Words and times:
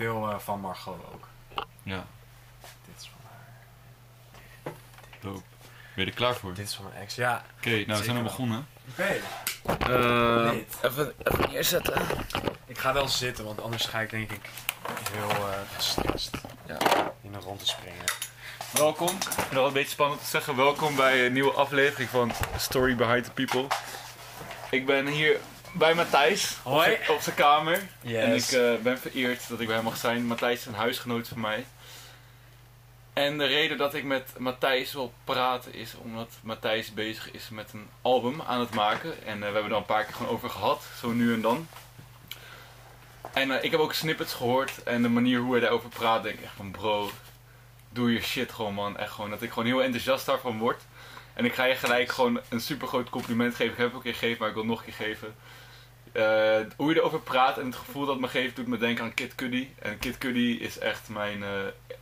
Veel 0.00 0.30
eh, 0.30 0.38
van 0.38 0.60
Margot 0.60 0.98
ook. 1.14 1.28
Ja, 1.82 2.04
Dit 2.60 2.94
is 3.00 3.10
van 3.12 3.20
haar. 3.30 4.72
dope. 5.20 5.42
Ben 5.94 6.04
je 6.04 6.10
er 6.10 6.16
klaar 6.16 6.34
voor? 6.34 6.48
Oké, 6.50 6.58
Dit 6.58 6.68
is 6.68 6.74
van 6.74 6.84
mijn 6.84 7.02
ex. 7.02 7.14
Ja. 7.14 7.44
nou 7.62 7.86
we 7.86 8.04
zijn 8.04 8.16
al 8.16 8.22
begonnen. 8.22 8.66
Oké. 8.90 9.20
Eh, 9.92 10.52
even 10.82 11.14
neerzetten. 11.50 12.02
Ik 12.66 12.78
ga 12.78 12.92
wel 12.92 13.08
zitten, 13.08 13.44
want 13.44 13.60
anders 13.62 13.84
ga 13.86 14.00
ik 14.00 14.10
denk 14.10 14.30
ik 14.32 14.48
heel 15.12 15.28
eh 15.48 15.58
gestrest 15.76 16.36
Ja. 16.66 16.78
in 17.22 17.34
een 17.34 17.40
rond 17.40 17.58
te 17.58 17.66
springen. 17.66 18.04
Welkom, 18.72 19.18
nog 19.52 19.66
een 19.66 19.72
beetje 19.72 19.90
spannend 19.90 20.20
te 20.20 20.26
zeggen, 20.26 20.56
welkom 20.56 20.96
bij 20.96 21.26
een 21.26 21.32
nieuwe 21.32 21.52
aflevering 21.52 22.10
van 22.10 22.32
Story 22.56 22.94
Behind 22.96 23.24
the 23.24 23.30
People. 23.30 23.66
Ik 24.70 24.86
ben 24.86 25.06
hier 25.06 25.40
bij 25.72 25.94
Matthijs 25.94 26.56
op 26.62 26.72
Hoi. 26.72 26.96
zijn- 26.96 27.10
op 27.16 27.20
zijn 27.20 27.36
kamer. 27.36 27.74
En 27.74 28.10
Yes. 28.10 28.52
ik 28.52 28.58
eh, 28.60 28.74
ben 28.82 28.98
vereerd 28.98 29.48
dat 29.48 29.60
ik 29.60 29.66
bij 29.66 29.76
hem 29.76 29.84
mag 29.84 29.96
zijn. 29.96 30.26
Matthijs 30.26 30.58
is 30.60 30.66
een 30.66 30.74
huisgenoot 30.74 31.28
van 31.28 31.40
mij. 31.40 31.64
En 33.12 33.38
de 33.38 33.46
reden 33.46 33.78
dat 33.78 33.94
ik 33.94 34.04
met 34.04 34.32
Matthijs 34.38 34.92
wil 34.92 35.12
praten 35.24 35.74
is 35.74 35.94
omdat 35.94 36.28
Matthijs 36.42 36.94
bezig 36.94 37.30
is 37.30 37.48
met 37.48 37.72
een 37.72 37.88
album 38.02 38.42
aan 38.42 38.60
het 38.60 38.74
maken. 38.74 39.24
En 39.26 39.34
eh, 39.34 39.38
we 39.48 39.54
hebben 39.54 39.70
er 39.72 39.76
een 39.78 39.84
paar 39.84 40.04
keer 40.04 40.14
gewoon 40.14 40.32
over 40.32 40.50
gehad, 40.50 40.82
zo 41.00 41.08
nu 41.10 41.32
en 41.34 41.40
dan. 41.40 41.68
En 43.32 43.50
eh, 43.50 43.64
ik 43.64 43.70
heb 43.70 43.80
ook 43.80 43.92
snippets 43.94 44.34
gehoord 44.34 44.82
en 44.82 45.02
de 45.02 45.08
manier 45.08 45.38
hoe 45.38 45.52
hij 45.52 45.60
daarover 45.60 45.88
praat, 45.88 46.22
denk 46.22 46.38
ik 46.38 46.44
echt 46.44 46.52
van 46.56 46.70
bro, 46.70 47.10
doe 47.90 48.12
je 48.12 48.20
shit 48.22 48.52
gewoon 48.52 48.74
man. 48.74 48.96
Echt 48.98 49.12
gewoon 49.12 49.30
dat 49.30 49.42
ik 49.42 49.48
gewoon 49.48 49.64
heel 49.68 49.82
enthousiast 49.82 50.26
daarvan 50.26 50.58
word. 50.58 50.82
En 51.34 51.44
ik 51.44 51.54
ga 51.54 51.64
je 51.64 51.74
gelijk 51.74 52.12
gewoon 52.12 52.40
een 52.48 52.60
super 52.60 52.88
groot 52.88 53.10
compliment 53.10 53.54
geven. 53.54 53.72
Ik 53.72 53.78
heb 53.78 53.86
het 53.86 53.96
ook 53.96 54.04
een 54.04 54.10
keer 54.10 54.18
gegeven, 54.20 54.38
maar 54.38 54.48
ik 54.48 54.54
wil 54.54 54.62
het 54.62 54.72
nog 54.72 54.80
een 54.86 54.94
keer 54.94 55.06
geven. 55.06 55.34
Eh, 56.12 56.60
hoe 56.76 56.92
je 56.92 56.96
erover 56.96 57.20
praat 57.20 57.58
en 57.58 57.66
het 57.66 57.76
gevoel 57.76 58.04
dat 58.04 58.12
het 58.12 58.20
me 58.20 58.28
geeft, 58.28 58.56
doet 58.56 58.66
me 58.66 58.78
denken 58.78 59.04
aan 59.04 59.14
Kid 59.14 59.34
Cudi. 59.34 59.74
En 59.78 59.98
Kid 59.98 60.18
Cudi 60.18 60.60
is 60.60 60.78
echt 60.78 61.08
mijn, 61.08 61.42
eh, 61.42 61.48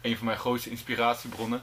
een 0.00 0.16
van 0.16 0.26
mijn 0.26 0.38
grootste 0.38 0.70
inspiratiebronnen. 0.70 1.62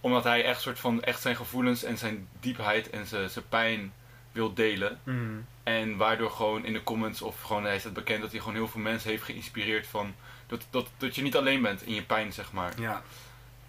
Omdat 0.00 0.24
hij 0.24 0.44
echt, 0.44 0.60
soort 0.60 0.78
van, 0.78 1.02
echt 1.02 1.20
zijn 1.20 1.36
gevoelens 1.36 1.82
en 1.82 1.98
zijn 1.98 2.28
diepheid 2.40 2.90
en 2.90 3.06
zijn, 3.06 3.30
zijn 3.30 3.48
pijn 3.48 3.92
wil 4.32 4.54
delen. 4.54 5.00
Mhm. 5.02 5.40
En 5.62 5.96
waardoor 5.96 6.30
gewoon 6.30 6.64
in 6.64 6.72
de 6.72 6.82
comments 6.82 7.22
of 7.22 7.42
gewoon 7.42 7.64
hij 7.64 7.76
is 7.76 7.84
het 7.84 7.92
bekend 7.92 8.20
dat 8.20 8.30
hij 8.30 8.40
gewoon 8.40 8.54
heel 8.54 8.68
veel 8.68 8.80
mensen 8.80 9.10
heeft 9.10 9.22
geïnspireerd 9.22 9.86
van 9.86 10.14
dat, 10.46 10.66
dat, 10.70 10.88
dat 10.96 11.14
je 11.14 11.22
niet 11.22 11.36
alleen 11.36 11.62
bent 11.62 11.82
in 11.82 11.94
je 11.94 12.02
pijn, 12.02 12.32
zeg 12.32 12.52
maar. 12.52 12.72
Ja. 12.80 13.02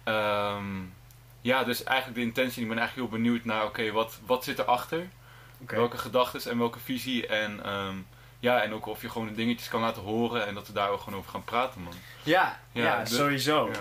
Ehm, 0.04 0.66
ja, 1.40 1.64
dus 1.64 1.84
eigenlijk 1.84 2.18
de 2.18 2.26
intentie, 2.26 2.62
ik 2.62 2.68
ben 2.68 2.78
eigenlijk 2.78 3.08
heel 3.08 3.18
benieuwd 3.18 3.44
naar, 3.44 3.64
oké, 3.64 3.92
wat, 3.92 4.18
wat 4.26 4.44
zit 4.44 4.58
erachter? 4.58 5.08
Welke 5.66 5.98
gedachten 5.98 6.50
en 6.50 6.58
welke 6.58 6.78
visie 6.78 7.26
en 7.26 7.64
ehm, 7.64 7.96
ja, 8.40 8.62
en 8.62 8.72
ook 8.74 8.86
of 8.86 9.02
je 9.02 9.10
gewoon 9.10 9.28
de 9.28 9.34
dingetjes 9.34 9.68
kan 9.68 9.80
laten 9.80 10.02
horen 10.02 10.46
en 10.46 10.54
dat 10.54 10.66
we 10.66 10.72
daar 10.72 10.88
ook 10.90 11.00
gewoon 11.00 11.18
over 11.18 11.30
gaan 11.30 11.44
praten, 11.44 11.80
man. 11.82 11.92
Ja, 12.22 12.58
ja, 12.72 12.82
Ja, 12.84 13.02
de- 13.04 13.14
sowieso. 13.14 13.66
Ja, 13.72 13.78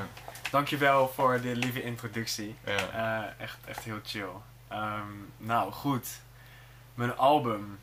Dankjewel 0.51 1.07
voor 1.15 1.41
de 1.41 1.55
lieve 1.55 1.83
introductie. 1.83 2.55
ja. 2.65 2.75
Eh, 3.25 3.43
echt, 3.43 3.57
echt 3.65 3.83
heel 3.83 3.99
chill. 4.05 4.27
Ehm, 4.67 5.01
nou, 5.37 5.71
goed. 5.71 6.07
Mijn 6.93 7.17
album. 7.17 7.79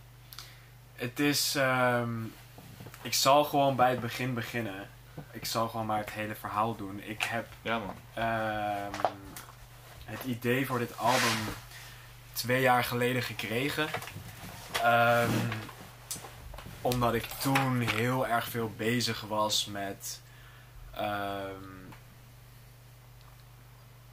Het 0.95 1.21
is... 1.21 1.55
ehm, 1.55 2.23
ik 3.03 3.15
zal 3.15 3.45
gewoon 3.45 3.77
bij 3.77 3.91
het 3.91 4.01
begin 4.01 4.35
beginnen. 4.35 4.89
Ik 5.31 5.45
zal 5.45 5.69
gewoon 5.69 5.87
maar 5.87 5.99
het 5.99 6.11
hele 6.11 6.35
verhaal 6.35 6.77
doen. 6.77 7.01
Ik 7.05 7.23
heb 7.23 7.47
ja 7.63 7.79
man. 7.79 7.95
het 10.05 10.25
idee 10.25 10.67
voor 10.67 10.79
dit 10.79 10.99
album 10.99 11.39
twee 12.35 12.61
jaar 12.61 12.85
geleden 12.85 13.23
gekregen. 13.23 13.89
Ehm, 14.83 15.31
omdat 16.81 17.15
ik 17.15 17.25
toen 17.25 17.81
heel 17.81 18.27
erg 18.27 18.49
veel 18.49 18.73
bezig 18.77 19.21
was 19.21 19.65
met. 19.67 20.21
ehm, 20.95 21.73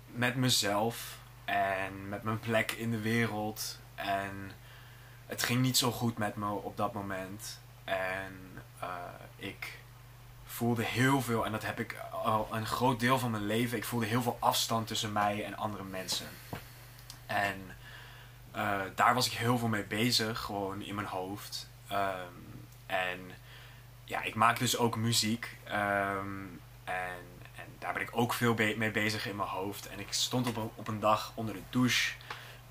met 0.05 0.35
mezelf 0.35 1.17
en 1.45 2.09
met 2.09 2.23
mijn 2.23 2.39
plek 2.39 2.71
in 2.71 2.91
de 2.91 2.99
wereld. 2.99 3.79
En 3.95 4.51
het 5.25 5.43
ging 5.43 5.61
niet 5.61 5.77
zo 5.77 5.91
goed 5.91 6.17
met 6.17 6.35
me 6.35 6.49
op 6.49 6.77
dat 6.77 6.93
moment. 6.93 7.59
En 7.83 8.39
eh, 8.79 8.87
ik 9.35 9.79
voelde 10.45 10.83
heel 10.83 11.21
veel, 11.21 11.45
en 11.45 11.51
dat 11.51 11.65
heb 11.65 11.79
ik 11.79 11.95
al 12.23 12.47
een 12.51 12.65
groot 12.65 12.99
deel 12.99 13.19
van 13.19 13.31
mijn 13.31 13.45
leven, 13.45 13.77
ik 13.77 13.85
voelde 13.85 14.05
heel 14.05 14.21
veel 14.21 14.37
afstand 14.39 14.87
tussen 14.87 15.11
mij 15.11 15.45
en 15.45 15.55
andere 15.57 15.83
mensen. 15.83 16.27
En 17.25 17.75
eh, 18.51 18.79
daar 18.95 19.13
was 19.13 19.25
ik 19.25 19.31
heel 19.33 19.57
veel 19.57 19.67
mee 19.67 19.83
bezig, 19.83 20.39
gewoon 20.39 20.81
in 20.81 20.95
mijn 20.95 21.07
hoofd. 21.07 21.69
Ehm, 21.87 22.33
en 22.85 23.19
ja, 24.05 24.21
ik 24.21 24.35
maak 24.35 24.59
dus 24.59 24.77
ook 24.77 24.95
muziek. 24.95 25.57
ehm, 25.63 26.45
en, 26.83 27.23
en 27.55 27.65
daar 27.79 27.93
ben 27.93 28.01
ik 28.01 28.09
ook 28.11 28.33
veel 28.33 28.53
mee 28.53 28.91
bezig 28.91 29.27
in 29.27 29.35
mijn 29.35 29.49
hoofd. 29.49 29.87
En 29.87 29.99
ik 29.99 30.13
stond 30.13 30.47
op 30.47 30.55
een, 30.57 30.69
op 30.75 30.87
een 30.87 30.99
dag 30.99 31.31
onder 31.35 31.53
de 31.53 31.61
douche. 31.69 32.13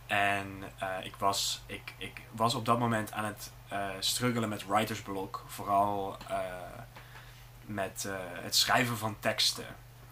En 0.06 0.62
eh, 0.78 0.88
ik, 1.02 1.16
was, 1.16 1.62
ik, 1.66 1.94
ik 1.96 2.20
was 2.30 2.54
op 2.54 2.64
dat 2.64 2.78
moment 2.78 3.12
aan 3.12 3.24
het 3.24 3.52
eh 3.68 3.88
struggelen 3.98 4.48
met 4.48 4.66
writersblok. 4.66 5.44
Vooral 5.46 6.16
met 7.66 8.08
het 8.42 8.56
schrijven 8.56 8.96
van 8.96 9.16
teksten. 9.20 9.66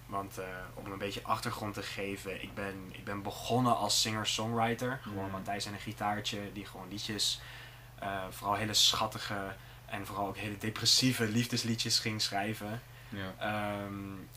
Want 0.09 0.39
eh, 0.39 0.45
om 0.75 0.93
een 0.93 0.99
beetje 0.99 1.23
achtergrond 1.23 1.75
te 1.75 1.83
geven, 1.83 2.43
ik 2.43 2.55
ben, 2.55 2.89
ik 2.93 3.05
ben 3.05 3.23
begonnen 3.23 3.77
als 3.77 4.01
singer-songwriter. 4.01 4.99
Gewoon 5.03 5.25
Mm. 5.25 5.31
Matthijs 5.31 5.67
en 5.67 5.73
een 5.73 5.79
gitaartje 5.79 6.53
die 6.53 6.67
gewoon 6.67 6.89
liedjes, 6.89 7.41
eh, 7.99 8.23
vooral 8.31 8.57
hele 8.57 8.75
schattige 8.75 9.55
en 9.87 10.07
vooral 10.07 10.27
ook 10.27 10.37
hele 10.37 10.59
depressieve 10.59 11.25
liefdesliedjes 11.29 11.99
ging 11.99 12.23
schrijven. 12.23 12.83
Ja. 13.09 13.35
Ehm, 13.39 13.93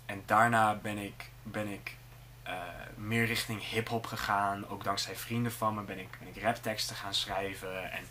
en 0.05 0.23
daarna 0.25 0.75
ben 0.75 0.97
ik, 0.97 1.29
ben 1.43 1.67
ik 1.67 1.95
eh, 2.43 2.53
meer 2.95 3.25
richting 3.25 3.69
hip-hop 3.69 4.05
gegaan. 4.05 4.67
Ook 4.67 4.83
dankzij 4.83 5.15
vrienden 5.15 5.51
van 5.51 5.75
me 5.75 5.81
ben 5.81 5.99
ik, 5.99 6.17
ben 6.19 6.27
ik 6.27 6.41
rapteksten 6.41 6.95
gaan 6.95 7.13
schrijven. 7.13 7.91
En 7.91 8.03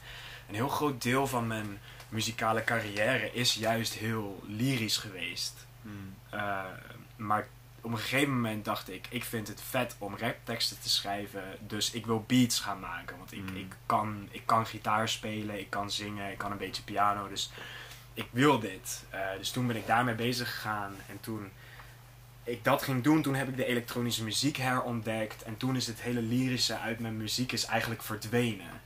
een 0.48 0.54
heel 0.54 0.68
groot 0.68 1.02
deel 1.02 1.26
van 1.26 1.46
mijn 1.46 1.80
muzikale 2.08 2.64
carrière 2.64 3.32
is 3.32 3.54
juist 3.54 3.94
heel 3.94 4.42
lyrisch 4.46 4.96
geweest. 4.96 5.66
Hmm. 5.82 6.14
Maar 7.20 7.46
op 7.80 7.92
een 7.92 7.98
gegeven 7.98 8.34
moment 8.34 8.64
dacht 8.64 8.90
ik, 8.90 9.06
ik 9.10 9.24
vind 9.24 9.48
het 9.48 9.62
vet 9.68 9.96
om 9.98 10.16
rapteksten 10.16 10.80
te 10.80 10.88
schrijven, 10.88 11.42
dus 11.60 11.90
ik 11.90 12.06
wil 12.06 12.24
beats 12.26 12.60
gaan 12.60 12.80
maken. 12.80 13.18
Want 13.18 13.32
ik, 13.32 13.50
Mm. 13.50 13.56
ik, 13.56 13.72
kan, 13.86 14.28
ik 14.30 14.42
kan 14.44 14.66
gitaar 14.66 15.08
spelen, 15.08 15.58
ik 15.58 15.70
kan 15.70 15.90
zingen, 15.90 16.30
ik 16.30 16.38
kan 16.38 16.50
een 16.50 16.58
beetje 16.58 16.82
piano, 16.82 17.28
dus 17.28 17.50
ik 18.14 18.26
wil 18.30 18.58
dit. 18.58 19.04
Eh, 19.10 19.20
dus 19.38 19.50
toen 19.50 19.66
ben 19.66 19.76
ik 19.76 19.86
daarmee 19.86 20.14
bezig 20.14 20.50
gegaan 20.54 20.94
en 21.08 21.20
toen 21.20 21.50
ik 22.44 22.64
dat 22.64 22.82
ging 22.82 23.02
doen, 23.02 23.22
toen 23.22 23.34
heb 23.34 23.48
ik 23.48 23.56
de 23.56 23.64
elektronische 23.64 24.24
muziek 24.24 24.56
herontdekt 24.56 25.42
en 25.42 25.56
toen 25.56 25.76
is 25.76 25.86
het 25.86 26.00
hele 26.00 26.22
lyrische 26.22 26.78
uit 26.78 26.98
mijn 26.98 27.16
muziek 27.16 27.52
is 27.52 27.64
eigenlijk 27.64 28.02
verdwenen. 28.02 28.80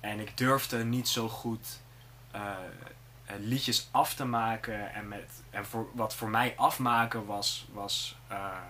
En 0.00 0.20
ik 0.20 0.36
durfde 0.36 0.84
niet 0.84 1.08
zo 1.08 1.28
goed 1.28 1.80
eh, 2.30 2.56
liedjes 3.40 3.88
af 3.90 4.14
te 4.14 4.24
maken. 4.24 4.94
En, 4.94 5.08
met, 5.08 5.42
en 5.50 5.66
voor, 5.66 5.86
wat 5.94 6.14
voor 6.14 6.28
mij 6.28 6.54
afmaken 6.56 7.26
was, 7.26 7.66
was 7.72 8.16
ehm, 8.28 8.60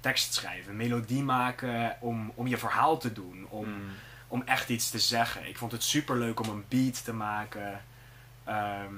tekst 0.00 0.34
schrijven, 0.34 0.76
melodie 0.76 1.22
maken 1.22 1.96
om, 2.00 2.32
om 2.34 2.46
je 2.46 2.58
verhaal 2.58 2.98
te 2.98 3.12
doen. 3.12 3.46
Om, 3.48 3.64
Hmm. 3.64 3.90
om 4.28 4.42
echt 4.42 4.68
iets 4.68 4.90
te 4.90 4.98
zeggen. 4.98 5.48
Ik 5.48 5.58
vond 5.58 5.72
het 5.72 5.82
super 5.82 6.16
leuk 6.16 6.40
om 6.40 6.48
een 6.48 6.64
beat 6.68 7.04
te 7.04 7.12
maken. 7.12 7.82
ehm, 8.44 8.94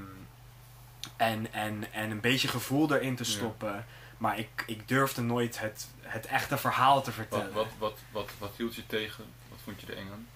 en, 1.17 1.53
en, 1.53 1.93
en 1.93 2.11
een 2.11 2.21
beetje 2.21 2.49
gevoel 2.49 2.95
erin 2.95 3.17
te 3.17 3.25
Ja. 3.25 3.31
stoppen. 3.31 3.85
Maar 4.19 4.39
ik, 4.39 4.65
ik 4.67 4.89
durfde 4.89 5.23
nooit 5.23 5.61
het, 5.61 5.89
het 6.03 6.27
echte 6.27 6.57
verhaal 6.59 7.03
te 7.03 7.13
vertellen. 7.13 7.53
wat, 7.53 7.67
wat, 7.79 7.99
wat, 8.11 8.31
wat 8.39 8.53
hield 8.57 8.75
je 8.75 8.87
tegen? 8.87 9.25
Wat 9.49 9.59
vond 9.65 9.81
je 9.81 9.87
er 9.87 9.97
eng 9.99 10.09
aan? 10.13 10.27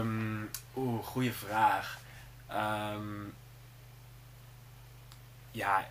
Ehm, 0.00 0.44
Oeh, 0.76 1.04
goede 1.04 1.32
vraag. 1.32 1.98
Ja, 5.56 5.88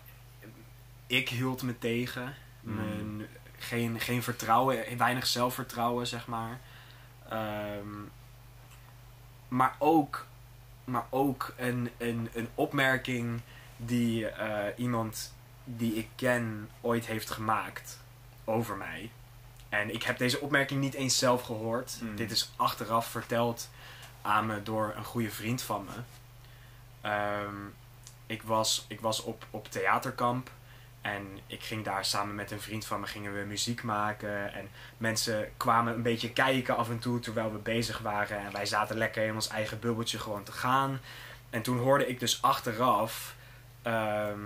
ik 1.06 1.28
hield 1.28 1.62
me 1.62 1.78
tegen. 1.78 2.34
Mm. 2.60 3.26
Geen, 3.58 4.00
geen 4.00 4.22
vertrouwen, 4.22 4.98
weinig 4.98 5.26
zelfvertrouwen, 5.26 6.06
zeg 6.06 6.26
maar. 6.26 6.60
Ehm, 7.28 7.88
maar 9.48 9.76
ook, 9.78 10.26
maar 10.84 11.06
ook 11.10 11.54
een, 11.56 11.90
een, 11.98 12.28
een 12.32 12.48
opmerking 12.54 13.40
die 13.76 14.28
eh, 14.28 14.78
iemand 14.78 15.34
die 15.64 15.94
ik 15.94 16.08
ken 16.14 16.70
ooit 16.80 17.06
heeft 17.06 17.30
gemaakt 17.30 17.98
over 18.44 18.76
mij. 18.76 19.10
En 19.68 19.94
ik 19.94 20.02
heb 20.02 20.18
deze 20.18 20.40
opmerking 20.40 20.80
niet 20.80 20.94
eens 20.94 21.18
zelf 21.18 21.42
gehoord. 21.42 21.98
Mm. 22.02 22.16
Dit 22.16 22.30
is 22.30 22.50
achteraf 22.56 23.06
verteld 23.06 23.70
aan 24.22 24.46
me 24.46 24.62
door 24.62 24.92
een 24.96 25.04
goede 25.04 25.30
vriend 25.30 25.62
van 25.62 25.84
me. 25.84 26.02
Ehm, 27.00 27.54
ik 28.26 28.42
was, 28.42 28.84
ik 28.88 29.00
was 29.00 29.22
op, 29.22 29.46
op 29.50 29.70
theaterkamp. 29.70 30.50
En 31.00 31.38
ik 31.46 31.62
ging 31.62 31.84
daar 31.84 32.04
samen 32.04 32.34
met 32.34 32.50
een 32.50 32.60
vriend 32.60 32.86
van 32.86 33.00
me 33.00 33.06
gingen 33.06 33.34
we 33.34 33.44
muziek 33.44 33.82
maken. 33.82 34.52
En 34.54 34.68
mensen 34.96 35.52
kwamen 35.56 35.94
een 35.94 36.02
beetje 36.02 36.32
kijken 36.32 36.76
af 36.76 36.90
en 36.90 36.98
toe 36.98 37.18
terwijl 37.18 37.52
we 37.52 37.58
bezig 37.58 37.98
waren. 37.98 38.38
En 38.38 38.52
wij 38.52 38.66
zaten 38.66 38.96
lekker 38.96 39.26
in 39.26 39.34
ons 39.34 39.48
eigen 39.48 39.80
bubbeltje 39.80 40.18
gewoon 40.18 40.42
te 40.42 40.52
gaan. 40.52 41.00
En 41.50 41.62
toen 41.62 41.78
hoorde 41.78 42.06
ik 42.06 42.20
dus 42.20 42.42
achteraf 42.42 43.34
ehm, 43.82 44.40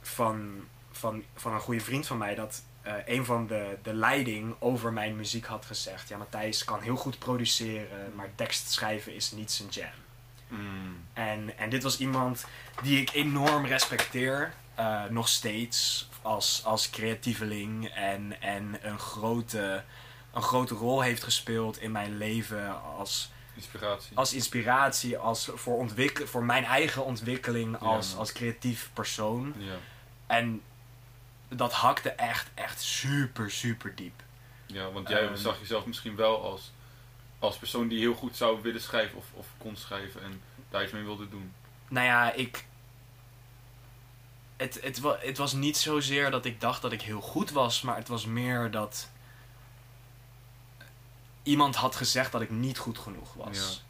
van, 0.00 0.64
van, 0.90 1.22
van 1.34 1.52
een 1.52 1.60
goede 1.60 1.80
vriend 1.80 2.06
van 2.06 2.18
mij 2.18 2.34
dat 2.34 2.62
eh, 2.82 2.94
een 3.06 3.24
van 3.24 3.46
de, 3.46 3.78
de 3.82 3.94
leiding 3.94 4.54
over 4.58 4.92
mijn 4.92 5.16
muziek 5.16 5.46
had 5.46 5.66
gezegd. 5.66 6.08
Ja, 6.08 6.16
Matthijs 6.16 6.64
kan 6.64 6.80
heel 6.80 6.96
goed 6.96 7.18
produceren, 7.18 8.12
maar 8.14 8.28
tekst 8.34 8.70
schrijven 8.70 9.14
is 9.14 9.32
niet 9.32 9.50
zijn 9.50 9.68
jam. 9.68 10.09
Mm. 10.50 11.04
En, 11.12 11.58
en 11.58 11.70
dit 11.70 11.82
was 11.82 11.98
iemand 11.98 12.46
die 12.82 13.00
ik 13.00 13.12
enorm 13.12 13.66
respecteer, 13.66 14.52
eh, 14.74 15.04
nog 15.04 15.28
steeds, 15.28 16.08
als, 16.22 16.64
als 16.64 16.90
creatieveling. 16.90 17.88
En, 17.88 18.40
en 18.42 18.78
een, 18.82 18.98
grote, 18.98 19.84
een 20.32 20.42
grote 20.42 20.74
rol 20.74 21.00
heeft 21.00 21.22
gespeeld 21.22 21.78
in 21.80 21.92
mijn 21.92 22.16
leven 22.18 22.82
als, 22.82 23.30
Inspiratie. 23.54 24.16
als 24.16 24.32
inspiratie, 24.32 25.18
als 25.18 25.50
voor, 25.54 25.76
ontwikkel, 25.76 26.26
voor 26.26 26.44
mijn 26.44 26.64
eigen 26.64 27.04
ontwikkeling 27.04 27.78
als, 27.78 28.10
Ja. 28.12 28.16
als 28.18 28.32
creatief 28.32 28.90
persoon. 28.92 29.54
Ja. 29.58 29.74
En 30.26 30.62
dat 31.48 31.72
hakte 31.72 32.10
echt, 32.10 32.48
echt 32.54 32.80
super, 32.80 33.50
super 33.50 33.94
diep. 33.94 34.22
ja, 34.66 34.90
want 34.90 35.08
jij 35.08 35.22
Ehm. 35.26 35.36
zag 35.36 35.58
jezelf 35.60 35.86
misschien 35.86 36.16
wel 36.16 36.42
als, 36.42 36.72
als 37.40 37.56
persoon 37.56 37.88
die 37.88 37.98
heel 37.98 38.14
goed 38.14 38.36
zou 38.36 38.62
willen 38.62 38.80
schrijven 38.80 39.18
of, 39.18 39.24
of 39.32 39.46
kon 39.58 39.76
schrijven 39.76 40.22
en 40.22 40.40
daar 40.70 40.82
iets 40.82 40.92
mee 40.92 41.02
wilde 41.02 41.28
doen. 41.28 41.52
Nou 41.88 42.06
ja, 42.06 42.32
ik. 42.32 42.64
Het, 44.56 44.78
het, 44.82 45.00
wa- 45.00 45.18
het 45.20 45.38
was 45.38 45.52
niet 45.52 45.76
zozeer 45.76 46.30
dat 46.30 46.44
ik 46.44 46.60
dacht 46.60 46.82
dat 46.82 46.92
ik 46.92 47.02
heel 47.02 47.20
goed 47.20 47.50
was, 47.50 47.82
maar 47.82 47.96
het 47.96 48.08
was 48.08 48.26
meer 48.26 48.70
dat. 48.70 49.08
Iemand 51.42 51.76
had 51.76 51.96
gezegd 51.96 52.32
dat 52.32 52.40
ik 52.40 52.50
niet 52.50 52.78
goed 52.78 52.98
genoeg 52.98 53.34
was. 53.34 53.84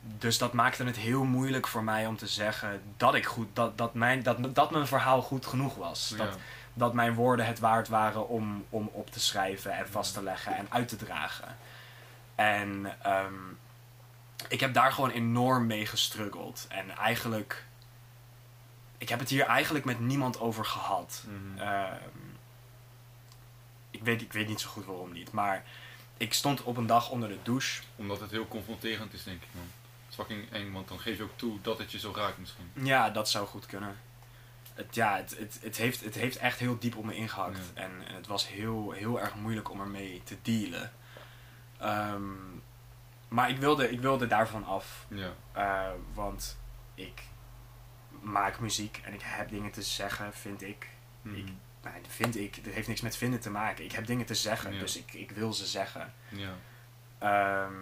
Dus 0.00 0.38
dat 0.38 0.52
maakte 0.52 0.84
het 0.84 0.96
heel 0.96 1.24
moeilijk 1.24 1.66
voor 1.66 1.84
mij 1.84 2.06
om 2.06 2.16
te 2.16 2.26
zeggen 2.26 2.82
dat 2.96 3.14
ik 3.14 3.26
goed, 3.26 3.48
dat, 3.52 3.78
dat, 3.78 3.94
mijn, 3.94 4.22
dat, 4.22 4.54
dat 4.54 4.70
mijn 4.70 4.86
verhaal 4.86 5.22
goed 5.22 5.46
genoeg 5.46 5.74
was. 5.74 6.08
Dat, 6.16 6.26
Ja. 6.34 6.40
dat 6.74 6.92
mijn 6.94 7.14
woorden 7.14 7.46
het 7.46 7.58
waard 7.58 7.88
waren 7.88 8.28
om, 8.28 8.64
om 8.70 8.88
op 8.92 9.10
te 9.10 9.20
schrijven 9.20 9.72
en 9.72 9.88
vast 9.88 10.14
te 10.14 10.22
leggen 10.22 10.56
en 10.56 10.66
uit 10.70 10.88
te 10.88 10.96
dragen. 10.96 11.56
En 12.38 12.96
ehm, 13.02 13.34
ik 14.48 14.60
heb 14.60 14.74
daar 14.74 14.92
gewoon 14.92 15.10
enorm 15.10 15.66
mee 15.66 15.86
gestruggeld. 15.86 16.66
En 16.68 16.90
eigenlijk, 16.96 17.64
ik 18.98 19.08
heb 19.08 19.18
het 19.18 19.28
hier 19.28 19.44
eigenlijk 19.44 19.84
met 19.84 20.00
niemand 20.00 20.40
over 20.40 20.64
gehad. 20.64 21.24
Mhm. 21.26 21.58
Ehm, 21.58 22.18
ik, 23.90 24.02
weet, 24.02 24.22
ik 24.22 24.32
weet 24.32 24.48
niet 24.48 24.60
zo 24.60 24.68
goed 24.68 24.84
waarom 24.84 25.12
niet, 25.12 25.32
maar 25.32 25.64
ik 26.16 26.32
stond 26.32 26.62
op 26.62 26.76
een 26.76 26.86
dag 26.86 27.10
onder 27.10 27.28
de 27.28 27.38
douche. 27.42 27.82
Omdat 27.96 28.20
het 28.20 28.30
heel 28.30 28.48
confronterend 28.48 29.12
is, 29.12 29.24
denk 29.24 29.42
ik 29.42 29.48
man. 29.52 29.64
Het 29.64 30.08
is 30.08 30.14
fucking 30.14 30.52
eng, 30.52 30.72
want 30.72 30.88
dan 30.88 31.00
geef 31.00 31.16
je 31.16 31.22
ook 31.22 31.36
toe 31.36 31.60
dat 31.62 31.78
het 31.78 31.92
je 31.92 31.98
zo 31.98 32.12
raakt 32.14 32.38
misschien. 32.38 32.70
Ja, 32.72 33.10
dat 33.10 33.30
zou 33.30 33.46
goed 33.46 33.66
kunnen. 33.66 33.96
Het, 34.74 34.94
ja, 34.94 35.16
het, 35.16 35.38
het, 35.38 35.58
het, 35.62 35.76
heeft, 35.76 36.04
het 36.04 36.14
heeft 36.14 36.36
echt 36.36 36.58
heel 36.58 36.78
diep 36.78 36.96
op 36.96 37.04
me 37.04 37.14
ingehakt. 37.14 37.58
Ja. 37.74 37.82
En, 37.82 37.90
en 38.08 38.14
het 38.14 38.26
was 38.26 38.48
heel, 38.48 38.90
heel 38.90 39.20
erg 39.20 39.34
moeilijk 39.34 39.70
om 39.70 39.80
ermee 39.80 40.22
te 40.24 40.36
dealen. 40.42 40.92
Ehm, 41.78 42.22
maar 43.28 43.50
ik 43.50 43.58
wilde, 43.58 43.90
ik 43.90 44.00
wilde 44.00 44.26
daarvan 44.26 44.64
af. 44.64 45.06
Ja. 45.08 45.32
eh, 45.52 45.90
want 46.14 46.58
ik 46.94 47.22
maak 48.20 48.60
muziek 48.60 49.00
en 49.04 49.14
ik 49.14 49.20
heb 49.24 49.48
dingen 49.48 49.70
te 49.70 49.82
zeggen, 49.82 50.32
vind 50.34 50.62
ik. 50.62 50.88
Mhm. 51.22 51.36
Ik- 51.36 51.52
Nou, 51.82 51.94
vind 52.08 52.36
ik, 52.36 52.64
dat 52.64 52.72
heeft 52.74 52.88
niks 52.88 53.00
met 53.00 53.16
vinden 53.16 53.40
te 53.40 53.50
maken. 53.50 53.84
Ik 53.84 53.92
heb 53.92 54.06
dingen 54.06 54.26
te 54.26 54.34
zeggen, 54.34 54.72
Ja. 54.72 54.78
dus 54.80 54.96
ik, 54.96 55.12
ik 55.12 55.30
wil 55.30 55.52
ze 55.52 55.66
zeggen. 55.66 56.12
Ja. 56.28 56.50
Ehm, 57.18 57.72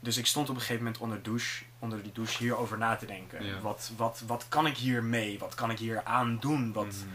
dus 0.00 0.16
ik 0.16 0.26
stond 0.26 0.48
op 0.48 0.54
een 0.54 0.60
gegeven 0.60 0.82
moment 0.84 1.00
onder, 1.02 1.22
douche, 1.22 1.64
onder 1.78 2.02
die 2.02 2.12
douche 2.12 2.38
hierover 2.42 2.78
na 2.78 2.96
te 2.96 3.06
denken. 3.06 3.44
Ja. 3.44 3.58
Wat, 3.60 3.92
wat, 3.96 4.22
wat 4.26 4.46
kan 4.48 4.66
ik 4.66 4.76
hier 4.76 5.04
mee? 5.04 5.38
Wat 5.38 5.54
kan 5.54 5.70
ik 5.70 5.78
hier 5.78 6.04
aan 6.04 6.38
doen? 6.38 6.72
Wat, 6.72 6.86
Mhm. 6.86 7.14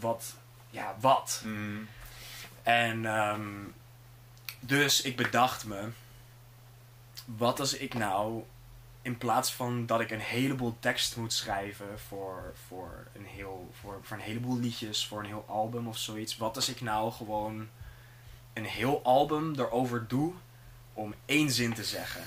wat, 0.00 0.36
ja, 0.70 0.94
wat? 1.00 1.42
Mhm. 1.44 1.76
En 2.62 3.06
ehm, 3.06 3.50
dus 4.66 5.02
ik 5.02 5.16
bedacht 5.16 5.64
me, 5.64 5.88
wat 7.24 7.60
als 7.60 7.76
ik 7.76 7.94
nou, 7.94 8.42
in 9.02 9.18
plaats 9.18 9.52
van 9.52 9.86
dat 9.86 10.00
ik 10.00 10.10
een 10.10 10.20
heleboel 10.20 10.76
tekst 10.80 11.16
moet 11.16 11.32
schrijven 11.32 11.98
voor, 12.08 12.54
voor, 12.66 13.06
een, 13.12 13.24
heel, 13.24 13.70
voor, 13.80 14.00
een 14.10 14.20
heleboel 14.20 14.58
liedjes, 14.58 15.06
voor 15.06 15.18
een 15.18 15.26
heel 15.26 15.44
album 15.48 15.88
of 15.88 15.98
zoiets, 15.98 16.36
wat 16.36 16.56
als 16.56 16.68
ik 16.68 16.80
nou 16.80 17.12
gewoon 17.12 17.68
een 18.52 18.64
heel 18.64 19.00
album 19.02 19.54
erover 19.58 20.08
doe 20.08 20.32
om 20.92 21.14
één 21.24 21.50
zin 21.50 21.74
te 21.74 21.84
zeggen? 21.84 22.22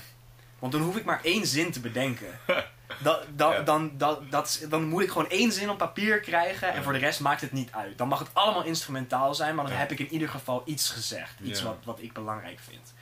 Want 0.58 0.72
dan 0.72 0.82
hoef 0.82 0.96
ik 0.96 1.04
maar 1.04 1.24
één 1.24 1.46
zin 1.46 1.72
te 1.72 1.80
bedenken. 1.80 2.38
Dat, 2.98 3.26
dat, 3.36 3.52
Ja. 3.52 3.60
dan, 3.62 3.90
dat, 3.98 4.30
dat, 4.30 4.46
is- 4.48 4.68
dan 4.68 4.84
moet 4.88 5.02
ik 5.02 5.10
gewoon 5.10 5.28
één 5.30 5.52
zin 5.52 5.70
op 5.70 5.78
papier 5.78 6.20
krijgen 6.20 6.68
en 6.68 6.74
Ja. 6.76 6.82
voor 6.82 6.92
de 6.92 6.98
rest 6.98 7.20
maakt 7.20 7.40
het 7.40 7.52
niet 7.52 7.72
uit. 7.72 7.98
Dan 7.98 8.08
mag 8.08 8.18
het 8.18 8.28
allemaal 8.32 8.64
instrumentaal 8.64 9.34
zijn, 9.34 9.54
maar 9.54 9.64
dan 9.64 9.74
Ja. 9.74 9.80
heb 9.80 9.90
ik 9.90 9.98
in 9.98 10.12
ieder 10.12 10.28
geval 10.28 10.62
iets 10.64 10.90
gezegd. 10.90 11.40
Iets 11.40 11.62
wat, 11.62 11.76
wat 11.84 12.00
ik 12.02 12.12
belangrijk 12.12 12.58
vind. 12.60 12.94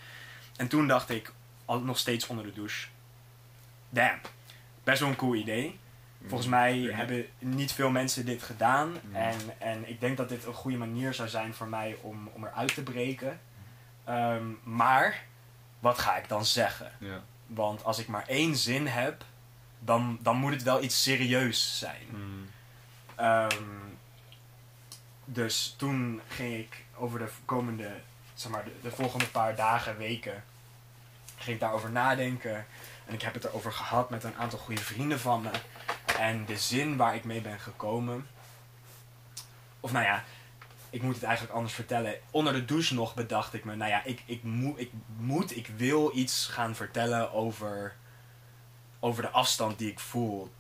En 0.57 0.69
toen 0.69 0.87
dacht 0.87 1.11
ik, 1.11 1.33
al 1.65 1.81
nog 1.81 1.99
steeds 1.99 2.27
onder 2.27 2.45
de 2.45 2.53
douche, 2.53 2.89
damn, 3.91 4.21
best 4.85 5.01
wel 5.01 5.09
een 5.09 5.17
cool 5.17 5.35
idee. 5.35 5.79
Volgens 6.27 6.49
mij 6.49 6.79
hebben 6.79 7.27
niet 7.39 7.73
veel 7.73 7.91
mensen 7.91 8.25
dit 8.25 8.43
gedaan. 8.43 8.95
En, 9.13 9.37
en 9.59 9.89
ik 9.89 10.01
denk 10.01 10.17
dat 10.17 10.29
dit 10.29 10.45
een 10.45 10.55
goede 10.55 10.77
manier 10.77 11.15
zou 11.15 11.29
zijn 11.29 11.55
voor 11.55 11.67
mij 11.69 11.97
om, 12.01 12.31
om 12.33 12.45
eruit 12.45 12.75
te 12.75 12.83
breken. 12.83 13.41
Ehm, 14.05 14.45
maar, 14.63 15.25
wat 15.79 15.99
ga 15.99 16.17
ik 16.17 16.29
dan 16.29 16.45
zeggen? 16.45 16.93
Ja. 17.01 17.23
Want 17.47 17.85
als 17.85 17.99
ik 17.99 18.07
maar 18.09 18.25
één 18.27 18.57
zin 18.57 18.87
heb, 18.87 19.25
dan, 19.89 20.19
dan 20.21 20.37
moet 20.37 20.53
het 20.53 20.63
wel 20.63 20.83
iets 20.83 21.03
serieus 21.03 21.79
zijn. 21.79 22.07
Mhm. 22.11 22.21
Ehm, 23.15 23.65
dus 25.25 25.75
toen 25.77 26.21
ging 26.29 26.55
ik 26.55 26.85
over 26.95 27.19
de 27.19 27.29
komende, 27.45 27.91
zeg 28.35 28.53
maar, 28.53 28.65
de, 28.65 28.73
de 28.83 28.91
volgende 28.91 29.27
paar 29.27 29.57
dagen, 29.57 29.97
weken, 29.97 30.45
ging 31.37 31.55
ik 31.55 31.61
daarover 31.61 31.91
nadenken. 31.91 32.67
En 33.07 33.15
ik 33.15 33.23
heb 33.23 33.35
het 33.35 33.45
erover 33.45 33.73
gehad 33.73 34.11
met 34.11 34.25
een 34.25 34.37
aantal 34.37 34.59
goede 34.59 34.83
vrienden 34.83 35.21
van 35.21 35.43
me. 35.43 35.51
En 36.19 36.45
de 36.45 36.57
zin 36.57 36.97
waar 36.97 37.15
ik 37.15 37.25
mee 37.25 37.41
ben 37.41 37.61
gekomen, 37.61 38.27
of 39.81 39.93
nou 39.93 40.05
ja, 40.05 40.25
ik 40.91 41.03
moet 41.03 41.15
het 41.15 41.25
eigenlijk 41.25 41.55
anders 41.55 41.75
vertellen. 41.75 42.15
Onder 42.31 42.53
de 42.53 42.65
douche 42.65 42.95
nog 42.95 43.15
bedacht 43.15 43.55
ik 43.55 43.65
me, 43.65 43.77
nou 43.77 43.91
ja, 43.91 44.05
ik, 44.05 44.23
ik, 44.27 44.43
moet, 44.43 44.81
ik 44.81 44.91
moet, 45.17 45.57
ik 45.57 45.67
wil 45.67 46.11
iets 46.15 46.47
gaan 46.47 46.75
vertellen 46.75 47.33
over, 47.33 47.97
over 49.01 49.23
de 49.23 49.31
afstand 49.31 49.79
die 49.79 49.91
ik 49.91 49.99
voel 50.01 50.51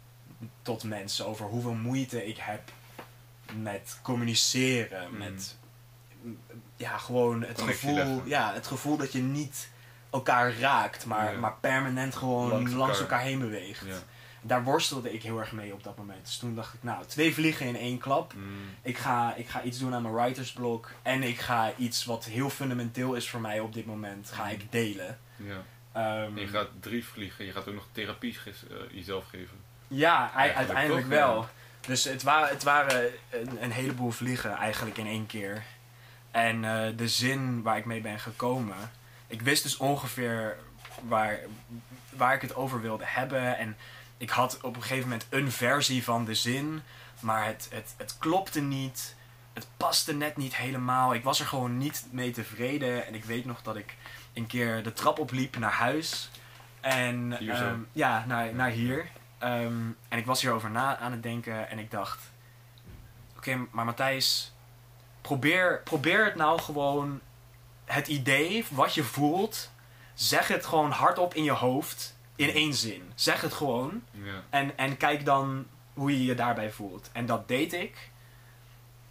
tot 0.62 0.84
mensen. 0.84 1.26
Over 1.26 1.46
hoeveel 1.46 1.74
moeite 1.74 2.26
ik 2.26 2.36
heb 2.36 2.70
met 3.54 3.98
communiceren. 4.02 5.08
Mhm. 5.10 5.18
Met 5.18 5.56
ja, 6.76 6.98
gewoon 6.98 7.42
het 7.42 7.56
Connectie 7.58 7.88
gevoel, 7.88 8.04
leggen. 8.06 8.28
ja, 8.28 8.52
het 8.54 8.66
gevoel 8.66 8.96
dat 8.96 9.12
je 9.12 9.22
niet 9.22 9.68
elkaar 10.10 10.58
raakt, 10.58 11.06
maar, 11.06 11.32
Ja. 11.32 11.38
maar 11.38 11.54
permanent 11.60 12.16
gewoon 12.16 12.48
langs 12.48 12.72
Langs 12.72 12.98
elkaar, 13.00 13.18
elkaar. 13.18 13.20
heen 13.28 13.38
beweegt. 13.38 13.86
Ja. 13.86 13.96
Daar 14.42 14.64
worstelde 14.64 15.12
ik 15.12 15.22
heel 15.22 15.38
erg 15.38 15.52
mee 15.52 15.72
op 15.72 15.82
dat 15.84 15.96
moment. 15.96 16.24
Dus 16.26 16.36
toen 16.36 16.54
dacht 16.54 16.74
ik, 16.74 16.82
nou, 16.82 17.04
twee 17.06 17.34
vliegen 17.34 17.66
in 17.66 17.76
één 17.76 17.98
klap. 17.98 18.34
Mhm. 18.34 18.44
Ik 18.82 18.98
ga, 18.98 19.34
ik 19.34 19.48
ga 19.48 19.62
iets 19.62 19.78
doen 19.78 19.94
aan 19.94 20.02
mijn 20.02 20.14
writersblok. 20.14 20.92
En 21.02 21.22
ik 21.22 21.38
ga 21.38 21.72
iets 21.76 22.04
wat 22.04 22.24
heel 22.24 22.50
fundamenteel 22.50 23.14
is 23.14 23.30
voor 23.30 23.40
mij 23.40 23.60
op 23.60 23.74
dit 23.74 23.86
moment, 23.86 24.30
ga 24.30 24.48
ik 24.48 24.72
delen. 24.72 25.18
Ja. 25.36 25.62
En 25.98 26.32
je 26.40 26.46
gaat 26.46 26.68
drie 26.80 27.04
vliegen, 27.04 27.44
je 27.44 27.52
gaat 27.52 27.68
ook 27.68 27.74
nog 27.74 27.86
therapie 27.92 28.38
eh, 28.44 28.76
jezelf 28.90 29.24
geven. 29.26 29.56
Ja, 29.88 30.32
Eigenlijk 30.34 30.56
uiteindelijk 30.56 31.06
toch, 31.06 31.18
wel. 31.18 31.40
ja. 31.40 31.48
Dus 31.80 32.04
het 32.04 32.22
waren, 32.22 32.48
het 32.48 32.62
waren 32.62 33.10
een, 33.30 33.62
een 33.62 33.70
heleboel 33.70 34.10
vliegen 34.10 34.52
eigenlijk 34.56 34.98
in 34.98 35.06
één 35.06 35.26
keer. 35.26 35.62
En 36.30 36.64
eh, 36.64 36.96
de 36.96 37.08
zin 37.08 37.62
waar 37.62 37.76
ik 37.76 37.84
mee 37.84 38.00
ben 38.00 38.18
gekomen. 38.20 38.76
Ik 39.26 39.42
wist 39.42 39.62
dus 39.62 39.76
ongeveer 39.76 40.56
waar, 41.02 41.38
waar 42.10 42.34
ik 42.34 42.40
het 42.42 42.54
over 42.54 42.80
wilde 42.80 43.04
hebben. 43.06 43.58
En 43.58 43.76
ik 44.16 44.30
had 44.30 44.58
op 44.62 44.76
een 44.76 44.82
gegeven 44.82 45.08
moment 45.08 45.26
een 45.30 45.52
versie 45.52 46.04
van 46.04 46.24
de 46.24 46.34
zin. 46.34 46.82
Maar 47.20 47.46
het, 47.46 47.68
het, 47.72 47.94
het 47.96 48.18
klopte 48.18 48.60
niet. 48.60 49.16
Het 49.52 49.66
paste 49.76 50.14
net 50.14 50.36
niet 50.36 50.56
helemaal. 50.56 51.14
Ik 51.14 51.24
was 51.24 51.40
er 51.40 51.46
gewoon 51.46 51.78
niet 51.78 52.06
mee 52.10 52.30
tevreden. 52.30 53.06
En 53.06 53.14
ik 53.14 53.24
weet 53.24 53.44
nog 53.44 53.62
dat 53.62 53.76
ik 53.76 53.96
een 54.38 54.46
keer 54.46 54.82
de 54.82 54.92
trap 54.92 55.18
opliep 55.18 55.56
naar 55.56 55.72
huis. 55.72 56.30
En 56.80 57.38
ehm, 57.48 57.78
ja, 57.92 58.24
naar, 58.26 58.54
naar 58.54 58.70
hier. 58.70 59.08
Ehm, 59.38 59.82
en 60.08 60.18
ik 60.18 60.26
was 60.26 60.40
hierover 60.40 60.70
na 60.70 60.96
aan 60.96 61.12
het 61.12 61.22
denken 61.22 61.68
en 61.68 61.78
ik 61.78 61.90
dacht: 61.90 62.20
Oké, 63.36 63.66
maar 63.70 63.84
Matthijs, 63.84 64.52
probeer, 65.20 65.80
probeer 65.84 66.24
het 66.24 66.34
nou 66.34 66.60
gewoon. 66.60 67.20
Het 67.84 68.08
idee, 68.08 68.66
wat 68.70 68.94
je 68.94 69.04
voelt, 69.04 69.70
zeg 70.14 70.48
het 70.48 70.66
gewoon 70.66 70.90
hardop 70.90 71.34
in 71.34 71.44
je 71.44 71.50
hoofd 71.52 72.16
in 72.36 72.50
één 72.50 72.74
zin. 72.74 73.12
Zeg 73.14 73.40
het 73.40 73.52
gewoon 73.52 74.02
Ja. 74.10 74.42
en, 74.50 74.78
en 74.78 74.96
kijk 74.96 75.24
dan 75.24 75.66
hoe 75.94 76.10
je 76.10 76.24
je 76.24 76.34
daarbij 76.34 76.70
voelt. 76.70 77.10
En 77.12 77.26
dat 77.26 77.48
deed 77.48 77.72
ik. 77.72 78.10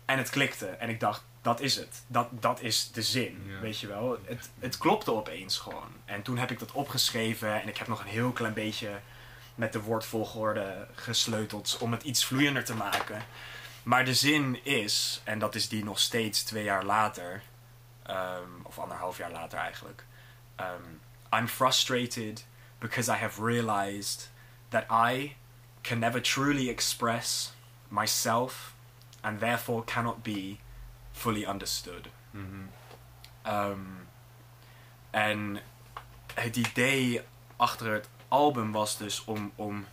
En 0.06 0.18
het 0.18 0.30
klikte. 0.30 0.66
En 0.66 0.90
ik 0.90 1.00
dacht, 1.00 1.24
dat 1.42 1.60
is 1.60 1.76
het. 1.76 2.02
Dat, 2.08 2.28
dat 2.32 2.62
is 2.62 2.92
de 2.92 3.02
zin, 3.02 3.44
Ja. 3.46 3.60
weet 3.60 3.80
je 3.80 3.88
wel. 3.88 4.18
Het, 4.26 4.50
het 4.60 4.78
klopte 4.78 5.14
opeens 5.14 5.58
gewoon. 5.58 5.90
En 6.06 6.22
toen 6.22 6.38
heb 6.38 6.52
ik 6.52 6.60
dat 6.60 6.72
opgeschreven. 6.72 7.62
En 7.62 7.68
ik 7.68 7.78
heb 7.78 7.88
nog 7.88 8.00
een 8.00 8.08
heel 8.08 8.32
klein 8.32 8.54
beetje 8.54 9.00
met 9.56 9.74
de 9.74 9.82
woordvolgorde 9.82 10.88
gesleuteld 10.96 11.78
om 11.82 11.92
het 11.92 12.04
iets 12.04 12.26
vloeiender 12.26 12.64
te 12.66 12.76
maken. 12.76 13.22
Maar 13.84 14.06
de 14.06 14.14
zin 14.14 14.66
is, 14.66 15.22
en 15.24 15.40
dat 15.40 15.56
is 15.56 15.70
die 15.70 15.84
nog 15.84 16.00
steeds 16.00 16.44
twee 16.44 16.64
jaar 16.64 16.84
later, 16.84 17.42
ehm, 18.04 18.50
of 18.64 18.80
anderhalf 18.80 19.18
jaar 19.18 19.32
later 19.32 19.60
eigenlijk. 19.60 20.06
ehm, 20.56 20.82
I'm 21.34 21.48
frustrated 21.48 22.46
because 22.80 23.12
I 23.12 23.16
have 23.16 23.44
realized 23.46 24.32
that 24.70 24.84
I 25.14 25.36
can 25.82 26.00
never 26.00 26.22
truly 26.22 26.70
express 26.70 27.54
myself 27.88 28.74
and 29.22 29.40
therefore 29.40 29.84
cannot 29.84 30.24
be 30.24 30.58
fully 31.18 31.46
understood. 31.46 32.08
Mhm. 32.32 32.46
Ehm, 33.42 33.80
en 35.10 35.60
het 36.34 36.56
idee 36.56 37.22
achter 37.56 37.94
het 37.94 38.10
album 38.28 38.72
was 38.72 38.98
dus 38.98 39.24
om, 39.24 39.52
om 39.56 39.86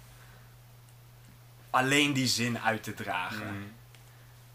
alleen 1.71 2.13
die 2.13 2.27
zin 2.27 2.59
uit 2.59 2.83
te 2.83 2.95
dragen. 2.95 3.47
Mhm. 3.47 3.63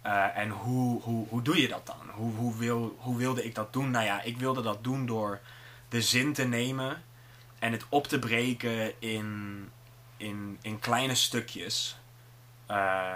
Eh, 0.01 0.37
en 0.37 0.49
hoe, 0.49 1.01
hoe, 1.01 1.27
hoe 1.27 1.41
doe 1.41 1.61
je 1.61 1.67
dat 1.67 1.85
dan? 1.85 2.09
Hoe, 2.11 2.33
hoe, 2.33 2.57
wil, 2.57 2.97
hoe 2.99 3.17
wilde 3.17 3.43
ik 3.43 3.55
dat 3.55 3.73
doen? 3.73 3.91
Nou 3.91 4.05
ja, 4.05 4.21
ik 4.21 4.37
wilde 4.37 4.61
dat 4.61 4.83
doen 4.83 5.05
door 5.05 5.39
de 5.89 6.01
zin 6.01 6.33
te 6.33 6.43
nemen 6.43 7.03
en 7.59 7.71
het 7.71 7.85
op 7.89 8.07
te 8.07 8.19
breken 8.19 9.01
in, 9.01 9.69
in, 10.17 10.57
in 10.61 10.79
kleine 10.79 11.15
stukjes. 11.15 11.97
Eh, 12.65 13.11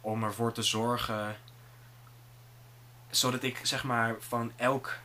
om 0.00 0.24
ervoor 0.24 0.52
te 0.52 0.62
zorgen 0.62 1.36
zodat 3.16 3.42
ik 3.42 3.60
zeg 3.62 3.84
maar 3.84 4.16
van 4.18 4.52
elk 4.56 4.96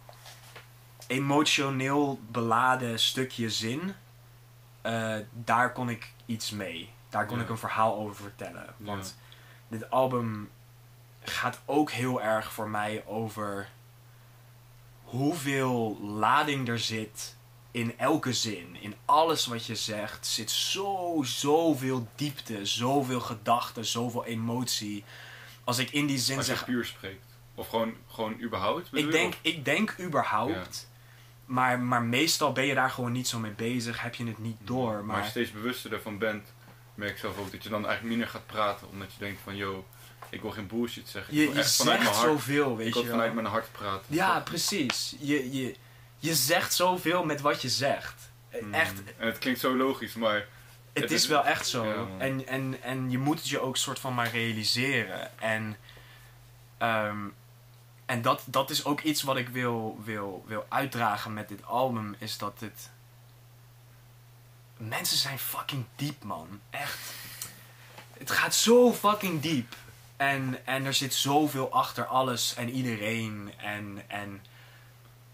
emotioneel 1.08 2.20
beladen 2.32 3.00
stukje 3.00 3.50
zin, 3.50 3.94
eh, 4.82 5.16
daar 5.34 5.72
kon 5.72 5.90
ik 5.90 6.12
iets 6.26 6.50
mee. 6.52 6.90
Daar 7.10 7.26
kon 7.26 7.38
Ja. 7.38 7.44
ik 7.44 7.50
een 7.50 7.58
verhaal 7.58 7.96
over 7.96 8.16
vertellen. 8.16 8.74
Want 8.78 9.18
dit 9.68 9.90
album 9.90 10.50
gaat 11.24 11.60
ook 11.66 11.92
heel 11.92 12.22
erg 12.22 12.52
voor 12.54 12.70
mij 12.70 13.04
over 13.06 13.70
hoeveel 15.04 15.98
lading 16.02 16.68
er 16.68 16.80
zit 16.80 17.36
in 17.72 17.98
elke 17.98 18.34
zin. 18.34 18.76
In 18.82 18.96
alles 19.06 19.46
wat 19.46 19.66
je 19.66 19.76
zegt 19.76 20.26
zit 20.26 20.52
zo, 20.52 21.22
zoveel 21.24 22.08
diepte, 22.16 22.66
zoveel 22.66 23.20
gedachten, 23.20 23.86
zoveel 23.86 24.26
emotie. 24.26 25.04
Als 25.64 25.78
ik 25.78 25.92
in 25.92 26.06
die 26.06 26.18
zin 26.18 26.38
Als 26.38 26.46
je 26.46 26.56
zeg, 26.56 26.66
puur 26.66 26.86
spreekt. 26.86 27.26
Of 27.60 27.68
gewoon, 27.70 27.94
gewoon 28.08 28.42
überhaupt? 28.42 28.88
ik 28.92 29.12
denk, 29.12 29.34
ik 29.42 29.66
denk 29.66 29.96
überhaupt. 30.00 30.88
Maar, 31.46 31.80
maar 31.80 32.02
meestal 32.02 32.52
ben 32.52 32.66
je 32.66 32.74
daar 32.74 32.90
gewoon 32.90 33.12
niet 33.12 33.28
zo 33.28 33.40
mee 33.40 33.52
bezig. 33.52 34.02
Heb 34.02 34.16
je 34.16 34.26
het 34.26 34.38
niet 34.40 34.58
door. 34.60 34.92
Maar 34.92 34.98
als 34.98 35.06
Maar 35.08 35.24
je 35.24 35.30
steeds 35.30 35.52
bewuster 35.52 35.94
ervan 35.94 36.18
bent, 36.18 36.54
merk 36.96 37.12
ik 37.12 37.18
zelf 37.18 37.38
ook 37.38 37.52
dat 37.52 37.64
je 37.64 37.70
dan 37.70 37.80
eigenlijk 37.88 38.10
minder 38.16 38.28
gaat 38.28 38.46
praten. 38.46 38.90
Omdat 38.90 39.14
je 39.14 39.20
denkt 39.20 39.42
van, 39.44 39.56
yo, 39.56 39.86
ik 40.30 40.42
wil 40.42 40.52
geen 40.52 40.68
bullshit 40.68 41.08
zeggen. 41.10 41.34
Ik 41.34 41.40
je, 41.40 41.46
wil 41.46 41.56
je 41.56 41.64
vanuit 41.70 42.00
mijn 42.00 42.14
zegt 42.14 42.18
hart, 42.26 42.32
zoveel, 42.32 42.72
ik 42.72 42.78
weet 42.78 42.94
wil 42.94 43.04
je 43.04 43.10
vanuit 43.10 43.34
wel. 43.34 43.42
mijn 43.42 43.54
hart 43.54 43.72
praten. 43.72 44.06
Ja, 44.16 44.40
precies. 44.40 45.16
Je, 45.20 45.52
je, 45.62 45.76
je 46.18 46.36
zegt 46.36 46.74
zoveel 46.74 47.24
met 47.26 47.42
wat 47.42 47.62
je 47.62 47.70
zegt. 47.70 48.32
Mm. 48.62 48.74
Echt, 48.74 48.94
En 49.18 49.28
het 49.28 49.38
klinkt 49.38 49.60
zo 49.60 49.76
logisch, 49.76 50.14
maar... 50.14 50.36
het 50.36 50.48
Het 51.04 51.12
is 51.12 51.22
is- 51.22 51.28
wel 51.28 51.46
echt 51.46 51.68
zo. 51.68 51.86
Ja, 51.86 52.06
en, 52.18 52.48
en, 52.48 52.76
en 52.82 53.12
je 53.12 53.18
moet 53.18 53.38
het 53.40 53.50
je 53.50 53.60
ook 53.60 53.78
soort 53.78 54.00
van 54.00 54.14
maar 54.14 54.32
realiseren. 54.32 55.40
En, 55.40 55.78
ehm, 56.78 57.18
en 58.10 58.22
dat, 58.22 58.42
dat 58.46 58.70
is 58.70 58.86
ook 58.86 59.02
iets 59.02 59.22
wat 59.24 59.38
ik 59.38 59.50
wil, 59.50 60.00
wil, 60.04 60.44
wil 60.48 60.66
uitdragen 60.70 61.34
met 61.34 61.48
dit 61.48 61.66
album. 61.66 62.16
Is 62.20 62.38
dat 62.38 62.60
het... 62.60 62.90
Mensen 64.78 65.18
zijn 65.18 65.40
fucking 65.40 65.86
diep, 65.96 66.24
man. 66.24 66.60
Echt. 66.70 67.00
Het 68.14 68.32
gaat 68.32 68.56
zo 68.56 68.94
fucking 68.94 69.42
diep. 69.42 69.76
En, 70.18 70.66
en 70.66 70.86
er 70.86 70.94
zit 70.94 71.14
zoveel 71.14 71.72
achter 71.72 72.06
alles 72.06 72.54
en 72.56 72.70
iedereen. 72.70 73.54
En, 73.58 74.04
en 74.08 74.42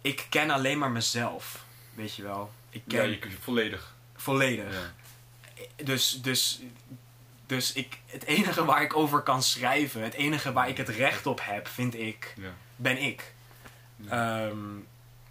ik 0.02 0.26
ken 0.30 0.50
alleen 0.50 0.78
maar 0.78 0.92
mezelf. 0.92 1.64
Weet 1.94 2.16
je 2.16 2.24
wel. 2.24 2.52
Ik 2.70 2.82
Ja, 2.86 3.00
ken 3.00 3.10
je 3.10 3.20
kunt 3.20 3.34
je 3.34 3.40
volledig. 3.42 3.96
volledig. 4.16 4.74
Ja. 4.74 4.94
Dus, 5.84 6.22
dus, 6.22 6.60
dus 7.46 7.74
ik, 7.74 8.00
het 8.06 8.24
enige 8.24 8.66
waar 8.66 8.82
ik 8.82 8.96
over 8.96 9.22
kan 9.22 9.44
schrijven, 9.44 10.02
het 10.04 10.14
enige 10.14 10.52
waar 10.54 10.70
ik 10.70 10.78
het 10.78 10.90
recht 10.90 11.26
op 11.26 11.40
heb, 11.44 11.68
vind 11.68 11.96
ik, 11.96 12.34
Ja. 12.38 12.54
Ben 12.76 12.98
ik. 13.02 13.34
Ehm, 14.10 14.58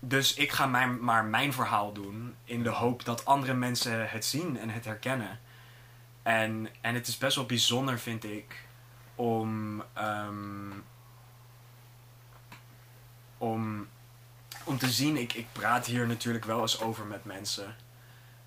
dus 0.00 0.34
ik 0.34 0.52
ga 0.52 0.66
mijn, 0.66 1.04
maar 1.04 1.24
mijn 1.24 1.52
verhaal 1.52 1.92
doen 1.92 2.34
in 2.44 2.62
de 2.62 2.68
hoop 2.68 3.04
dat 3.04 3.24
andere 3.24 3.54
mensen 3.54 4.10
het 4.10 4.24
zien 4.24 4.58
en 4.58 4.70
het 4.70 4.84
herkennen. 4.84 5.38
En, 6.22 6.68
en 6.80 6.94
het 6.94 7.06
is 7.06 7.18
best 7.18 7.36
wel 7.36 7.46
bijzonder, 7.46 7.98
vind 7.98 8.24
ik, 8.24 8.64
om, 9.14 9.82
ehm, 9.92 10.70
om, 13.38 13.88
om 14.64 14.78
te 14.78 14.90
zien. 14.90 15.16
Ik, 15.16 15.32
ik 15.32 15.46
praat 15.52 15.86
hier 15.86 16.06
natuurlijk 16.06 16.44
wel 16.44 16.60
eens 16.60 16.80
over 16.80 17.06
met 17.06 17.24
mensen. 17.24 17.76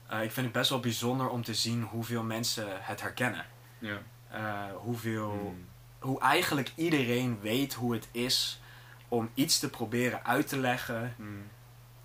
Eh, 0.07 0.23
ik 0.23 0.31
vind 0.31 0.45
het 0.45 0.55
best 0.55 0.69
wel 0.69 0.79
bijzonder 0.79 1.29
om 1.29 1.43
te 1.43 1.53
zien 1.53 1.81
hoeveel 1.83 2.23
mensen 2.23 2.67
het 2.69 3.01
herkennen. 3.01 3.45
ja. 3.79 3.97
Eh, 4.29 4.75
hoeveel, 4.75 5.31
Mm. 5.31 5.65
hoe 5.99 6.19
eigenlijk 6.19 6.71
iedereen 6.75 7.39
weet 7.39 7.73
hoe 7.73 7.93
het 7.93 8.07
is 8.11 8.59
om 9.07 9.29
iets 9.33 9.59
te 9.59 9.69
proberen 9.69 10.25
uit 10.25 10.47
te 10.47 10.57
leggen. 10.57 11.15
Mm. 11.17 11.47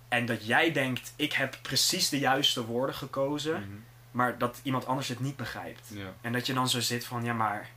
En 0.07 0.25
dat 0.25 0.45
jij 0.45 0.71
denkt, 0.71 1.13
ik 1.15 1.33
heb 1.33 1.57
precies 1.61 2.09
de 2.09 2.19
juiste 2.19 2.65
woorden 2.65 2.95
gekozen, 2.95 3.53
Mhm. 3.59 3.69
maar 4.11 4.37
dat 4.37 4.59
iemand 4.63 4.85
anders 4.85 5.07
het 5.07 5.19
niet 5.19 5.35
begrijpt. 5.35 5.89
Ja. 5.93 6.13
En 6.21 6.33
dat 6.33 6.45
je 6.45 6.53
dan 6.53 6.69
zo 6.69 6.79
zit 6.79 7.05
van, 7.05 7.23
ja 7.23 7.33
maar, 7.33 7.69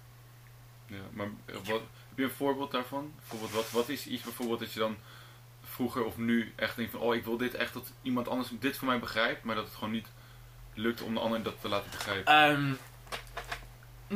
Ja, 0.87 0.97
maar 1.13 1.27
eh, 1.45 1.55
wat, 1.55 1.81
heb 2.09 2.17
je 2.17 2.23
een 2.25 2.31
voorbeeld 2.31 2.71
daarvan? 2.71 3.13
Bijvoorbeeld, 3.19 3.53
wat, 3.53 3.71
wat 3.71 3.89
is 3.89 4.07
iets 4.07 4.23
bijvoorbeeld 4.23 4.59
dat 4.59 4.73
je 4.73 4.79
dan 4.79 4.97
vroeger 5.65 6.05
of 6.05 6.17
nu 6.17 6.53
echt 6.57 6.77
denkt 6.77 6.91
van, 6.91 7.01
oh 7.01 7.15
ik 7.15 7.25
wil 7.25 7.37
dit 7.37 7.55
echt 7.55 7.73
dat 7.75 7.93
iemand 8.03 8.29
anders 8.29 8.49
dit 8.61 8.77
voor 8.77 8.87
mij 8.89 8.99
begrijpt, 8.99 9.45
maar 9.45 9.55
dat 9.55 9.65
het 9.65 9.75
gewoon 9.75 9.91
niet 9.91 10.09
lukt 10.75 11.03
om 11.03 11.15
de 11.15 11.21
ander 11.21 11.43
dat 11.43 11.61
te 11.61 11.69
laten 11.69 11.91
begrijpen. 11.91 12.33
Ehm, 12.33 12.73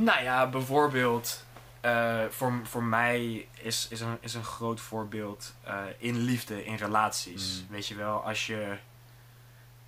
nou 0.04 0.22
ja, 0.22 0.48
bijvoorbeeld, 0.48 1.44
eh, 1.80 2.24
voor, 2.28 2.60
voor 2.62 2.82
mij 2.82 3.48
is, 3.62 3.86
is, 3.90 4.00
een, 4.00 4.18
is 4.20 4.34
een 4.34 4.44
groot 4.44 4.80
voorbeeld 4.80 5.54
eh, 5.62 5.82
in 5.98 6.16
liefde, 6.18 6.64
in 6.64 6.74
relaties. 6.74 7.60
Mm. 7.62 7.74
Weet 7.74 7.86
je 7.86 7.94
wel, 7.94 8.24
als 8.24 8.46
je, 8.46 8.76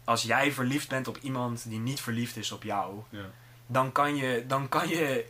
als 0.05 0.23
jij 0.23 0.53
verliefd 0.53 0.89
bent 0.89 1.09
op 1.09 1.17
iemand 1.17 1.69
die 1.69 1.79
niet 1.79 2.01
verliefd 2.01 2.37
is 2.37 2.53
op 2.53 2.63
jou, 2.63 3.03
Ja. 3.09 3.25
dan 3.67 3.93
kan 3.93 4.17
je, 4.17 4.45
dan 4.47 4.69
kan 4.69 4.89
je 4.89 5.27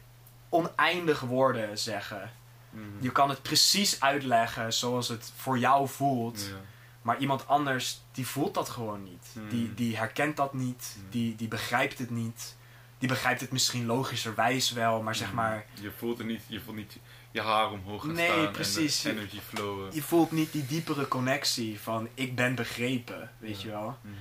oneindig 0.48 1.20
woorden 1.20 1.78
zeggen. 1.78 2.32
Mhm. 2.70 2.84
Je 3.00 3.12
kan 3.12 3.28
het 3.28 3.42
precies 3.42 4.00
uitleggen 4.00 4.72
zoals 4.72 5.08
het 5.08 5.32
voor 5.36 5.58
jou 5.58 5.88
voelt. 5.88 6.46
Ja. 6.50 6.56
Maar 7.02 7.18
iemand 7.18 7.46
anders, 7.46 8.00
die 8.12 8.26
voelt 8.26 8.54
dat 8.54 8.68
gewoon 8.68 9.02
niet. 9.02 9.36
Die, 9.48 9.74
die 9.74 9.96
herkent 9.96 10.36
dat 10.36 10.54
niet. 10.54 10.92
Hmm. 10.94 11.10
Die, 11.10 11.36
die 11.36 11.48
begrijpt 11.48 11.98
het 11.98 12.10
niet. 12.10 12.56
Die 13.02 13.10
begrijpt 13.10 13.40
het 13.40 13.52
misschien 13.52 13.86
logischerwijs 13.86 14.70
wel, 14.72 15.02
maar 15.02 15.14
zeg 15.14 15.26
Mhm. 15.26 15.36
maar... 15.36 15.66
Je 15.80 15.90
voelt 15.96 16.18
er 16.18 16.24
niet, 16.24 16.42
je 16.46 16.60
voelt 16.60 16.76
niet 16.76 16.96
je 17.30 17.40
haar 17.40 17.70
omhoog 17.70 18.02
gaan 18.02 18.12
Nee, 18.12 18.30
staan 18.30 18.50
precies. 18.50 19.04
en 19.04 19.14
de 19.14 19.20
energy 19.20 19.38
flowen. 19.48 19.94
Je 19.94 20.02
voelt 20.02 20.30
niet 20.30 20.52
die 20.52 20.66
diepere 20.66 21.08
connectie 21.08 21.80
van 21.80 22.08
ik 22.14 22.34
ben 22.34 22.54
begrepen, 22.54 23.30
weet 23.38 23.60
Ja. 23.62 23.66
je 23.66 23.70
wel. 23.70 23.96
Mhm. 24.00 24.14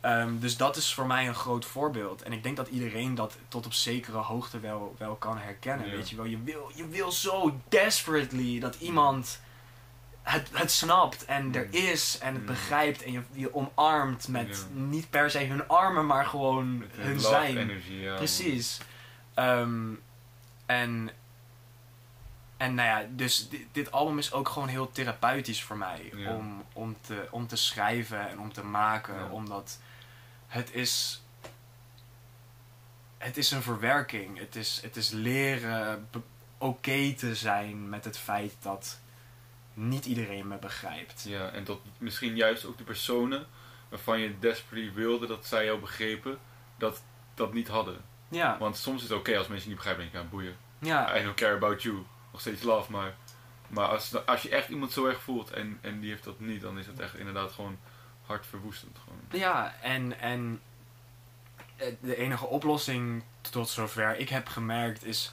Ehm, 0.00 0.38
dus 0.38 0.56
dat 0.56 0.76
is 0.76 0.94
voor 0.94 1.06
mij 1.06 1.28
een 1.28 1.34
groot 1.34 1.64
voorbeeld. 1.64 2.22
En 2.22 2.32
ik 2.32 2.42
denk 2.42 2.56
dat 2.56 2.68
iedereen 2.68 3.14
dat 3.14 3.36
tot 3.48 3.66
op 3.66 3.72
zekere 3.72 4.16
hoogte 4.18 4.60
wel, 4.60 4.94
wel 4.98 5.14
kan 5.14 5.38
herkennen. 5.38 5.86
Ja. 5.90 5.96
Weet 5.96 6.10
je 6.10 6.16
wel, 6.16 6.24
je 6.24 6.42
wil, 6.42 6.70
je 6.74 6.88
wil 6.88 7.12
zo 7.12 7.60
desperately 7.68 8.60
dat 8.60 8.74
iemand 8.80 9.40
het, 10.24 10.48
het 10.52 10.70
snapt 10.70 11.24
en 11.24 11.54
er 11.54 11.64
Mm. 11.66 11.72
is 11.72 12.18
en 12.18 12.32
het 12.32 12.40
Mm. 12.42 12.46
begrijpt 12.46 13.02
en 13.02 13.12
je, 13.12 13.22
je 13.32 13.54
omarmt 13.54 14.28
met 14.28 14.48
Ja. 14.74 14.80
niet 14.80 15.10
per 15.10 15.30
se 15.30 15.44
hun 15.44 15.68
armen, 15.68 16.06
maar 16.06 16.26
gewoon 16.26 16.78
Met 16.78 16.88
hun 16.92 17.20
zijn. 17.20 17.56
energy, 17.58 17.92
ja. 17.92 18.14
Precies. 18.16 18.78
Ehm, 19.34 19.92
en, 20.66 21.10
en 22.56 22.74
nou 22.74 22.88
ja, 22.88 23.06
dus 23.10 23.48
dit, 23.48 23.66
dit 23.72 23.92
album 23.92 24.18
is 24.18 24.32
ook 24.32 24.48
gewoon 24.48 24.68
heel 24.68 24.92
therapeutisch 24.92 25.62
voor 25.62 25.76
mij. 25.76 26.10
Ja. 26.14 26.34
Om, 26.34 26.64
om, 26.72 26.96
te, 27.00 27.28
om 27.30 27.46
te 27.46 27.56
schrijven 27.56 28.28
en 28.28 28.38
om 28.40 28.52
te 28.52 28.64
maken. 28.64 29.30
Omdat 29.30 29.78
het 30.46 30.72
is... 30.74 31.18
Het 33.18 33.36
is 33.36 33.50
een 33.50 33.62
verwerking. 33.62 34.38
Het 34.38 34.56
is, 34.56 34.80
het 34.82 34.96
is 34.96 35.10
leren 35.10 36.08
oké 36.58 37.12
te 37.12 37.34
zijn 37.34 37.88
met 37.88 38.04
het 38.04 38.18
feit 38.18 38.52
dat 38.62 39.00
niet 39.74 40.06
iedereen 40.06 40.48
me 40.48 40.56
begrijpt. 40.56 41.24
Ja, 41.28 41.50
en 41.50 41.64
dat 41.64 41.80
misschien 41.98 42.36
juist 42.36 42.64
ook 42.64 42.78
de 42.78 42.84
personen 42.84 43.46
waarvan 43.88 44.20
je 44.20 44.38
desperately 44.38 44.92
wilde 44.92 45.26
dat 45.26 45.46
zij 45.46 45.64
jou 45.64 45.80
begrepen, 45.80 46.38
dat 46.78 47.02
dat 47.34 47.52
niet 47.52 47.68
hadden. 47.68 48.04
Ja, 48.28 48.58
Want 48.58 48.76
soms 48.76 49.02
is 49.02 49.08
het 49.08 49.18
oké 49.18 49.38
als 49.38 49.48
mensen 49.48 49.68
niet 49.68 49.76
begrijpen, 49.76 50.02
denk 50.02 50.14
ik, 50.14 50.22
ja, 50.22 50.28
boeien. 50.28 50.56
ja, 50.78 51.18
I 51.18 51.22
don't 51.22 51.36
care 51.36 51.54
about 51.54 51.82
you. 51.82 52.04
Nog 52.32 52.40
steeds 52.40 52.62
love, 52.62 52.92
maar, 52.92 53.14
maar 53.68 53.86
als, 53.86 54.26
als 54.26 54.42
je 54.42 54.48
echt 54.48 54.68
iemand 54.68 54.92
zo 54.92 55.06
erg 55.06 55.22
voelt 55.22 55.50
en, 55.50 55.78
en 55.80 56.00
die 56.00 56.10
heeft 56.10 56.24
dat 56.24 56.40
niet, 56.40 56.60
dan 56.60 56.78
is 56.78 56.86
het 56.86 57.00
echt 57.00 57.16
inderdaad 57.16 57.52
gewoon 57.52 57.78
hartverwoestend. 58.26 58.98
Gewoon. 59.04 59.20
Ja, 59.30 59.74
en, 59.82 60.20
en 60.20 60.60
eh, 61.76 61.86
de 62.00 62.16
enige 62.16 62.46
oplossing 62.46 63.22
tot 63.40 63.68
zover 63.68 64.16
ik 64.16 64.28
heb 64.28 64.48
gemerkt 64.48 65.04
is 65.04 65.32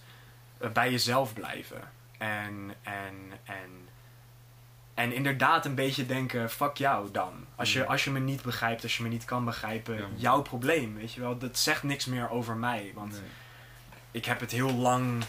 eh, 0.58 0.70
bij 0.70 0.92
jezelf 0.92 1.34
blijven. 1.34 1.92
En, 2.18 2.76
en, 2.82 3.32
en, 3.44 3.90
en 5.02 5.14
inderdaad 5.14 5.66
een 5.66 5.76
beetje 5.76 6.06
denken, 6.06 6.50
fuck 6.50 6.78
jou 6.78 7.12
dan. 7.12 7.34
Als 7.56 7.74
je, 7.74 7.80
Mm. 7.80 7.86
als 7.88 8.04
je 8.04 8.12
me 8.12 8.20
niet 8.20 8.42
begrijpt, 8.42 8.84
als 8.84 8.98
je 8.98 9.04
me 9.04 9.10
niet 9.10 9.26
kan 9.26 9.46
begrijpen, 9.46 9.96
Ja. 9.98 10.08
jouw 10.16 10.42
probleem, 10.42 10.96
weet 10.96 11.14
je 11.14 11.22
wel. 11.22 11.38
Dat 11.38 11.58
zegt 11.58 11.84
niks 11.84 12.06
meer 12.06 12.30
over 12.30 12.56
mij, 12.56 12.92
want 12.96 13.12
Nee. 13.12 13.22
ik 14.12 14.26
heb 14.26 14.40
het 14.40 14.52
heel 14.52 14.74
lang 14.74 15.24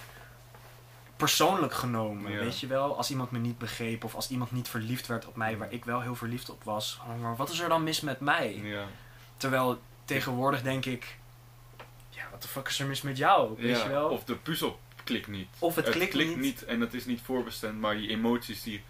persoonlijk 1.16 1.74
genomen, 1.74 2.32
Ja. 2.32 2.38
weet 2.38 2.60
je 2.60 2.66
wel. 2.66 2.96
Als 2.96 3.10
iemand 3.10 3.30
me 3.30 3.38
niet 3.38 3.58
begreep 3.58 4.04
of 4.04 4.14
als 4.14 4.30
iemand 4.30 4.50
niet 4.52 4.68
verliefd 4.68 5.06
werd 5.06 5.26
op 5.26 5.36
mij, 5.36 5.56
waar 5.56 5.72
ik 5.72 5.84
wel 5.84 6.00
heel 6.00 6.14
verliefd 6.16 6.50
op 6.50 6.64
was. 6.64 7.00
Oh, 7.08 7.20
maar 7.22 7.36
wat 7.36 7.50
is 7.50 7.60
er 7.60 7.68
dan 7.68 7.82
mis 7.82 8.00
met 8.00 8.20
mij? 8.20 8.60
Ja. 8.62 8.84
Terwijl 9.36 9.80
tegenwoordig 10.04 10.62
denk 10.62 10.84
ik, 10.84 11.16
ja, 12.10 12.22
wat 12.30 12.42
de 12.42 12.48
fuck 12.48 12.68
is 12.68 12.80
er 12.80 12.86
mis 12.86 13.02
met 13.02 13.16
jou, 13.16 13.54
weet 13.58 13.82
je 13.82 13.88
wel. 13.88 14.08
Of 14.08 14.24
de 14.24 14.34
puzzel 14.36 14.80
klikt 15.04 15.26
niet. 15.28 15.48
Of 15.58 15.74
het 15.74 15.88
klikt 15.88 16.36
niet. 16.36 16.64
en 16.64 16.80
het 16.80 16.94
is 16.94 17.04
niet 17.06 17.20
voorbestemd, 17.20 17.80
maar 17.80 17.94
die 17.96 18.08
emoties 18.08 18.62
die, 18.62 18.82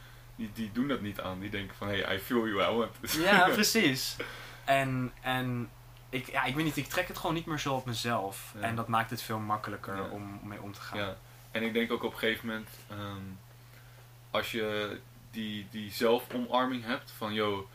die, 0.42 0.50
die 0.64 0.72
doen 0.72 0.88
dat 0.88 1.00
niet 1.00 1.20
aan. 1.20 1.40
Die 1.40 1.50
denken 1.50 1.76
van, 1.76 1.88
hey, 1.88 2.14
I 2.14 2.18
feel 2.18 2.48
you, 2.48 2.62
I 2.72 2.76
want. 2.76 3.12
Ja, 3.12 3.48
precies. 3.58 4.16
En, 4.64 5.12
en 5.20 5.70
ik, 6.08 6.30
ja, 6.30 6.44
ik 6.44 6.54
weet 6.54 6.64
niet, 6.64 6.76
ik 6.76 6.86
trek 6.86 7.08
het 7.08 7.18
gewoon 7.18 7.34
niet 7.34 7.46
meer 7.46 7.58
zo 7.58 7.74
op 7.74 7.86
mezelf. 7.86 8.52
Ja. 8.54 8.60
En 8.60 8.76
dat 8.76 8.88
maakt 8.88 9.10
het 9.10 9.22
veel 9.22 9.38
makkelijker 9.38 9.96
Ja. 9.96 10.02
om 10.02 10.40
mee 10.42 10.62
om 10.62 10.72
te 10.72 10.80
gaan. 10.80 10.98
Ja, 10.98 11.16
en 11.50 11.62
ik 11.62 11.72
denk 11.72 11.92
ook 11.92 12.02
op 12.02 12.12
een 12.12 12.18
gegeven 12.18 12.46
moment, 12.46 12.68
ehm, 12.90 13.22
als 14.30 14.50
je 14.50 14.98
die, 15.30 15.66
die 15.70 15.90
zelfomarming 15.92 16.84
hebt 16.84 17.12
van, 17.16 17.32
yo, 17.32 17.68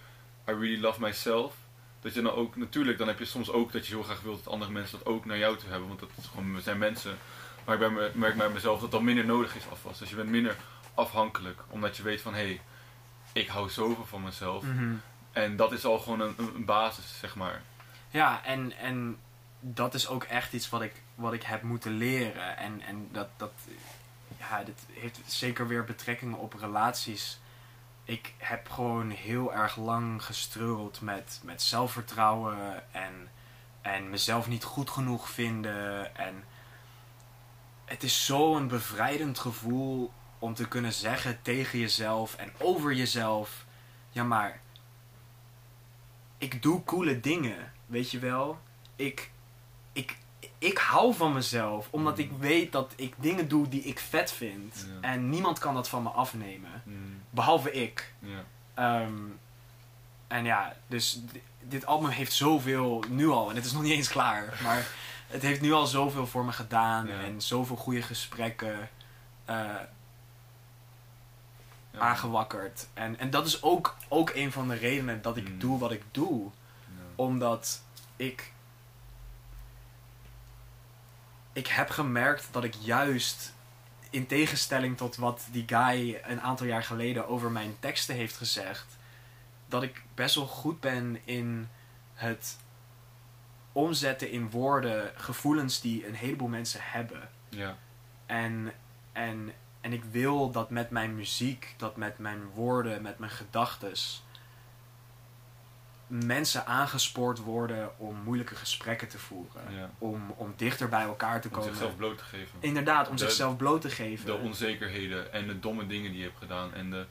I 0.50 0.51
really 0.51 0.79
love 0.79 1.01
myself. 1.01 1.53
Dat 2.01 2.13
je 2.13 2.21
dan 2.21 2.31
ook, 2.33 2.55
natuurlijk, 2.55 2.97
dan 2.97 3.07
heb 3.07 3.19
je 3.19 3.25
soms 3.25 3.51
ook 3.51 3.71
dat 3.71 3.88
je 3.88 3.93
heel 3.93 4.03
graag 4.03 4.21
wilt 4.21 4.43
dat 4.43 4.53
andere 4.53 4.71
mensen 4.71 4.97
dat 4.97 5.07
ook 5.07 5.25
naar 5.25 5.38
jou 5.38 5.57
toe 5.57 5.69
hebben. 5.69 5.88
Want 5.88 6.00
dat 6.00 6.09
is 6.17 6.25
gewoon, 6.25 6.55
we 6.55 6.62
zijn 6.62 6.77
mensen. 6.77 7.17
Maar 7.65 7.81
ik 7.81 8.15
merk 8.15 8.38
bij 8.38 8.50
mezelf 8.50 8.79
dat 8.79 8.91
dat 8.91 9.01
minder 9.01 9.25
nodig 9.25 9.55
is 9.55 9.69
afwas. 9.71 10.00
Dus 10.00 10.09
je 10.09 10.15
bent 10.15 10.29
minder 10.29 10.55
afhankelijk. 10.98 11.62
Omdat 11.70 11.98
je 11.98 12.04
weet 12.04 12.22
van, 12.22 12.34
hé, 12.34 12.46
hey, 12.46 12.62
ik 13.34 13.48
hou 13.48 13.70
zoveel 13.70 14.06
van 14.06 14.24
mezelf. 14.24 14.63
Mhm. 14.63 14.96
En 15.32 15.56
dat 15.56 15.72
is 15.72 15.86
al 15.86 16.00
gewoon 16.00 16.20
een, 16.20 16.34
een 16.38 16.56
een 16.56 16.66
basis, 16.66 17.18
zeg 17.20 17.36
maar. 17.36 17.62
Ja, 18.10 18.44
en, 18.44 18.77
en 18.77 19.18
dat 19.60 19.94
is 19.94 20.08
ook 20.08 20.24
echt 20.24 20.54
iets 20.54 20.70
wat 20.70 20.82
ik, 20.82 21.01
wat 21.16 21.34
ik 21.34 21.44
heb 21.44 21.62
moeten 21.62 21.92
leren. 21.92 22.58
En, 22.58 22.82
en 22.82 23.10
dat, 23.12 23.27
dat 23.38 23.51
ja, 24.38 24.63
dit 24.63 24.86
heeft 24.94 25.20
zeker 25.25 25.68
weer 25.68 25.84
betrekkingen 25.84 26.38
op 26.38 26.54
relaties. 26.54 27.39
Ik 28.04 28.34
heb 28.38 28.70
gewoon 28.70 29.10
heel 29.10 29.54
erg 29.54 29.75
lang 29.75 30.24
gestruggeld 30.24 31.01
met, 31.01 31.39
met 31.44 31.62
zelfvertrouwen 31.62 32.84
en, 32.94 33.30
en 33.82 34.10
mezelf 34.10 34.48
niet 34.48 34.63
goed 34.63 34.89
genoeg 34.89 35.30
vinden. 35.30 36.16
En 36.16 36.44
het 37.86 38.04
is 38.04 38.25
zo'n 38.25 38.68
bevrijdend 38.68 39.39
gevoel 39.39 40.13
om 40.39 40.53
te 40.53 40.67
kunnen 40.67 40.94
zeggen 40.94 41.39
tegen 41.41 41.79
jezelf 41.79 42.36
en 42.36 42.51
over 42.58 42.94
jezelf: 42.94 43.65
ja, 44.12 44.24
maar 44.24 44.60
ik 46.38 46.62
doe 46.62 46.84
coole 46.84 47.20
dingen, 47.20 47.72
weet 47.86 48.12
je 48.12 48.20
wel. 48.20 48.60
Ik, 48.96 49.32
ik, 49.94 50.17
ik 50.58 50.77
hou 50.77 51.13
van 51.15 51.34
mezelf, 51.34 51.88
omdat 51.91 52.17
ik 52.17 52.32
weet 52.39 52.72
dat 52.72 52.94
ik 52.96 53.13
dingen 53.17 53.48
doe 53.48 53.67
die 53.70 53.82
ik 53.82 54.00
vet 54.00 54.32
vind. 54.32 54.86
Ja. 55.01 55.10
En 55.10 55.29
niemand 55.29 55.60
kan 55.60 55.74
dat 55.74 55.89
van 55.89 56.03
me 56.03 56.10
afnemen, 56.10 56.82
Mm, 56.86 57.22
behalve 57.29 57.72
ik. 57.72 58.13
ja. 58.20 58.44
Ehm, 58.74 59.13
en 60.27 60.44
ja, 60.46 60.75
dus 60.88 61.22
di- 61.32 61.41
dit 61.62 61.86
album 61.86 62.10
heeft 62.10 62.34
zoveel, 62.34 63.03
nu 63.10 63.27
al, 63.29 63.50
en 63.50 63.56
het 63.56 63.65
is 63.65 63.72
nog 63.72 63.82
niet 63.82 63.91
eens 63.91 64.08
klaar, 64.10 64.58
maar 64.63 64.88
het 65.27 65.41
heeft 65.41 65.62
nu 65.62 65.72
al 65.74 65.86
zoveel 65.88 66.27
voor 66.27 66.46
me 66.46 66.51
gedaan 66.51 67.08
Ja. 67.08 67.20
en 67.20 67.41
zoveel 67.41 67.75
goede 67.75 68.01
gesprekken 68.01 68.89
eh, 69.46 69.75
Ja. 71.98 72.04
aangewakkerd. 72.04 72.88
En, 72.94 73.20
en 73.20 73.30
dat 73.30 73.46
is 73.48 73.63
ook, 73.63 73.96
ook 74.08 74.29
een 74.33 74.51
van 74.51 74.68
de 74.68 74.75
redenen 74.75 75.22
dat 75.22 75.38
ik 75.38 75.50
Mm. 75.50 75.60
doe 75.60 75.79
wat 75.79 75.92
ik 75.92 76.03
doe 76.12 76.44
Ja. 76.86 77.01
omdat 77.16 77.81
ik. 78.16 78.51
Ik 81.53 81.68
heb 81.68 81.90
gemerkt 81.90 82.48
dat 82.51 82.64
ik 82.64 82.74
juist. 82.74 83.55
In 84.10 84.27
tegenstelling 84.27 84.98
tot 84.98 85.16
wat 85.16 85.48
die 85.51 85.64
guy 85.68 86.20
een 86.24 86.42
aantal 86.42 86.66
jaar 86.68 86.83
geleden 86.83 87.27
over 87.27 87.51
mijn 87.51 87.75
teksten 87.79 88.16
heeft 88.16 88.38
gezegd. 88.38 88.86
Dat 89.68 89.83
ik 89.83 90.03
best 90.16 90.36
wel 90.36 90.46
goed 90.48 90.79
ben 90.79 91.18
in 91.25 91.70
het 92.14 92.57
omzetten 93.72 94.31
in 94.31 94.50
woorden 94.50 95.12
gevoelens 95.16 95.81
die 95.81 96.07
een 96.07 96.16
heleboel 96.16 96.48
mensen 96.48 96.79
hebben. 96.83 97.29
Ja. 97.50 97.77
En, 98.25 98.72
en, 99.12 99.51
en 99.87 99.93
ik 99.93 100.03
wil 100.11 100.51
dat 100.51 100.69
met 100.69 100.89
mijn 100.89 101.15
muziek, 101.15 101.73
dat 101.77 101.95
met 101.95 102.17
mijn 102.17 102.50
woorden, 102.53 103.01
met 103.01 103.19
mijn 103.19 103.31
gedachtes, 103.31 104.23
mensen 106.07 106.65
aangespoord 106.65 107.39
worden 107.39 108.00
om 108.00 108.15
moeilijke 108.23 108.55
gesprekken 108.55 109.07
te 109.07 109.19
voeren. 109.19 109.73
Ja. 109.73 109.89
Om, 109.97 110.31
om 110.35 110.53
dichter 110.57 110.89
bij 110.89 111.01
elkaar 111.01 111.41
te 111.41 111.47
Om 111.47 111.53
komen. 111.53 111.69
zichzelf 111.69 111.95
bloot 111.95 112.17
te 112.17 112.23
geven. 112.23 112.57
Inderdaad, 112.59 113.07
om 113.09 113.15
De- 113.15 113.21
zichzelf 113.23 113.57
bloot 113.57 113.81
te 113.81 113.89
geven. 113.89 114.25
De 114.25 114.33
onzekerheden 114.33 115.33
en 115.33 115.47
de 115.47 115.59
domme 115.59 115.87
dingen 115.87 116.09
die 116.11 116.19
je 116.19 116.25
hebt 116.25 116.37
gedaan. 116.37 116.73
En 116.73 116.89
de, 116.89 117.05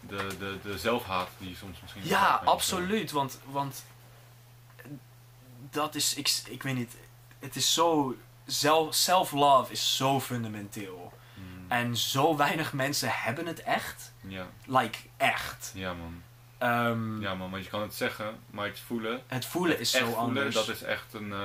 de, 0.00 0.26
de, 0.38 0.58
de 0.62 0.78
zelfhaat 0.78 1.28
die 1.38 1.48
je 1.48 1.56
soms 1.56 1.80
misschien 1.80 2.06
ja, 2.06 2.40
absoluut. 2.44 3.10
Want, 3.10 3.40
want 3.44 3.84
dat 5.70 5.94
is, 5.94 6.14
ik, 6.14 6.42
ik 6.48 6.62
weet 6.62 6.74
niet, 6.74 6.96
het 7.38 7.56
is 7.56 7.74
zo, 7.74 8.16
self-love 8.90 9.72
is 9.72 9.96
zo 9.96 10.20
fundamenteel. 10.20 11.12
En 11.70 11.96
zo 11.96 12.36
weinig 12.36 12.72
mensen 12.72 13.08
hebben 13.12 13.46
het 13.46 13.62
echt. 13.62 14.12
Ja, 14.20 14.46
Like, 14.66 14.98
echt. 15.16 15.72
ja 15.74 15.92
man. 15.94 16.22
Ehm, 16.58 17.20
Ja 17.22 17.34
man, 17.34 17.50
want 17.50 17.64
je 17.64 17.70
kan 17.70 17.82
het 17.82 17.94
zeggen, 17.94 18.38
maar 18.50 18.66
het 18.66 18.78
voelen. 18.80 19.22
Het 19.26 19.46
voelen 19.46 19.78
is 19.78 19.90
zo 19.90 19.98
voelen, 19.98 20.16
anders. 20.18 20.54
dat 20.54 20.68
is 20.68 20.82
echt 20.82 21.14
een, 21.14 21.32
eh, 21.32 21.38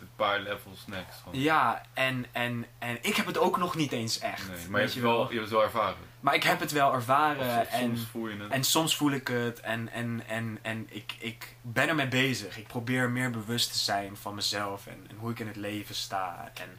een 0.00 0.08
paar 0.16 0.40
levels 0.40 0.86
next. 0.86 1.20
Gewoon. 1.22 1.40
Ja, 1.40 1.82
en, 1.92 2.26
en, 2.32 2.66
en 2.78 2.98
ik 3.00 3.16
heb 3.16 3.26
het 3.26 3.38
ook 3.38 3.56
nog 3.58 3.74
niet 3.74 3.92
eens 3.92 4.18
echt. 4.18 4.48
Nee, 4.48 4.68
maar 4.68 4.80
je 4.80 4.86
hebt, 4.86 4.94
het 4.94 5.02
wel, 5.02 5.20
je 5.22 5.28
hebt 5.28 5.40
het 5.40 5.50
wel 5.50 5.62
ervaren. 5.62 5.96
Maar 6.20 6.34
ik 6.34 6.42
heb 6.42 6.60
het 6.60 6.72
wel 6.72 6.92
ervaren. 6.92 7.66
soms 7.72 8.00
en, 8.00 8.06
voel 8.10 8.28
je 8.28 8.36
het. 8.42 8.50
en 8.50 8.64
soms 8.64 8.96
voel 8.96 9.10
ik 9.12 9.28
het. 9.28 9.60
En, 9.60 9.88
en, 9.92 10.22
en, 10.26 10.58
en 10.62 10.86
ik, 10.90 11.14
ik 11.18 11.56
ben 11.62 11.88
ermee 11.88 12.08
bezig. 12.08 12.58
Ik 12.58 12.66
probeer 12.66 13.10
meer 13.10 13.30
bewust 13.30 13.72
te 13.72 13.78
zijn 13.78 14.16
van 14.16 14.34
mezelf. 14.34 14.86
En, 14.86 15.06
en 15.10 15.16
hoe 15.16 15.30
ik 15.30 15.38
in 15.38 15.46
het 15.46 15.56
leven 15.56 15.94
sta. 15.94 16.50
En, 16.54 16.78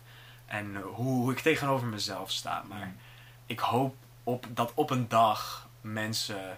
en 0.54 0.76
hoe, 0.76 1.32
ik 1.32 1.40
tegenover 1.40 1.88
mezelf 1.88 2.32
sta. 2.32 2.64
Maar 2.68 2.88
Mm. 2.88 2.98
ik 3.46 3.60
hoop 3.60 3.96
op, 4.24 4.46
dat 4.50 4.72
op 4.74 4.90
een 4.90 5.08
dag 5.08 5.70
mensen 5.82 6.58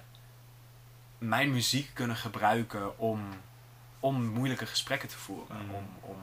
mijn 1.17 1.51
muziek 1.51 1.89
kunnen 1.93 2.15
gebruiken 2.15 2.99
om, 2.99 3.21
om 3.99 4.25
moeilijke 4.25 4.65
gesprekken 4.65 5.09
te 5.09 5.17
voeren. 5.17 5.57
Mm. 5.65 5.75
Om, 5.75 5.87
om 6.01 6.17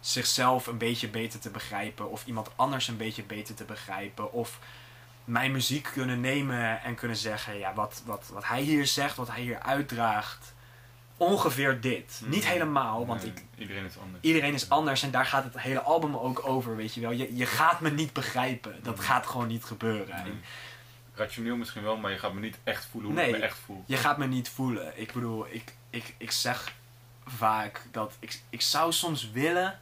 zichzelf 0.00 0.66
een 0.66 0.78
beetje 0.78 1.08
beter 1.08 1.40
te 1.40 1.50
begrijpen. 1.50 2.10
Of 2.10 2.26
iemand 2.26 2.50
anders 2.56 2.88
een 2.88 2.96
beetje 2.96 3.22
beter 3.22 3.54
te 3.54 3.64
begrijpen. 3.64 4.32
Of 4.32 4.58
mijn 5.24 5.52
muziek 5.52 5.88
kunnen 5.92 6.20
nemen 6.20 6.82
en 6.82 6.94
kunnen 6.94 7.16
zeggen... 7.16 7.58
Ja, 7.58 7.74
wat, 7.74 8.02
wat, 8.04 8.28
wat 8.32 8.44
hij 8.44 8.62
hier 8.62 8.86
zegt, 8.86 9.16
wat 9.16 9.30
hij 9.30 9.40
hier 9.40 9.60
uitdraagt... 9.60 10.54
Ongeveer 11.20 11.80
dit. 11.80 12.20
Mm. 12.24 12.30
Niet 12.30 12.46
helemaal, 12.46 13.06
want 13.06 13.22
Nee, 13.22 13.30
ik, 13.32 13.42
Iedereen 13.58 13.84
is 13.84 13.98
anders. 13.98 14.24
iedereen 14.24 14.54
is 14.54 14.68
anders 14.70 15.02
en 15.02 15.10
daar 15.10 15.26
gaat 15.26 15.44
het 15.44 15.58
hele 15.60 15.80
album 15.80 16.16
ook 16.16 16.46
over, 16.46 16.76
weet 16.76 16.94
je 16.94 17.00
wel. 17.00 17.10
Je, 17.10 17.36
je 17.36 17.46
gaat 17.46 17.80
me 17.80 17.90
niet 17.90 18.12
begrijpen. 18.12 18.78
Dat 18.82 18.96
Mm. 18.96 19.00
gaat 19.02 19.26
gewoon 19.26 19.46
niet 19.46 19.64
gebeuren. 19.64 20.22
Nee. 20.24 20.32
Rationeel 21.14 21.56
misschien 21.56 21.82
wel, 21.82 21.96
maar 21.96 22.10
je 22.10 22.18
gaat 22.18 22.32
me 22.32 22.40
niet 22.40 22.58
echt 22.64 22.86
voelen 22.90 23.10
hoe 23.10 23.20
Nee. 23.20 23.30
ik 23.30 23.36
me 23.38 23.42
echt 23.44 23.58
voel. 23.64 23.84
Je 23.86 23.96
gaat 23.96 24.18
me 24.18 24.26
niet 24.26 24.48
voelen. 24.48 24.92
Ik 25.00 25.12
bedoel, 25.12 25.46
ik, 25.50 25.74
ik, 25.90 26.14
ik 26.18 26.30
zeg 26.30 26.72
vaak 27.26 27.82
dat 27.90 28.16
ik, 28.18 28.40
ik 28.50 28.60
zou 28.62 28.92
soms 28.92 29.30
willen 29.30 29.78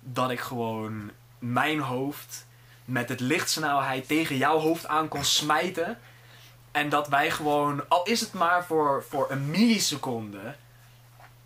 dat 0.00 0.30
ik 0.30 0.40
gewoon 0.40 1.10
mijn 1.38 1.80
hoofd 1.80 2.46
met 2.84 3.08
het 3.08 3.20
lichtsnelheid 3.20 4.08
tegen 4.08 4.36
jouw 4.36 4.58
hoofd 4.58 4.86
aan 4.86 5.08
kon 5.08 5.24
smijten. 5.24 5.98
En 6.70 6.88
dat 6.88 7.08
wij 7.08 7.30
gewoon, 7.30 7.88
al 7.88 8.02
is 8.04 8.20
het 8.20 8.32
maar 8.32 8.64
voor, 8.64 9.04
voor 9.08 9.30
een 9.30 9.50
milliseconde, 9.50 10.54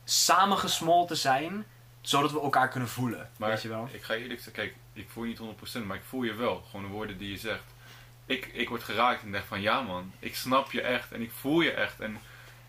samengesmolten 0.04 1.16
zijn, 1.16 1.64
zodat 2.00 2.32
we 2.32 2.40
elkaar 2.40 2.68
kunnen 2.68 2.88
voelen. 2.88 3.30
Maar 3.36 3.48
weet 3.48 3.62
je 3.62 3.68
wel? 3.68 3.88
ik 3.92 4.02
ga 4.02 4.14
eerlijk 4.14 4.40
zeggen, 4.40 4.52
kijk, 4.52 4.74
ik 4.92 5.08
voel 5.08 5.24
je 5.24 5.28
niet 5.28 5.78
100%, 5.78 5.86
maar 5.86 5.96
ik 5.96 6.02
voel 6.08 6.22
je 6.22 6.34
wel. 6.34 6.62
Gewoon 6.70 6.86
de 6.86 6.92
woorden 6.92 7.18
die 7.18 7.30
je 7.30 7.38
zegt. 7.38 7.64
Ik, 8.26 8.46
ik 8.52 8.68
word 8.68 8.82
geraakt 8.82 9.22
en 9.22 9.32
denk 9.32 9.44
van, 9.44 9.60
ja 9.60 9.80
man, 9.80 10.12
ik 10.18 10.36
snap 10.36 10.72
je 10.72 10.80
echt 10.80 11.12
en 11.12 11.22
ik 11.22 11.30
voel 11.30 11.60
je 11.60 11.72
echt. 11.72 12.00
En 12.00 12.18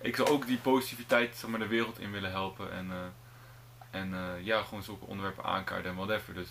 ik 0.01 0.15
zou 0.15 0.29
ook 0.29 0.47
die 0.47 0.57
positiviteit 0.57 1.35
zeg 1.35 1.49
maar, 1.49 1.59
de 1.59 1.67
wereld 1.67 1.99
in 1.99 2.11
willen 2.11 2.31
helpen. 2.31 2.71
En, 2.71 2.91
eh, 2.91 3.99
en 3.99 4.13
eh, 4.13 4.45
ja, 4.45 4.61
gewoon 4.63 4.83
zulke 4.83 5.05
onderwerpen 5.05 5.43
aankaarten 5.43 5.89
en 5.89 5.95
whatever. 5.95 6.33
Dus, 6.33 6.47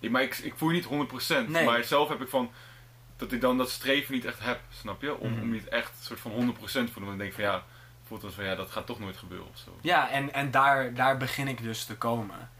ik, 0.00 0.10
maar 0.10 0.22
ik, 0.22 0.36
ik 0.36 0.54
voel 0.56 0.70
je 0.70 0.74
niet 0.74 1.10
100%. 1.46 1.48
Nee. 1.48 1.64
Maar 1.64 1.84
zelf 1.84 2.08
heb 2.08 2.20
ik 2.20 2.28
van, 2.28 2.50
dat 3.18 3.32
ik 3.32 3.40
dan 3.40 3.56
dat 3.58 3.70
streven 3.70 4.14
niet 4.14 4.24
echt 4.24 4.40
heb, 4.40 4.60
snap 4.70 5.02
je? 5.02 5.16
Om, 5.18 5.32
Mhm. 5.32 5.40
om 5.42 5.50
niet 5.50 5.68
echt 5.68 5.90
een 5.98 6.04
soort 6.04 6.20
van 6.20 6.30
100% 6.30 6.86
te 6.86 6.92
voelen. 6.92 7.10
Want 7.10 7.12
ik 7.12 7.18
denk 7.18 7.32
van, 7.32 7.44
ja, 7.44 7.62
voelt 8.06 8.24
als 8.24 8.34
van, 8.34 8.44
ja, 8.44 8.54
dat 8.54 8.70
gaat 8.70 8.86
toch 8.86 8.98
nooit 9.00 9.16
gebeuren 9.16 9.48
of 9.48 9.58
zo. 9.58 9.78
Ja, 9.80 10.10
en, 10.10 10.32
en 10.32 10.50
daar, 10.50 10.94
daar 10.94 11.16
begin 11.16 11.48
ik 11.48 11.62
dus 11.62 11.84
te 11.84 11.96
komen. 11.96 12.50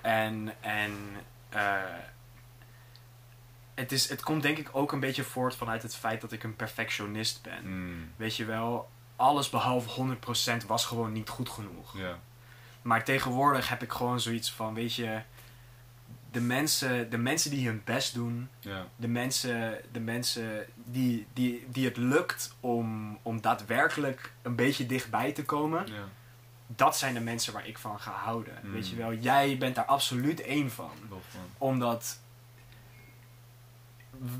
En, 0.00 0.54
en 0.60 0.92
eh, 1.48 1.74
het, 3.74 3.92
is, 3.92 4.08
het 4.08 4.22
komt 4.22 4.42
denk 4.42 4.58
ik 4.58 4.68
ook 4.72 4.92
een 4.92 5.00
beetje 5.00 5.24
voort 5.24 5.56
vanuit 5.56 5.82
het 5.82 5.96
feit 5.96 6.20
dat 6.20 6.32
ik 6.32 6.42
een 6.42 6.56
perfectionist 6.56 7.42
ben. 7.42 7.68
Mm, 7.68 8.12
Weet 8.16 8.36
je 8.36 8.44
wel, 8.44 8.90
alles 9.16 9.50
behalve 9.50 9.88
100% 9.88 10.66
was 10.66 10.86
gewoon 10.86 11.12
niet 11.12 11.28
goed 11.28 11.48
genoeg. 11.48 11.98
ja. 11.98 12.18
Maar 12.82 13.04
tegenwoordig 13.04 13.68
heb 13.68 13.82
ik 13.82 13.92
gewoon 13.92 14.20
zoiets 14.20 14.52
van, 14.52 14.74
weet 14.74 14.94
je, 14.94 15.22
de 16.32 16.40
mensen, 16.40 17.10
de 17.10 17.18
mensen 17.18 17.50
die 17.50 17.66
hun 17.66 17.82
best 17.84 18.14
doen, 18.14 18.48
Ja. 18.60 18.86
de 18.96 19.08
mensen, 19.08 19.80
de 19.92 20.00
mensen 20.00 20.66
die, 20.84 21.26
die, 21.32 21.66
die 21.68 21.84
het 21.84 21.96
lukt 21.96 22.54
om, 22.60 23.18
om 23.22 23.40
daadwerkelijk 23.40 24.32
een 24.42 24.54
beetje 24.54 24.86
dichtbij 24.86 25.32
te 25.32 25.44
komen, 25.44 25.86
Ja. 25.86 26.08
dat 26.66 26.96
zijn 26.98 27.14
de 27.14 27.20
mensen 27.20 27.52
waar 27.52 27.66
ik 27.66 27.78
van 27.78 28.00
ga 28.00 28.10
houden. 28.10 28.54
Mm. 28.62 28.72
Weet 28.72 28.88
je 28.88 28.96
wel, 28.96 29.14
jij 29.14 29.58
bent 29.58 29.74
daar 29.74 29.84
absoluut 29.84 30.40
één 30.40 30.70
van. 30.70 30.90
Omdat 31.58 32.18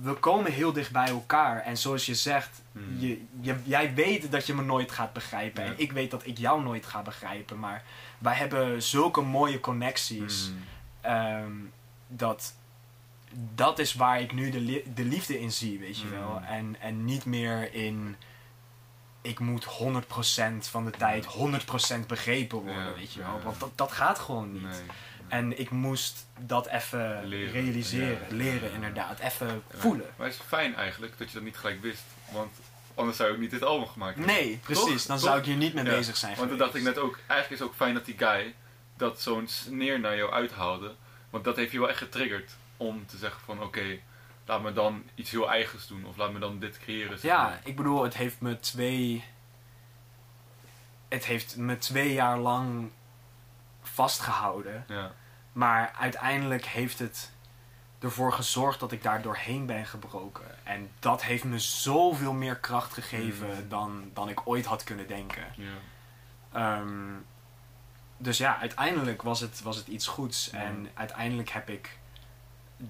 we 0.02 0.12
komen 0.14 0.52
heel 0.52 0.72
dicht 0.72 0.90
bij 0.92 1.09
elkaar. 1.09 1.61
En 1.61 1.76
zoals 1.76 2.07
je 2.07 2.14
zegt, 2.14 2.61
Mm. 2.72 2.98
je, 2.98 3.24
je, 3.40 3.57
jij 3.64 3.94
weet 3.94 4.31
dat 4.33 4.46
je 4.46 4.55
me 4.55 4.62
nooit 4.62 4.92
gaat 4.92 5.12
begrijpen. 5.12 5.64
Ja. 5.64 5.68
En 5.70 5.78
ik 5.78 5.92
weet 5.92 6.11
dat 6.11 6.26
ik 6.26 6.38
jou 6.38 6.62
nooit 6.62 6.87
ga 6.87 7.02
begrijpen. 7.02 7.59
Maar 7.59 7.83
wij 8.18 8.35
hebben 8.35 8.83
zulke 8.83 9.20
mooie 9.20 9.61
connecties. 9.61 10.50
Mm, 10.50 10.62
ehm, 11.00 11.52
dat, 12.16 12.55
dat 13.55 13.79
is 13.79 13.94
waar 13.94 14.20
ik 14.20 14.33
nu 14.33 14.51
de, 14.51 14.61
li- 14.61 14.85
de 14.94 15.05
liefde 15.05 15.40
in 15.40 15.53
zie, 15.53 15.79
weet 15.79 15.98
je 15.98 16.05
Mm. 16.05 16.11
wel. 16.12 16.40
En, 16.48 16.77
en 16.81 17.05
niet 17.05 17.25
meer 17.25 17.75
in... 17.75 18.16
Ik 19.22 19.38
moet 19.38 19.64
100% 19.64 19.68
van 20.61 20.85
de 20.85 20.90
tijd 20.90 21.27
100% 21.27 22.07
begrepen 22.07 22.59
worden, 22.59 22.85
Ja, 22.85 22.94
weet 22.94 23.12
je 23.12 23.20
wel. 23.20 23.40
Want 23.44 23.61
dat, 23.61 23.70
dat 23.75 23.92
gaat 23.92 24.18
gewoon 24.18 24.53
niet. 24.53 24.62
nee. 24.62 24.81
En 25.29 25.59
ik 25.59 25.70
moest 25.70 26.27
dat 26.40 26.66
even 26.66 27.29
realiseren, 27.51 28.18
Ja. 28.29 28.35
leren 28.37 28.72
inderdaad, 28.72 29.18
even 29.18 29.62
voelen. 29.70 30.07
Maar 30.16 30.27
het 30.27 30.37
is 30.37 30.42
fijn 30.46 30.75
eigenlijk 30.75 31.18
dat 31.18 31.29
je 31.29 31.35
dat 31.35 31.42
niet 31.42 31.57
gelijk 31.57 31.83
wist. 31.83 32.03
Want 32.33 32.51
anders 32.94 33.16
zou 33.16 33.29
je 33.29 33.35
ook 33.35 33.40
niet 33.40 33.51
dit 33.51 33.62
album 33.64 33.88
gemaakt 33.88 34.16
hebben. 34.16 34.35
Nee, 34.35 34.59
precies, 34.62 34.85
Toch? 34.85 35.03
dan 35.07 35.16
Toch? 35.16 35.27
zou 35.27 35.38
ik 35.38 35.44
hier 35.44 35.57
niet 35.57 35.75
mee 35.75 35.85
bezig 35.85 36.16
zijn 36.16 36.37
Want 36.37 36.48
dan 36.48 36.59
dacht 36.59 36.75
ik 36.75 36.83
net 36.83 36.98
ook, 36.98 37.16
eigenlijk 37.16 37.51
is 37.51 37.59
het 37.59 37.68
ook 37.68 37.75
fijn 37.75 37.94
dat 37.94 38.05
die 38.05 38.18
guy 38.18 38.55
dat 38.96 39.20
zo'n 39.20 39.48
sneer 39.48 40.01
naar 40.01 40.16
jou 40.16 40.33
uithaalde. 40.33 40.94
Want 41.33 41.45
dat 41.45 41.57
heeft 41.57 41.73
je 41.73 41.79
wel 41.79 41.88
echt 41.88 41.99
getriggerd 41.99 42.53
om 42.77 43.07
te 43.07 43.16
zeggen 43.16 43.40
van 43.45 43.62
oké, 43.62 43.99
laat 44.47 44.62
me 44.62 44.73
dan 44.73 45.03
iets 45.14 45.31
heel 45.31 45.51
eigens 45.51 45.87
doen. 45.87 46.05
Of 46.07 46.16
laat 46.16 46.33
me 46.33 46.38
dan 46.38 46.59
dit 46.59 46.79
creëren. 46.79 47.18
zeg 47.18 47.31
Ja, 47.31 47.61
ik 47.64 47.77
bedoel, 47.77 48.03
het 48.03 48.14
heeft 48.16 48.40
me 48.40 48.59
twee... 48.61 49.25
Het 51.09 51.25
heeft 51.25 51.57
me 51.57 51.79
twee 51.79 52.12
jaar 52.12 52.38
lang 52.38 52.90
vastgehouden. 53.83 54.85
Ja, 54.88 55.12
Maar 55.53 55.92
uiteindelijk 55.99 56.64
heeft 56.66 56.99
het 56.99 57.33
ervoor 57.99 58.33
gezorgd 58.33 58.81
dat 58.81 58.92
ik 58.92 59.03
daar 59.03 59.23
doorheen 59.23 59.66
ben 59.66 59.87
gebroken. 59.87 60.64
En 60.64 60.90
dat 60.99 61.23
heeft 61.23 61.45
me 61.45 61.59
zoveel 61.59 62.33
meer 62.33 62.57
kracht 62.57 62.92
gegeven 62.95 63.49
Mm. 63.49 63.68
dan, 63.68 64.11
dan 64.14 64.29
ik 64.29 64.40
ooit 64.49 64.64
had 64.66 64.85
kunnen 64.85 65.07
denken. 65.07 65.45
ja. 65.57 65.71
Ehm, 66.53 67.11
dus 68.23 68.39
ja, 68.39 68.59
uiteindelijk 68.59 69.23
was 69.23 69.41
het, 69.41 69.63
was 69.63 69.77
het 69.77 69.87
iets 69.87 70.07
goeds. 70.07 70.51
En 70.51 70.89
uiteindelijk 70.95 71.49
heb 71.51 71.69
ik 71.69 71.99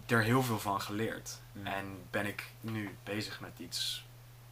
er 0.07 0.23
heel 0.23 0.43
veel 0.43 0.59
van 0.59 0.81
geleerd. 0.81 1.41
En 1.63 1.99
ben 2.11 2.27
ik 2.27 2.51
nu 2.61 2.97
bezig 3.05 3.41
met 3.41 3.53
iets 3.59 4.05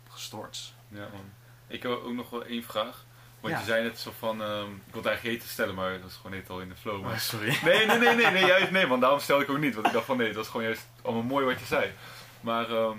gestoords. 0.08 0.74
Ja, 0.88 1.08
man. 1.12 1.30
Ik 1.66 1.82
heb 1.82 1.92
ook 1.92 2.12
nog 2.12 2.30
wel 2.30 2.44
één 2.44 2.62
vraag. 2.64 3.04
Want 3.40 3.52
Ja. 3.54 3.60
je 3.60 3.66
zei 3.66 3.82
net 3.82 3.98
zo 3.98 4.12
van, 4.18 4.42
ehm, 4.42 4.70
ik 4.86 4.92
wilde 4.92 5.08
eigenlijk 5.08 5.40
te 5.40 5.48
stellen, 5.48 5.74
maar 5.74 6.00
dat 6.00 6.10
is 6.10 6.16
gewoon 6.16 6.32
net 6.32 6.50
al 6.50 6.60
in 6.60 6.68
de 6.68 6.76
flow. 6.76 7.02
Maar... 7.02 7.20
sorry. 7.20 7.58
Nee, 7.64 7.86
nee, 7.86 7.98
nee, 7.98 8.14
nee, 8.14 8.30
nee, 8.30 8.46
juist 8.46 8.70
nee, 8.70 8.86
want 8.86 9.00
daarom 9.00 9.20
stelde 9.20 9.44
ik 9.44 9.50
ook 9.50 9.58
niet. 9.58 9.74
Want 9.74 9.86
ik 9.86 9.92
dacht 9.92 10.06
van 10.06 10.16
nee, 10.16 10.32
dat 10.32 10.44
is 10.44 10.50
gewoon 10.50 10.66
juist 10.66 10.86
allemaal 11.02 11.22
mooi 11.22 11.44
wat 11.44 11.60
je 11.60 11.66
zei. 11.66 11.92
Maar 12.40 12.70
ehm, 12.70 12.98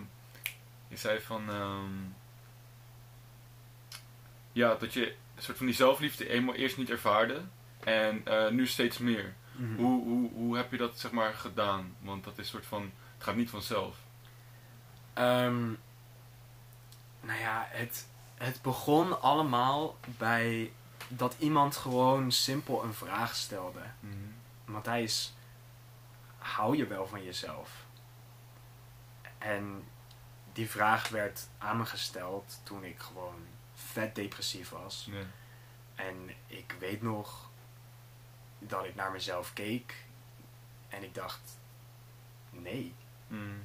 je 0.87 0.97
zei 0.97 1.19
van, 1.19 1.49
ehm, 1.49 1.89
ja, 4.51 4.75
dat 4.75 4.93
je 4.93 5.07
een 5.35 5.43
soort 5.43 5.57
van 5.57 5.65
die 5.65 5.75
zelfliefde 5.75 6.29
eenmaal 6.29 6.55
eerst 6.55 6.77
niet 6.77 6.89
ervaarde 6.89 7.41
en 7.83 8.21
eh, 8.25 8.49
nu 8.49 8.67
steeds 8.67 8.97
meer. 8.97 9.33
Mhm. 9.55 9.75
Hoe, 9.75 10.03
hoe, 10.03 10.31
hoe 10.33 10.57
heb 10.57 10.71
je 10.71 10.77
dat 10.77 10.99
zeg 10.99 11.11
maar 11.11 11.33
gedaan? 11.33 11.95
Want 11.99 12.23
dat 12.23 12.33
is 12.33 12.37
een 12.37 12.45
soort 12.45 12.65
van, 12.65 12.81
het 13.15 13.23
gaat 13.23 13.35
niet 13.35 13.49
vanzelf. 13.49 13.97
Ehm, 15.13 15.65
nou 17.21 17.39
ja, 17.39 17.67
het, 17.69 18.07
het 18.35 18.61
begon 18.61 19.21
allemaal 19.21 19.97
bij 20.17 20.71
dat 21.07 21.35
iemand 21.39 21.75
gewoon 21.75 22.31
simpel 22.31 22.83
een 22.83 22.93
vraag 22.93 23.35
stelde. 23.35 23.81
Matthijs, 24.65 25.33
hou 26.37 26.77
je 26.77 26.87
wel 26.87 27.07
van 27.07 27.23
jezelf? 27.23 27.85
En 29.37 29.83
die 30.53 30.69
vraag 30.69 31.09
werd 31.09 31.47
aan 31.57 31.77
me 31.77 31.85
gesteld 31.85 32.59
toen 32.63 32.83
ik 32.83 32.99
gewoon 32.99 33.45
vet 33.73 34.15
depressief 34.15 34.69
was. 34.69 35.09
En 35.95 36.29
ik 36.47 36.75
weet 36.79 37.01
nog 37.01 37.50
dat 38.67 38.85
ik 38.85 38.95
naar 38.95 39.11
mezelf 39.11 39.53
keek 39.53 39.95
en 40.89 41.03
ik 41.03 41.13
dacht, 41.13 41.39
nee, 42.49 42.93
Mm. 43.27 43.63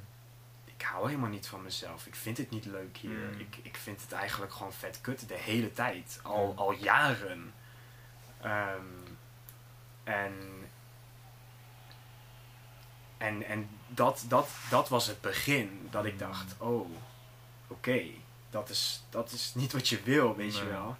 ik 0.65 0.81
hou 0.81 1.07
helemaal 1.07 1.29
niet 1.29 1.47
van 1.47 1.61
mezelf. 1.61 2.05
Ik 2.05 2.15
vind 2.15 2.37
het 2.37 2.49
niet 2.49 2.65
leuk 2.65 2.97
hier. 2.97 3.17
Mm. 3.33 3.39
Ik, 3.39 3.57
ik 3.61 3.75
vind 3.77 4.01
het 4.01 4.11
eigenlijk 4.11 4.53
gewoon 4.53 4.73
vet 4.73 5.01
kut 5.01 5.27
de 5.27 5.37
hele 5.37 5.73
tijd. 5.73 6.19
Al, 6.23 6.47
Ja. 6.49 6.53
al 6.55 6.71
jaren. 6.71 7.53
Ehm, 8.41 8.81
en 10.03 10.33
en, 13.17 13.43
en 13.43 13.69
dat, 13.87 14.25
dat, 14.27 14.49
dat 14.69 14.89
was 14.89 15.07
het 15.07 15.21
begin. 15.21 15.87
Dat 15.91 16.05
ik 16.05 16.13
Mm. 16.13 16.17
dacht, 16.19 16.55
oh, 16.57 16.89
oké. 17.67 18.01
dat, 18.49 18.69
is, 18.69 19.03
dat 19.09 19.31
is 19.31 19.55
niet 19.55 19.71
wat 19.73 19.87
je 19.87 20.01
wil, 20.03 20.35
weet 20.35 20.57
je 20.57 20.65
wel. 20.65 20.97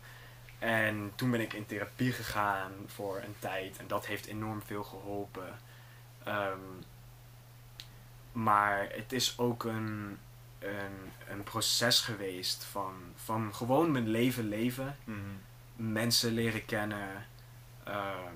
En 0.60 1.12
toen 1.16 1.32
ben 1.32 1.42
ik 1.42 1.54
in 1.54 1.66
therapie 1.66 2.12
gegaan 2.12 2.72
voor 2.86 3.18
een 3.18 3.36
tijd. 3.40 3.78
En 3.78 3.88
dat 3.88 4.06
heeft 4.06 4.26
enorm 4.26 4.62
veel 4.62 4.84
geholpen. 4.84 5.58
Ehm, 6.24 6.60
maar 8.32 8.88
het 8.92 9.12
is 9.14 9.38
ook 9.38 9.64
een, 9.64 10.18
een, 10.60 11.12
een 11.28 11.44
proces 11.44 12.00
geweest 12.00 12.64
van, 12.64 12.94
van 13.16 13.54
gewoon 13.56 13.92
mijn 13.92 14.08
leven 14.08 14.48
leven. 14.48 14.98
Mhm. 15.04 15.20
Mensen 15.76 16.32
leren 16.32 16.66
kennen. 16.66 17.26
ehm, 17.84 18.36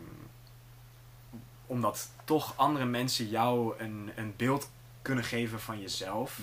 omdat 1.66 2.12
toch 2.24 2.54
andere 2.58 2.86
mensen 2.86 3.30
jou 3.30 3.80
een, 3.80 4.12
een 4.16 4.34
beeld 4.38 4.72
kunnen 5.02 5.24
geven 5.24 5.60
van 5.60 5.80
jezelf. 5.80 6.40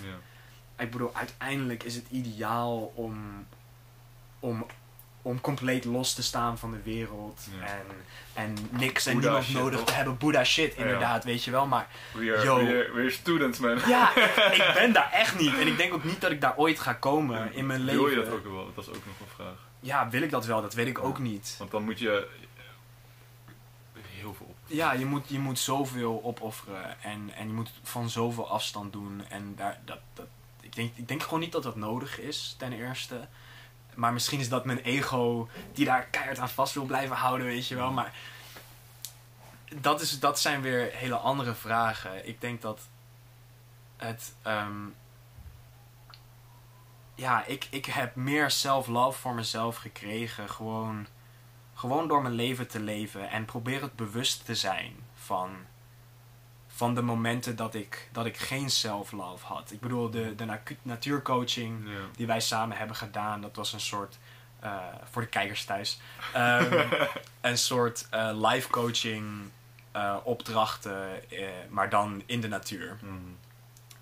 Ik 0.76 0.90
bedoel, 0.90 1.14
uiteindelijk 1.14 1.82
is 1.82 1.94
het 1.94 2.10
ideaal 2.10 2.92
om, 2.94 3.46
om, 4.40 4.66
om 5.28 5.40
compleet 5.40 5.84
los 5.84 6.14
te 6.14 6.22
staan 6.22 6.58
van 6.58 6.70
de 6.70 6.82
wereld. 6.82 7.46
Ja. 7.60 7.66
En, 7.66 7.84
en 8.34 8.56
niks 8.70 9.06
en 9.06 9.18
niemand 9.18 9.52
nodig 9.52 9.84
te 9.84 9.92
hebben. 9.92 10.16
Boeddha 10.16 10.44
shit, 10.44 10.74
Ja. 10.74 10.82
inderdaad, 10.82 11.24
weet 11.24 11.44
je 11.44 11.50
wel. 11.50 11.66
Maar 11.66 11.88
We 12.12 12.18
are, 12.36 12.44
Yo. 12.44 12.56
we 12.56 12.62
are, 12.62 12.92
we 12.92 13.00
are 13.00 13.10
students, 13.10 13.58
man. 13.58 13.78
ja, 13.86 14.16
ik, 14.16 14.54
ik 14.66 14.70
ben 14.74 14.92
daar 14.92 15.10
echt 15.12 15.38
niet. 15.38 15.54
En 15.58 15.66
ik 15.66 15.76
denk 15.76 15.94
ook 15.94 16.04
niet 16.04 16.20
dat 16.20 16.30
ik 16.30 16.40
daar 16.40 16.56
ooit 16.56 16.80
ga 16.80 16.92
komen 16.92 17.52
in 17.52 17.66
mijn 17.66 17.80
leven. 17.80 18.00
Wil 18.04 18.10
je 18.10 18.16
dat 18.16 18.32
ook 18.32 18.44
wel? 18.44 18.70
Dat 18.74 18.84
is 18.84 18.90
ook 18.90 19.06
nog 19.06 19.20
een 19.20 19.34
vraag. 19.34 19.66
Ja, 19.80 20.08
wil 20.08 20.22
ik 20.22 20.30
dat 20.30 20.46
wel? 20.46 20.62
Dat 20.62 20.74
weet 20.74 20.86
ik 20.86 20.98
ook 20.98 21.18
niet. 21.18 21.54
Want 21.58 21.70
dan 21.70 21.82
moet 21.84 21.98
je 21.98 22.28
heel 24.08 24.34
veel 24.34 24.46
op. 24.46 24.56
Ja, 24.66 24.92
je 24.92 25.04
moet, 25.04 25.24
je 25.28 25.38
moet 25.38 25.58
zoveel 25.58 26.20
opofferen. 26.24 27.02
En, 27.02 27.30
en 27.36 27.46
je 27.46 27.52
moet 27.52 27.70
van 27.82 28.10
zoveel 28.10 28.48
afstand 28.50 28.92
doen. 28.92 29.22
En 29.28 29.52
daar, 29.56 29.78
dat, 29.84 29.98
dat, 30.14 30.26
ik, 30.60 30.74
denk, 30.74 30.90
ik 30.96 31.08
denk 31.08 31.22
gewoon 31.22 31.40
niet 31.40 31.52
dat 31.52 31.62
dat 31.62 31.76
nodig 31.76 32.20
is, 32.20 32.54
ten 32.58 32.72
eerste. 32.72 33.28
Maar 33.98 34.12
misschien 34.12 34.40
is 34.40 34.48
dat 34.48 34.64
mijn 34.64 34.78
ego 34.78 35.48
die 35.72 35.84
daar 35.84 36.04
keihard 36.04 36.38
aan 36.38 36.48
vast 36.48 36.74
wil 36.74 36.84
blijven 36.84 37.16
houden, 37.16 37.46
weet 37.46 37.68
je 37.68 37.74
wel. 37.74 37.90
Maar 37.90 38.14
dat, 39.74 40.00
is, 40.00 40.20
dat 40.20 40.40
zijn 40.40 40.61
weer 40.61 40.90
hele 40.92 41.16
andere 41.16 41.54
vragen. 41.54 42.28
Ik 42.28 42.40
denk 42.40 42.62
dat 42.62 42.80
het... 43.96 44.34
ehm, 44.42 44.87
ja, 47.14 47.44
ik, 47.44 47.66
ik 47.70 47.84
heb 47.84 48.14
meer 48.14 48.50
self-love 48.50 49.18
voor 49.18 49.34
mezelf 49.34 49.76
gekregen. 49.76 50.50
Gewoon, 50.50 51.06
gewoon 51.74 52.08
door 52.08 52.22
mijn 52.22 52.34
leven 52.34 52.68
te 52.68 52.80
leven. 52.80 53.30
En 53.30 53.44
probeer 53.44 53.82
het 53.82 53.96
bewust 53.96 54.44
te 54.44 54.54
zijn 54.54 54.96
van, 55.14 55.56
van 56.78 56.94
de 56.94 57.02
momenten 57.02 57.56
dat 57.56 57.74
ik, 57.74 58.08
dat 58.12 58.26
ik 58.26 58.36
geen 58.36 58.70
self-love 58.70 59.46
had. 59.46 59.70
Ik 59.70 59.80
bedoel, 59.80 60.10
de, 60.10 60.34
de 60.34 60.58
natuurcoaching 60.82 61.88
die 62.16 62.26
wij 62.26 62.40
samen 62.40 62.76
hebben 62.76 62.96
gedaan, 62.96 63.40
dat 63.40 63.56
was 63.56 63.72
een 63.72 63.80
soort, 63.80 64.18
eh, 64.60 64.76
voor 65.10 65.22
de 65.22 65.28
kijkers 65.28 65.64
thuis, 65.64 66.00
ehm, 66.32 66.86
een 67.40 67.58
soort 67.58 68.06
eh, 68.10 68.30
life 68.34 68.70
coaching 68.70 69.50
eh, 69.92 70.16
opdrachten, 70.24 71.20
maar 71.68 71.90
dan 71.90 72.22
in 72.26 72.40
de 72.40 72.48
natuur. 72.48 72.98
Mhm. 73.02 73.14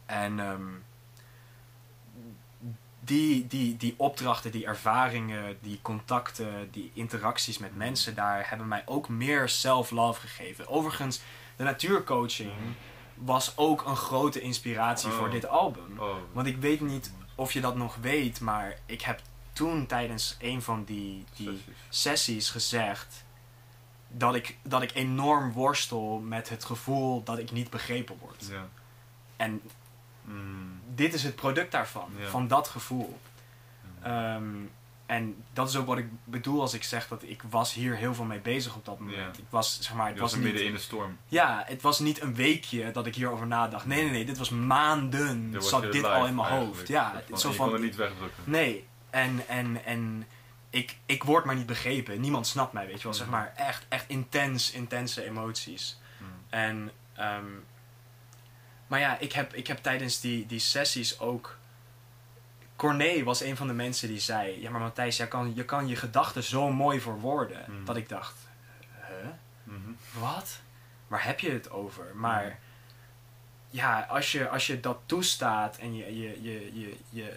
En 0.06 0.40
ehm, 0.40 0.70
die, 3.00 3.46
die, 3.46 3.76
die 3.76 3.94
opdrachten, 3.96 4.50
die 4.50 4.66
ervaringen, 4.66 5.58
die 5.60 5.78
contacten, 5.82 6.70
die 6.70 6.90
interacties 6.94 7.58
met 7.58 7.76
mensen 7.76 8.14
daar 8.14 8.48
hebben 8.48 8.68
mij 8.68 8.82
ook 8.86 9.08
meer 9.08 9.48
self-love 9.48 10.20
gegeven. 10.20 10.68
Overigens, 10.68 11.20
de 11.56 11.64
natuurcoaching 11.64 12.50
was 13.14 13.52
ook 13.56 13.84
een 13.86 13.96
grote 13.96 14.40
inspiratie 14.40 15.10
voor 15.10 15.26
Oh. 15.26 15.32
dit 15.32 15.46
album. 15.48 15.98
Oh. 15.98 16.14
Want 16.32 16.46
ik 16.46 16.56
weet 16.56 16.80
niet 16.80 17.12
of 17.34 17.52
je 17.52 17.60
dat 17.60 17.76
nog 17.76 17.96
weet, 17.96 18.40
maar 18.40 18.78
ik 18.86 19.02
heb 19.02 19.20
toen 19.52 19.86
tijdens 19.86 20.36
een 20.40 20.62
van 20.62 20.84
die, 20.84 21.24
die 21.36 21.46
Sessies. 21.48 21.74
sessies 21.88 22.50
gezegd 22.50 23.24
dat 24.08 24.34
ik, 24.34 24.56
dat 24.62 24.82
ik 24.82 24.94
enorm 24.94 25.52
worstel 25.52 26.18
met 26.18 26.48
het 26.48 26.64
gevoel 26.64 27.22
dat 27.22 27.38
ik 27.38 27.50
niet 27.52 27.70
begrepen 27.70 28.16
word. 28.20 28.46
Ja. 28.50 28.68
En 29.36 29.60
Mm. 30.28 30.80
dit 30.94 31.14
is 31.14 31.22
het 31.22 31.34
product 31.34 31.72
daarvan, 31.72 32.10
Ja. 32.18 32.26
van 32.28 32.48
dat 32.48 32.68
gevoel. 32.68 33.18
Ehm, 34.02 34.44
en 35.06 35.44
dat 35.52 35.68
is 35.68 35.76
ook 35.76 35.86
wat 35.86 35.98
ik 35.98 36.06
bedoel 36.24 36.60
als 36.60 36.74
ik 36.74 36.82
zeg 36.82 37.08
dat 37.08 37.22
ik 37.22 37.42
was 37.50 37.74
hier 37.74 37.96
heel 37.96 38.14
veel 38.14 38.24
mee 38.24 38.40
bezig 38.40 38.74
op 38.76 38.84
dat 38.84 38.98
moment. 38.98 39.38
Ik 39.38 39.44
was, 39.50 39.78
zeg 39.80 39.94
maar, 39.94 40.06
het 40.06 40.14
Je 40.14 40.20
was 40.20 40.30
was 40.30 40.40
niet... 40.40 40.48
midden 40.48 40.66
in 40.68 40.72
de 40.74 40.78
storm. 40.80 41.18
Ja, 41.28 41.62
het 41.66 41.82
was 41.82 41.98
niet 41.98 42.20
een 42.20 42.34
weekje 42.34 42.90
dat 42.90 43.06
ik 43.06 43.14
hierover 43.14 43.46
nadacht. 43.46 43.86
Nee, 43.86 44.02
nee, 44.02 44.10
nee, 44.10 44.24
dit 44.24 44.38
was 44.38 44.50
maanden 44.50 45.54
zat 45.62 45.92
dit 45.92 46.04
al 46.04 46.26
in 46.26 46.34
mijn 46.34 46.48
hoofd. 46.48 46.88
Ja, 46.88 47.10
Soort 47.12 47.24
van- 47.28 47.38
zo 47.38 47.48
je 47.48 47.54
van... 47.54 47.64
kon 47.66 47.74
het 47.74 47.84
niet 47.84 47.96
wegdrukken. 47.96 48.42
Nee, 48.46 48.86
en, 49.10 49.42
en, 49.48 49.84
en 49.84 50.26
ik, 50.70 50.96
ik 51.06 51.22
word 51.24 51.44
maar 51.44 51.56
niet 51.56 51.66
begrepen. 51.66 52.20
Niemand 52.20 52.46
snapt 52.46 52.72
mij, 52.72 52.86
weet 52.86 52.96
je 52.98 53.02
wel. 53.04 53.14
Zeg 53.14 53.26
Mm. 53.26 53.32
maar 53.32 53.52
echt, 53.56 53.86
echt 53.88 54.04
intens, 54.08 54.70
intense 54.72 55.24
emoties. 55.24 55.98
Mm. 56.18 56.26
En, 56.48 56.90
ehm, 57.14 57.44
maar 58.86 59.00
ja, 59.00 59.18
ik 59.18 59.32
heb, 59.32 59.54
ik 59.54 59.66
heb 59.66 59.78
tijdens 59.78 60.20
die, 60.20 60.46
die 60.46 60.58
sessies 60.58 61.18
ook... 61.20 61.58
Corné 62.76 63.22
was 63.24 63.40
een 63.40 63.56
van 63.56 63.66
de 63.66 63.72
mensen 63.72 64.08
die 64.08 64.18
zei... 64.20 64.60
Ja, 64.60 64.70
maar 64.70 64.80
Matthijs, 64.80 65.16
jij 65.16 65.28
kan, 65.28 65.52
je 65.54 65.64
kan 65.64 65.88
je 65.88 65.96
gedachten 65.96 66.42
zo 66.42 66.72
mooi 66.72 67.00
verwoorden. 67.00 67.64
Mm. 67.68 67.84
Dat 67.84 67.96
ik 67.96 68.08
dacht... 68.08 68.34
Huh? 68.90 69.28
Mhm. 69.64 69.90
Wat? 70.18 70.60
Waar 71.08 71.24
heb 71.24 71.40
je 71.40 71.50
het 71.50 71.70
over? 71.70 72.04
Maar 72.14 72.44
Mhm. 72.44 72.54
ja, 73.70 74.00
als 74.08 74.32
je, 74.32 74.48
als 74.48 74.66
je 74.66 74.80
dat 74.80 74.98
toestaat 75.06 75.76
en 75.76 75.96
je, 75.96 76.18
je, 76.18 76.42
je, 76.42 76.80
je, 76.80 76.96
je, 77.10 77.32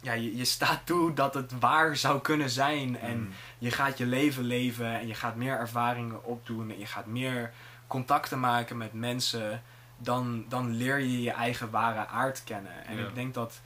ja, 0.00 0.12
je, 0.12 0.36
je 0.36 0.44
staat 0.44 0.86
toe 0.86 1.12
dat 1.14 1.34
het 1.34 1.58
waar 1.58 1.96
zou 1.96 2.20
kunnen 2.20 2.50
zijn 2.50 2.98
en 3.00 3.32
je 3.58 3.70
gaat 3.70 3.98
je 3.98 4.06
leven 4.06 4.44
leven 4.44 4.98
en 5.00 5.06
je 5.06 5.14
gaat 5.14 5.36
meer 5.36 5.58
ervaringen 5.58 6.24
opdoen 6.24 6.70
en 6.70 6.78
je 6.78 6.86
gaat 6.86 7.06
meer 7.06 7.52
contacten 7.86 8.40
maken 8.40 8.76
met 8.76 8.92
mensen, 8.92 9.62
dan, 10.02 10.44
dan 10.48 10.70
leer 10.70 10.98
je 10.98 11.22
je 11.22 11.30
eigen 11.30 11.70
ware 11.70 12.06
aard 12.06 12.44
kennen. 12.44 12.86
En 12.86 12.96
Ja. 12.96 13.06
ik 13.06 13.14
denk 13.14 13.34
dat 13.34 13.60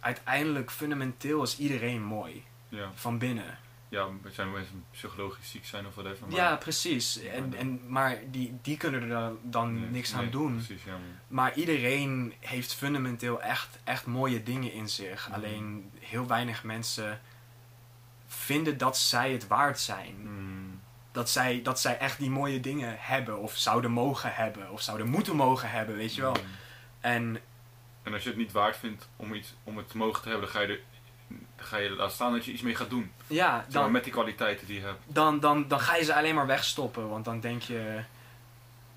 uiteindelijk 0.00 0.70
fundamenteel 0.70 1.42
is 1.42 1.58
iedereen 1.58 2.02
mooi, 2.02 2.44
Ja. 2.68 2.90
van 2.94 3.18
binnen. 3.18 3.58
ja, 3.88 4.06
er 4.24 4.30
zijn 4.32 4.52
mensen 4.52 4.84
psychologisch 4.90 5.50
ziek 5.50 5.64
zijn 5.66 5.86
of 5.86 5.94
whatever. 5.94 6.26
Maar 6.28 6.36
Ja, 6.36 6.56
precies. 6.56 7.18
En, 7.22 7.54
en, 7.54 7.80
maar 7.86 8.18
die, 8.30 8.58
die 8.62 8.76
kunnen 8.76 9.10
er 9.10 9.32
dan, 9.42 9.80
Nee, 9.80 9.90
niks 9.90 10.12
nee, 10.12 10.24
aan 10.24 10.30
doen. 10.30 10.54
Precies, 10.54 10.84
ja. 10.84 10.96
Maar 11.28 11.54
iedereen 11.54 12.34
heeft 12.40 12.74
fundamenteel 12.74 13.42
echt, 13.42 13.78
echt 13.84 14.06
mooie 14.06 14.42
dingen 14.42 14.72
in 14.72 14.88
zich. 14.88 15.26
Mhm. 15.26 15.34
Alleen 15.34 15.90
heel 15.98 16.26
weinig 16.26 16.64
mensen 16.64 17.20
vinden 18.26 18.78
dat 18.78 18.98
zij 18.98 19.32
het 19.32 19.46
waard 19.46 19.80
zijn. 19.80 20.14
Mm. 20.22 20.59
Dat 21.12 21.30
zij, 21.30 21.60
dat 21.62 21.80
zij 21.80 21.98
echt 21.98 22.18
die 22.18 22.30
mooie 22.30 22.60
dingen 22.60 22.96
hebben. 22.98 23.38
Of 23.38 23.56
zouden 23.56 23.90
mogen 23.90 24.34
hebben. 24.34 24.70
Of 24.70 24.82
zouden 24.82 25.08
moeten 25.08 25.36
mogen 25.36 25.70
hebben, 25.70 25.96
weet 25.96 26.14
je 26.14 26.20
wel. 26.20 26.32
Mm. 26.34 26.40
En 27.00 27.40
En 28.02 28.12
als 28.12 28.22
je 28.22 28.28
het 28.28 28.38
niet 28.38 28.52
waard 28.52 28.76
vindt 28.76 29.08
om, 29.16 29.34
iets, 29.34 29.54
om 29.64 29.76
het 29.76 29.88
te 29.90 29.96
mogen 29.96 30.22
te 30.22 30.28
hebben, 30.28 30.46
dan 30.52 30.54
ga 30.60 30.66
je 30.66 30.72
er 30.72 30.80
ga 31.56 31.76
je 31.76 31.90
laten 31.90 32.14
staan 32.14 32.32
dat 32.32 32.44
je 32.44 32.52
iets 32.52 32.62
mee 32.62 32.74
gaat 32.74 32.90
doen. 32.90 33.12
ja, 33.26 33.54
Zeg 33.64 33.72
maar, 33.74 33.82
dan, 33.82 33.92
met 33.92 34.04
die 34.04 34.12
kwaliteiten 34.12 34.66
die 34.66 34.76
je 34.80 34.84
hebt. 34.86 34.98
dan, 35.06 35.40
dan, 35.40 35.68
dan 35.68 35.80
ga 35.80 35.96
je 35.96 36.04
ze 36.04 36.14
alleen 36.14 36.34
maar 36.34 36.46
wegstoppen. 36.46 37.08
Want 37.08 37.24
dan 37.24 37.40
denk 37.40 37.62
je, 37.62 38.02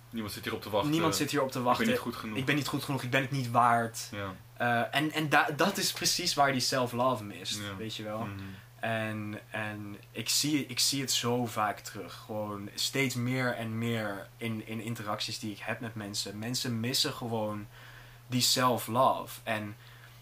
Niemand 0.10 0.34
zit 0.34 0.44
hierop 0.44 0.62
te 0.62 0.70
wachten. 0.70 0.92
niemand 0.92 1.16
zit 1.16 1.32
hier 1.32 1.42
op 1.42 1.52
te 1.52 1.58
Ik 1.60 1.64
wachten. 1.66 1.84
ben 1.86 1.94
niet 1.94 2.04
goed 2.04 2.16
genoeg. 2.16 2.38
Ik 2.38 2.46
ben 2.46 2.56
niet 2.56 2.68
goed 2.68 2.84
genoeg, 2.84 3.04
ik 3.04 3.10
ben 3.10 3.22
het 3.22 3.32
niet 3.32 3.52
waard. 3.52 4.10
Ja. 4.12 4.34
Eh, 4.58 4.96
en 5.00 5.12
en 5.12 5.30
da- 5.30 5.50
dat 5.56 5.78
is 5.78 5.92
precies 5.94 6.34
waar 6.34 6.52
die 6.52 6.62
self-love 6.62 7.24
mist, 7.24 7.60
Ja. 7.62 7.76
weet 7.78 7.96
je 7.96 8.04
wel. 8.04 8.20
Mhm. 8.20 8.40
En, 8.84 9.40
en 9.50 9.98
ik, 10.12 10.30
zie, 10.30 10.66
ik 10.66 10.80
zie 10.80 11.02
het 11.02 11.12
zo 11.12 11.46
vaak 11.46 11.80
terug. 11.80 12.14
Gewoon 12.26 12.70
steeds 12.76 13.16
meer 13.16 13.56
en 13.56 13.78
meer 13.78 14.28
in, 14.38 14.68
in 14.68 14.82
interacties 14.82 15.40
die 15.40 15.52
ik 15.52 15.60
heb 15.60 15.80
met 15.80 15.96
mensen. 15.96 16.40
Mensen 16.40 16.80
missen 16.80 17.14
gewoon 17.14 17.68
die 18.28 18.42
self-love. 18.42 19.40
En 19.44 19.76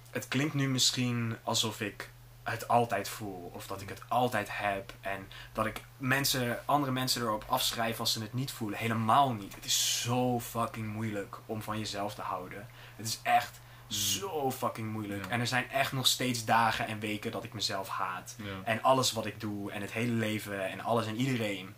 het 0.10 0.28
klinkt 0.28 0.54
nu 0.54 0.70
misschien 0.70 1.38
alsof 1.44 1.82
ik 1.82 2.10
het 2.44 2.68
altijd 2.68 3.10
voel. 3.10 3.52
Of 3.54 3.68
dat 3.68 3.82
ik 3.82 3.90
het 3.90 4.02
altijd 4.08 4.48
heb. 4.52 4.94
En 5.02 5.28
dat 5.54 5.66
ik 5.66 5.82
mensen, 5.98 6.60
andere 6.66 6.92
mensen 6.92 7.22
erop 7.22 7.44
afschrijf 7.48 8.00
als 8.00 8.14
ze 8.14 8.22
het 8.22 8.34
niet 8.34 8.52
voelen. 8.52 8.80
Helemaal 8.80 9.34
niet. 9.34 9.56
Het 9.56 9.66
is 9.66 10.02
zo 10.02 10.40
fucking 10.40 10.94
moeilijk 10.94 11.38
om 11.46 11.62
van 11.62 11.78
jezelf 11.78 12.14
te 12.16 12.22
houden. 12.22 12.68
Het 12.96 13.08
is 13.08 13.20
echt 13.24 13.61
zo 13.94 14.52
fucking 14.52 14.92
moeilijk. 14.92 15.26
Ja. 15.26 15.32
En 15.32 15.40
er 15.40 15.48
zijn 15.48 15.70
echt 15.70 15.92
nog 15.92 16.08
steeds 16.08 16.46
dagen 16.46 16.88
en 16.88 17.00
weken 17.00 17.32
dat 17.32 17.44
ik 17.44 17.54
mezelf 17.54 17.88
haat. 17.88 18.36
Ja. 18.38 18.46
En 18.64 18.82
alles 18.84 19.12
wat 19.12 19.26
ik 19.26 19.40
doe 19.40 19.72
en 19.72 19.82
het 19.82 19.92
hele 19.92 20.12
leven 20.14 20.70
en 20.70 20.82
alles 20.82 21.06
en 21.06 21.16
iedereen. 21.16 21.76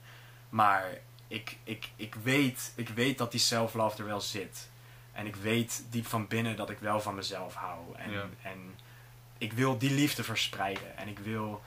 Maar 0.50 0.86
ik, 1.28 1.58
ik, 1.64 1.90
ik, 1.96 2.16
weet, 2.24 2.74
ik 2.76 2.90
weet 2.90 3.18
dat 3.18 3.32
die 3.32 3.40
self-love 3.40 3.98
er 3.98 4.06
wel 4.06 4.22
zit. 4.22 4.70
En 5.12 5.26
ik 5.26 5.36
weet 5.36 5.84
diep 5.90 6.06
van 6.06 6.28
binnen 6.28 6.56
dat 6.56 6.70
ik 6.70 6.80
wel 6.80 7.02
van 7.02 7.16
mezelf 7.16 7.54
hou. 7.54 7.80
En, 7.96 8.12
Ja. 8.12 8.26
en 8.42 8.76
ik 9.38 9.54
wil 9.54 9.78
die 9.78 9.92
liefde 9.92 10.24
verspreiden. 10.24 10.98
En 10.98 11.08
ik 11.08 11.20
wil. 11.20 11.62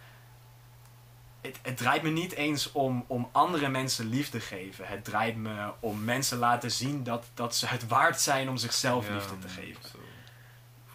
Het, 1.41 1.59
het 1.63 1.77
draait 1.77 2.03
me 2.03 2.09
niet 2.11 2.33
eens 2.33 2.73
om, 2.73 3.05
om 3.07 3.29
andere 3.33 3.69
mensen 3.69 4.09
liefde 4.09 4.41
geven. 4.41 4.87
Het 4.87 5.05
draait 5.05 5.37
me 5.37 5.73
om 5.81 6.05
mensen 6.05 6.39
laten 6.39 6.71
zien 6.71 7.03
dat, 7.05 7.27
dat 7.35 7.57
ze 7.57 7.67
het 7.67 7.87
waard 7.87 8.21
zijn 8.21 8.49
om 8.49 8.57
zichzelf 8.57 9.09
liefde 9.09 9.39
te 9.39 9.49
geven. 9.49 9.89
zo. 9.89 9.99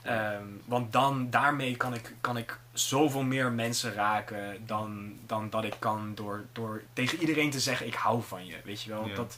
Ehm, 0.01 0.43
want 0.65 0.91
dan, 0.91 1.29
daarmee 1.29 1.77
kan 1.77 1.93
ik, 1.93 2.13
kan 2.21 2.37
ik 2.37 2.59
zoveel 2.73 3.23
meer 3.23 3.51
mensen 3.51 3.93
raken 3.93 4.65
dan, 4.65 5.13
dan 5.25 5.49
dat 5.49 5.63
ik 5.63 5.75
kan 5.79 6.15
door, 6.15 6.45
door 6.51 6.83
tegen 6.93 7.19
iedereen 7.19 7.49
te 7.49 7.59
zeggen 7.59 7.87
ik 7.87 7.93
hou 7.95 8.23
van 8.23 8.45
je. 8.45 8.55
Weet 8.63 8.81
je 8.81 8.89
wel, 8.89 9.07
Ja. 9.07 9.15
dat, 9.15 9.37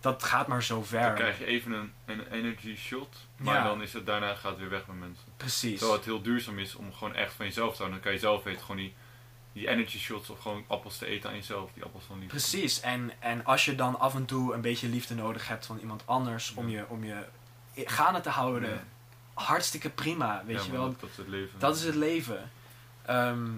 dat 0.00 0.22
gaat 0.22 0.46
maar 0.46 0.62
zo 0.62 0.74
Dan 0.74 0.84
ver. 0.84 1.12
krijg 1.12 1.38
je 1.38 1.44
even 1.44 1.72
een, 1.72 1.92
een 2.04 2.26
energy 2.32 2.76
shot, 2.76 3.16
maar 3.36 3.54
Ja. 3.54 3.64
dan 3.64 3.82
is 3.82 3.92
het 3.92 4.06
daarna 4.06 4.34
gaat 4.34 4.50
het 4.50 4.58
weer 4.60 4.70
weg 4.70 4.86
met 4.86 4.98
mensen. 4.98 5.24
Precies. 5.36 5.78
Terwijl 5.78 5.98
het 5.98 6.04
heel 6.06 6.22
duurzaam 6.22 6.58
is 6.58 6.74
om 6.74 6.92
gewoon 6.92 7.14
echt 7.14 7.32
van 7.34 7.46
jezelf 7.46 7.70
te 7.70 7.76
houden. 7.76 7.94
Dan 7.96 8.04
kan 8.04 8.12
je 8.12 8.18
zelf 8.26 8.42
weten, 8.42 8.60
gewoon 8.60 8.76
die, 8.76 8.94
die 9.52 9.68
energy 9.68 9.98
shots 9.98 10.30
of 10.30 10.40
gewoon 10.40 10.64
appels 10.66 10.98
te 10.98 11.06
eten 11.06 11.30
aan 11.30 11.36
jezelf. 11.36 11.70
Die 11.74 11.84
appels 11.84 12.04
van 12.04 12.14
liefde. 12.18 12.30
Precies. 12.36 12.80
En, 12.80 13.10
en 13.18 13.44
als 13.44 13.64
je 13.64 13.74
dan 13.74 13.98
af 13.98 14.14
en 14.14 14.24
toe 14.24 14.54
een 14.54 14.60
beetje 14.60 14.88
liefde 14.88 15.14
nodig 15.14 15.48
hebt 15.48 15.66
van 15.66 15.78
iemand 15.78 16.02
anders 16.06 16.54
om 16.54 16.68
je, 16.68 16.84
om 16.88 17.04
je 17.04 17.24
gaande 17.74 18.20
te 18.20 18.30
houden. 18.30 18.86
Hartstikke 19.34 19.90
prima. 19.90 20.42
Weet 20.46 20.56
Ja, 20.58 20.64
je 20.64 20.72
wel, 20.72 20.94
Dat, 21.00 21.10
is 21.10 21.16
het 21.16 21.28
leven. 21.28 21.58
Dat 21.58 21.76
is 21.76 21.82
het 21.84 21.94
leven. 21.94 22.50
Ehm, 23.02 23.50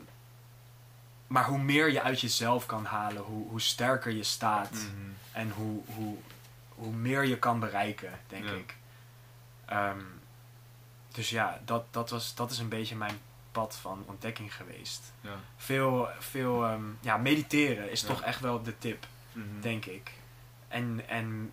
maar 1.26 1.44
hoe 1.44 1.58
meer 1.58 1.90
je 1.92 2.02
uit 2.02 2.20
jezelf 2.20 2.66
kan 2.66 2.84
halen, 2.84 3.22
hoe, 3.22 3.48
hoe 3.48 3.60
sterker 3.60 4.12
je 4.12 4.22
staat. 4.22 4.72
Mhm. 4.72 5.10
En 5.32 5.50
hoe, 5.50 5.82
hoe, 5.86 6.16
hoe 6.68 6.92
meer 6.92 7.24
je 7.24 7.38
kan 7.38 7.60
bereiken, 7.60 8.20
denk 8.28 8.44
Ja. 8.44 8.50
ik. 8.52 8.76
Ehm, 9.64 10.00
dus 11.12 11.30
ja, 11.30 11.60
dat, 11.64 11.84
dat, 11.90 12.10
was, 12.10 12.34
dat 12.34 12.50
is 12.50 12.58
een 12.58 12.68
beetje 12.68 12.96
mijn 12.96 13.18
pad 13.52 13.76
van 13.76 14.04
ontdekking 14.06 14.54
geweest. 14.54 15.12
Ja. 15.20 15.34
Veel, 15.56 16.08
veel 16.18 16.64
ehm, 16.64 16.82
ja, 17.00 17.16
mediteren 17.16 17.90
is 17.90 18.00
toch 18.02 18.22
echt 18.22 18.40
wel 18.40 18.62
de 18.62 18.78
tip, 18.78 19.06
Mhm. 19.32 19.60
denk 19.60 19.84
ik. 19.84 20.10
En, 20.68 21.08
en 21.08 21.52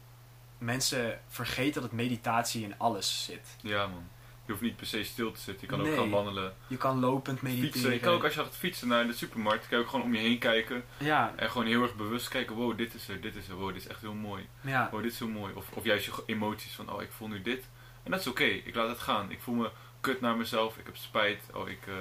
mensen 0.64 1.20
vergeten 1.28 1.82
dat 1.82 1.92
meditatie 1.92 2.64
in 2.64 2.78
alles 2.78 3.24
zit. 3.26 3.56
Ja 3.62 3.88
man. 3.88 4.04
Je 4.46 4.52
hoeft 4.52 4.64
niet 4.64 4.76
per 4.78 4.86
se 4.88 5.04
stil 5.04 5.32
te 5.32 5.40
zitten. 5.40 5.68
Je 5.68 5.74
kan 5.76 5.82
Nee. 5.82 5.92
ook 5.92 5.98
gaan 6.00 6.10
wandelen. 6.10 6.54
Je 6.68 6.78
kan 6.78 7.00
lopend 7.00 7.42
mediteren. 7.42 7.72
Fietsen. 7.72 7.94
Je 7.94 8.00
kan 8.00 8.14
ook 8.14 8.24
als 8.24 8.34
je 8.34 8.40
gaat 8.44 8.56
fietsen 8.56 8.88
naar 8.88 9.08
de 9.08 9.14
supermarkt. 9.14 9.68
Kan 9.68 9.78
je 9.78 9.84
ook 9.84 9.90
gewoon 9.90 10.06
om 10.06 10.14
je 10.14 10.20
heen 10.20 10.38
kijken. 10.40 10.84
Ja, 10.98 11.34
En 11.36 11.50
gewoon 11.50 11.68
heel 11.68 11.82
erg 11.82 11.96
bewust 11.96 12.28
kijken. 12.28 12.56
Wow, 12.56 12.78
dit 12.78 12.94
is 12.94 13.08
er. 13.08 13.22
Dit 13.22 13.36
is 13.36 13.48
er. 13.48 13.56
Wow, 13.56 13.68
dit 13.74 13.82
is 13.82 13.88
echt 13.88 14.02
heel 14.02 14.14
mooi. 14.14 14.48
ja, 14.62 14.90
dit 15.02 15.12
is 15.12 15.20
heel 15.20 15.28
mooi. 15.28 15.54
Of, 15.54 15.66
of 15.74 15.84
juist 15.84 16.06
je 16.06 16.12
emoties 16.26 16.74
van, 16.74 16.92
oh, 16.92 17.02
ik 17.02 17.12
voel 17.12 17.28
nu 17.28 17.42
dit. 17.42 17.64
En 18.04 18.12
dat 18.12 18.20
is 18.20 18.28
oké. 18.28 18.44
Ik 18.44 18.76
laat 18.76 18.90
het 18.90 19.00
gaan. 19.00 19.32
Ik 19.32 19.42
voel 19.42 19.56
me 19.56 19.72
kut 20.02 20.22
naar 20.22 20.36
mezelf. 20.38 20.78
Ik 20.78 20.86
heb 20.86 20.96
spijt. 20.98 21.40
Oh, 21.54 21.70
ik, 21.70 21.88
eh, 21.88 21.94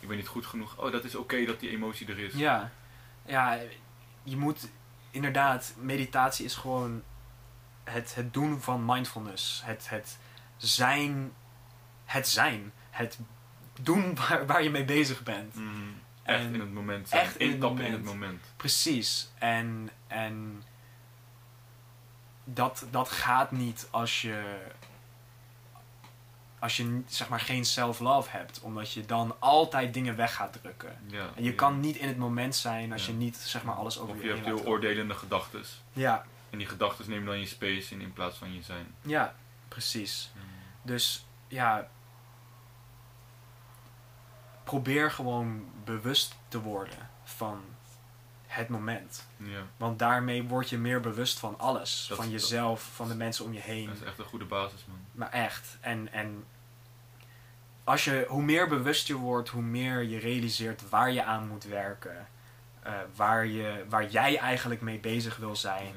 ik 0.00 0.08
ben 0.08 0.16
niet 0.16 0.26
goed 0.28 0.46
genoeg. 0.46 0.76
Oh, 0.78 0.92
dat 0.92 1.04
is 1.04 1.14
oké 1.14 1.44
dat 1.44 1.60
die 1.60 1.70
emotie 1.70 2.06
er 2.08 2.18
is. 2.18 2.34
ja. 2.34 2.70
Ja, 3.26 3.58
je 4.22 4.36
moet 4.36 4.68
inderdaad, 5.10 5.74
meditatie 5.78 6.44
is 6.44 6.54
gewoon 6.54 7.02
het, 7.90 8.14
het 8.14 8.34
doen 8.34 8.60
van 8.60 8.84
mindfulness. 8.84 9.62
Het, 9.64 9.88
het 9.88 10.18
zijn, 10.56 11.32
het 12.04 12.28
zijn. 12.28 12.72
Het 12.90 13.18
doen 13.80 14.14
waar, 14.28 14.46
waar 14.46 14.62
je 14.62 14.70
mee 14.70 14.84
bezig 14.84 15.22
bent. 15.22 15.54
Mhm. 15.54 15.68
Echt 16.22 16.44
En 16.44 16.54
in 16.54 16.60
het 16.60 16.72
moment 16.72 17.08
zijn. 17.08 17.22
echt 17.22 17.36
in 17.36 17.46
het 17.46 17.54
Intappen 17.54 17.84
in 17.84 17.92
het 17.92 18.04
moment. 18.04 18.44
Precies. 18.56 19.30
En, 19.38 19.90
en 20.06 20.62
dat, 22.44 22.86
dat 22.90 23.08
gaat 23.10 23.50
niet 23.50 23.88
als 23.90 24.22
je, 24.22 24.56
als 26.58 26.76
je 26.76 27.02
zeg 27.06 27.28
maar 27.28 27.40
geen 27.40 27.64
self-love 27.64 28.30
hebt. 28.30 28.60
Omdat 28.60 28.92
je 28.92 29.06
dan 29.06 29.36
altijd 29.38 29.94
dingen 29.94 30.16
weg 30.16 30.34
gaat 30.34 30.52
drukken. 30.52 30.96
Ja. 31.06 31.28
En 31.36 31.42
je 31.44 31.50
ja. 31.50 31.56
kan 31.56 31.80
niet 31.80 31.96
in 31.96 32.08
het 32.08 32.16
moment 32.16 32.56
zijn 32.56 32.92
als 32.92 33.06
Ja. 33.06 33.12
je 33.12 33.18
niet 33.18 33.36
zeg 33.36 33.62
maar 33.64 33.74
alles 33.74 33.98
over 33.98 34.14
Of 34.14 34.20
je 34.22 34.26
je 34.28 34.34
hebt 34.34 34.46
heel 34.46 34.64
oordelende 34.66 35.14
gedachten. 35.14 35.62
Ja, 35.92 36.24
En 36.50 36.58
die 36.58 36.66
gedachten 36.66 37.10
nemen 37.10 37.26
dan 37.26 37.38
je 37.40 37.46
space 37.46 37.94
in 37.94 38.00
in 38.00 38.12
plaats 38.12 38.36
van 38.36 38.54
je 38.54 38.62
zijn. 38.62 38.94
Ja, 39.02 39.34
precies. 39.68 40.32
Dus 40.82 41.26
ja, 41.48 41.88
probeer 44.64 45.10
gewoon 45.10 45.64
bewust 45.84 46.34
te 46.48 46.60
worden 46.60 47.08
van 47.24 47.62
het 48.46 48.68
moment. 48.68 49.26
Ja, 49.36 49.60
Want 49.76 49.98
daarmee 49.98 50.42
word 50.42 50.68
je 50.68 50.78
meer 50.78 51.00
bewust 51.00 51.38
van 51.38 51.58
alles. 51.58 52.06
Dat- 52.08 52.16
van 52.18 52.30
jezelf, 52.30 52.82
van 52.94 53.08
de 53.08 53.14
mensen 53.14 53.44
om 53.44 53.52
je 53.52 53.60
heen. 53.60 53.86
dat 53.86 53.94
is 53.96 54.02
echt 54.02 54.18
een 54.18 54.24
goede 54.24 54.44
basis, 54.44 54.84
man. 54.86 54.98
Maar 55.12 55.30
echt. 55.30 55.76
En, 55.80 56.12
en 56.12 56.44
als 57.84 58.04
je, 58.04 58.24
hoe 58.28 58.42
meer 58.42 58.68
bewust 58.68 59.06
je 59.06 59.14
wordt, 59.14 59.48
hoe 59.48 59.62
meer 59.62 60.02
je 60.02 60.18
realiseert 60.18 60.88
waar 60.88 61.10
je 61.12 61.24
aan 61.24 61.48
moet 61.48 61.64
werken. 61.64 62.26
eh, 62.82 62.92
waar, 63.16 63.46
je, 63.46 63.84
waar 63.88 64.10
jij 64.10 64.38
eigenlijk 64.38 64.80
mee 64.80 64.98
bezig 64.98 65.36
wil 65.36 65.56
zijn. 65.56 65.94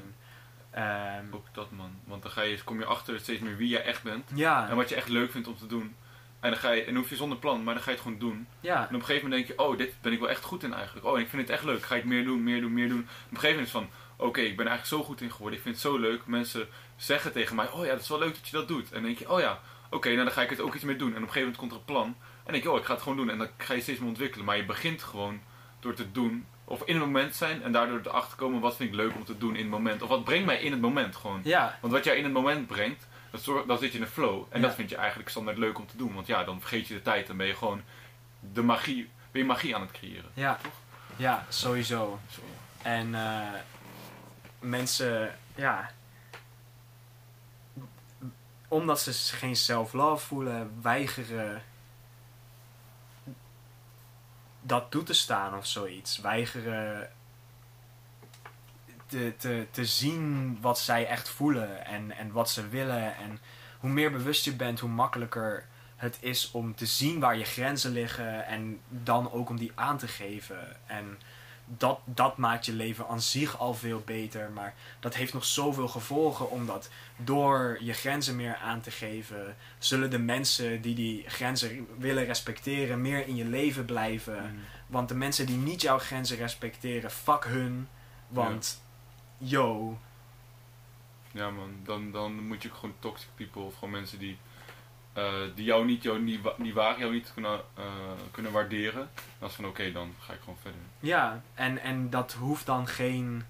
Ehm, 0.74 1.24
Ook 1.30 1.46
dat, 1.52 1.70
man. 1.70 1.90
Want 2.04 2.22
dan 2.22 2.30
ga 2.30 2.42
je, 2.42 2.64
kom 2.64 2.78
je 2.78 2.84
achter 2.84 3.20
steeds 3.20 3.40
meer 3.40 3.56
wie 3.56 3.68
jij 3.68 3.82
echt 3.84 4.02
bent. 4.02 4.30
ja, 4.34 4.68
En 4.68 4.76
wat 4.76 4.88
je 4.88 4.94
echt 4.94 5.08
leuk 5.08 5.30
vindt 5.30 5.48
om 5.48 5.56
te 5.56 5.66
doen. 5.66 5.94
En 6.40 6.50
dan 6.50 6.58
ga 6.58 6.70
je, 6.70 6.80
en 6.80 6.86
dan 6.86 6.96
hoef 6.96 7.10
je 7.10 7.16
zonder 7.16 7.38
plan, 7.38 7.62
maar 7.64 7.74
dan 7.74 7.82
ga 7.82 7.90
je 7.90 7.96
het 7.96 8.04
gewoon 8.04 8.18
doen. 8.18 8.46
ja, 8.60 8.76
En 8.80 8.84
op 8.94 9.00
een 9.00 9.00
gegeven 9.06 9.28
moment 9.28 9.46
denk 9.46 9.58
je, 9.58 9.64
oh, 9.64 9.78
dit 9.78 9.94
ben 10.00 10.12
ik 10.12 10.18
wel 10.20 10.28
echt 10.30 10.44
goed 10.44 10.62
in 10.62 10.72
eigenlijk. 10.74 11.06
Oh, 11.06 11.16
en 11.16 11.20
ik 11.22 11.28
vind 11.28 11.42
het 11.42 11.50
echt 11.50 11.64
leuk. 11.64 11.82
Ga 11.84 11.94
ik 11.94 12.04
meer 12.04 12.24
doen, 12.24 12.42
meer 12.42 12.60
doen, 12.60 12.72
meer 12.72 12.88
doen. 12.88 12.98
Op 13.00 13.30
een 13.30 13.38
gegeven 13.38 13.48
moment 13.50 13.66
is 13.66 13.72
van, 13.72 13.88
oké, 14.16 14.40
ik 14.40 14.56
ben 14.56 14.66
er 14.66 14.70
eigenlijk 14.72 15.02
zo 15.02 15.08
goed 15.08 15.20
in 15.20 15.30
geworden. 15.30 15.56
Ik 15.58 15.64
vind 15.64 15.74
het 15.74 15.84
zo 15.84 15.98
leuk. 15.98 16.26
Mensen 16.26 16.68
zeggen 16.96 17.32
tegen 17.32 17.56
mij, 17.56 17.70
oh 17.70 17.84
ja, 17.84 17.90
dat 17.92 18.00
is 18.00 18.08
wel 18.08 18.18
leuk 18.18 18.34
dat 18.34 18.48
je 18.48 18.56
dat 18.56 18.68
doet. 18.68 18.86
En 18.86 18.92
dan 18.94 19.02
denk 19.02 19.18
je, 19.18 19.30
oh 19.30 19.40
ja, 19.40 19.60
oké, 19.90 20.08
nou 20.08 20.24
dan 20.24 20.32
ga 20.32 20.42
ik 20.42 20.50
het 20.50 20.60
ook 20.60 20.74
iets 20.74 20.84
mee 20.84 20.96
doen. 20.96 21.10
En 21.14 21.22
op 21.22 21.22
een 21.22 21.32
gegeven 21.32 21.40
moment 21.52 21.58
komt 21.60 21.72
er 21.72 21.78
een 21.78 21.84
plan. 21.84 22.16
En 22.44 22.52
denk 22.52 22.64
je, 22.64 22.70
oh, 22.70 22.78
ik 22.78 22.84
ga 22.84 22.92
het 22.92 23.02
gewoon 23.02 23.16
doen. 23.18 23.30
En 23.30 23.38
dan 23.38 23.48
ga 23.56 23.74
je 23.74 23.80
steeds 23.80 23.98
meer 23.98 24.08
ontwikkelen. 24.08 24.44
Maar 24.46 24.56
je 24.56 24.64
begint 24.64 25.02
gewoon 25.02 25.40
door 25.80 25.94
te 25.94 26.12
doen. 26.12 26.46
Of 26.64 26.82
in 26.84 26.94
het 26.94 27.04
moment 27.04 27.34
zijn 27.34 27.62
en 27.62 27.72
daardoor 27.72 28.00
erachter 28.04 28.36
komen, 28.36 28.60
wat 28.60 28.76
vind 28.76 28.88
ik 28.90 28.96
leuk 28.96 29.14
om 29.14 29.24
te 29.24 29.38
doen 29.38 29.54
in 29.56 29.60
het 29.62 29.70
moment. 29.70 30.02
Of 30.02 30.08
wat 30.08 30.24
brengt 30.24 30.46
mij 30.46 30.60
in 30.60 30.72
het 30.72 30.80
moment 30.80 31.16
gewoon. 31.16 31.40
ja, 31.44 31.78
Want 31.80 31.92
wat 31.92 32.04
jij 32.04 32.16
in 32.16 32.24
het 32.24 32.32
moment 32.32 32.66
brengt, 32.66 33.06
dat 33.30 33.42
zorgt, 33.42 33.66
dan 33.68 33.78
zit 33.78 33.90
je 33.92 33.98
in 33.98 34.04
een 34.04 34.10
flow. 34.10 34.44
En 34.48 34.60
Ja. 34.60 34.66
dat 34.66 34.74
vind 34.76 34.90
je 34.90 34.96
eigenlijk 34.96 35.28
standaard 35.28 35.58
leuk 35.58 35.78
om 35.78 35.86
te 35.86 35.96
doen. 35.96 36.14
Want 36.14 36.26
ja, 36.26 36.44
dan 36.44 36.60
vergeet 36.60 36.86
je 36.86 36.94
de 36.94 37.02
tijd. 37.02 37.26
Dan 37.26 37.36
ben 37.36 37.46
je 37.46 37.54
gewoon 37.54 37.82
de 38.52 38.62
magie, 38.62 39.08
ben 39.30 39.40
je 39.40 39.46
magie 39.46 39.74
aan 39.74 39.80
het 39.80 39.90
creëren. 39.90 40.30
ja, 40.34 40.58
ja, 41.16 41.46
sowieso. 41.48 42.18
En 42.82 43.14
eh, 43.14 43.48
mensen, 44.60 45.38
ja. 45.54 45.90
Omdat 48.68 49.00
ze 49.00 49.12
geen 49.36 49.56
self-love 49.56 50.26
voelen, 50.26 50.78
weigeren 50.82 51.62
dat 54.66 54.90
toe 54.90 55.02
te 55.02 55.12
staan 55.12 55.56
of 55.56 55.66
zoiets. 55.66 56.18
Weigeren 56.18 57.10
te, 59.06 59.34
te, 59.36 59.66
te 59.70 59.84
zien 59.84 60.58
wat 60.60 60.78
zij 60.78 61.06
echt 61.06 61.28
voelen 61.28 61.86
en, 61.86 62.16
en 62.16 62.32
wat 62.32 62.50
ze 62.50 62.68
willen. 62.68 63.16
En 63.16 63.38
hoe 63.78 63.90
meer 63.90 64.12
bewust 64.12 64.44
je 64.44 64.54
bent, 64.56 64.80
hoe 64.80 64.90
makkelijker 64.90 65.66
het 65.96 66.16
is 66.20 66.50
om 66.50 66.74
te 66.74 66.86
zien 66.86 67.20
waar 67.20 67.36
je 67.36 67.44
grenzen 67.44 67.92
liggen 67.92 68.46
en 68.46 68.80
dan 68.88 69.32
ook 69.32 69.48
om 69.48 69.58
die 69.58 69.72
aan 69.74 69.98
te 69.98 70.08
geven. 70.08 70.76
En 70.86 71.18
dat, 71.64 72.00
dat 72.04 72.36
maakt 72.36 72.66
je 72.66 72.72
leven 72.72 73.08
aan 73.08 73.20
zich 73.20 73.58
al 73.58 73.74
veel 73.74 74.02
beter. 74.04 74.50
Maar 74.50 74.74
dat 75.00 75.14
heeft 75.14 75.32
nog 75.32 75.44
zoveel 75.44 75.88
gevolgen, 75.88 76.50
omdat 76.50 76.90
door 77.16 77.78
je 77.80 77.92
grenzen 77.92 78.36
meer 78.36 78.56
aan 78.56 78.80
te 78.80 78.90
geven, 78.90 79.56
zullen 79.78 80.10
de 80.10 80.18
mensen 80.18 80.80
die 80.80 80.94
die 80.94 81.24
grenzen 81.26 81.86
willen 81.98 82.24
respecteren 82.24 83.00
meer 83.00 83.26
in 83.26 83.36
je 83.36 83.44
leven 83.44 83.84
blijven. 83.84 84.64
Want 84.86 85.08
de 85.08 85.14
mensen 85.14 85.46
die 85.46 85.56
niet 85.56 85.80
jouw 85.80 85.98
grenzen 85.98 86.36
respecteren, 86.36 87.10
fuck 87.10 87.44
hun. 87.44 87.88
Want, 88.28 88.82
yo, 89.38 89.98
Ja 91.34 91.50
man, 91.50 91.76
dan, 91.84 92.12
dan 92.12 92.46
moet 92.46 92.62
je 92.62 92.70
gewoon 92.70 92.94
toxic 92.98 93.28
people 93.34 93.62
of 93.62 93.74
gewoon 93.74 93.90
mensen 93.90 94.18
die, 94.18 94.38
eh, 95.14 95.32
die 95.54 95.64
jou 95.64 95.84
niet, 95.84 96.02
jou 96.02 96.20
niet, 96.20 96.42
wa- 96.42 96.54
die 96.58 96.74
waar 96.74 96.98
jou 96.98 97.12
niet 97.12 97.30
kunnen, 97.34 97.60
eh, 97.74 97.84
kunnen 98.30 98.52
waarderen. 98.52 99.10
Dan 99.38 99.48
is 99.48 99.54
van 99.54 99.66
oké, 99.66 99.92
dan 99.92 100.14
ga 100.20 100.32
ik 100.32 100.40
gewoon 100.40 100.58
verder. 100.62 100.80
Ja, 101.00 101.42
en, 101.54 101.78
en 101.78 102.10
dat 102.10 102.32
hoeft 102.32 102.66
dan 102.66 102.86
geen 102.86 103.44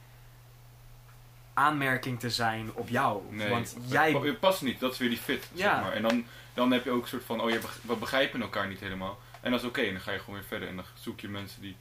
aanmerking 1.55 2.21
te 2.21 2.31
zijn 2.31 2.73
op 2.75 2.89
jou. 2.89 3.23
Nee, 3.35 3.49
Want 3.49 3.77
jij... 3.87 4.13
het 4.13 4.41
past 4.41 4.63
niet, 4.63 4.81
dat 4.81 4.93
is 4.93 4.99
weer 4.99 5.09
die 5.09 5.19
fit. 5.19 5.51
Ja. 5.53 5.75
Zeg 5.75 5.83
maar. 5.83 5.93
En 5.93 6.03
dan, 6.03 6.25
dan 6.55 6.71
heb 6.73 6.85
je 6.85 6.91
ook 6.91 7.03
een 7.03 7.09
soort 7.09 7.25
van, 7.25 7.41
oh 7.41 7.51
je 7.51 7.61
we 7.83 7.97
begrijpen 7.97 8.43
elkaar 8.43 8.69
niet 8.69 8.81
helemaal. 8.81 9.19
En 9.41 9.51
dat 9.51 9.61
is 9.61 9.67
oké, 9.67 9.81
en 9.81 9.93
dan 9.93 10.01
ga 10.01 10.13
je 10.13 10.19
gewoon 10.19 10.35
weer 10.35 10.45
verder. 10.49 10.69
En 10.69 10.77
dan 10.77 10.85
zoek 10.95 11.21
je 11.21 11.29
mensen 11.29 11.61
die, 11.61 11.77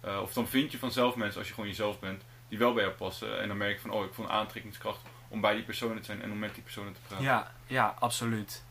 eh, 0.00 0.20
of 0.22 0.32
dan 0.32 0.48
vind 0.48 0.72
je 0.72 0.78
vanzelf 0.78 1.14
mensen 1.16 1.38
als 1.38 1.48
je 1.48 1.54
gewoon 1.54 1.68
jezelf 1.68 1.98
bent, 2.00 2.22
die 2.48 2.58
wel 2.58 2.72
bij 2.72 2.82
jou 2.82 2.94
passen. 2.94 3.40
En 3.40 3.48
dan 3.48 3.56
merk 3.56 3.74
je 3.74 3.80
van, 3.80 3.90
oh 3.90 4.04
ik 4.04 4.14
voel 4.14 4.24
een 4.24 4.30
aantrekkingskracht 4.30 5.00
om 5.28 5.40
bij 5.40 5.54
die 5.54 5.62
personen 5.64 5.96
te 5.96 6.04
zijn 6.04 6.22
en 6.22 6.32
om 6.32 6.38
met 6.38 6.54
die 6.54 6.62
personen 6.62 6.92
te 6.92 7.00
praten. 7.06 7.24
Ja, 7.24 7.52
ja, 7.66 7.94
absoluut. 7.98 8.62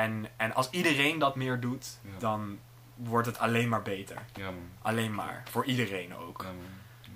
En, 0.00 0.26
en 0.36 0.54
als 0.54 0.70
iedereen 0.70 1.18
dat 1.18 1.34
meer 1.36 1.60
doet, 1.60 1.98
Ja. 2.02 2.10
dan 2.18 2.58
wordt 2.94 3.26
het 3.26 3.38
alleen 3.38 3.68
maar 3.68 3.82
beter. 3.82 4.16
Ja 4.34 4.44
man. 4.44 4.68
Alleen 4.82 5.14
maar. 5.14 5.42
Voor 5.50 5.64
iedereen 5.64 6.16
ook. 6.16 6.42
Ja. 6.42 6.48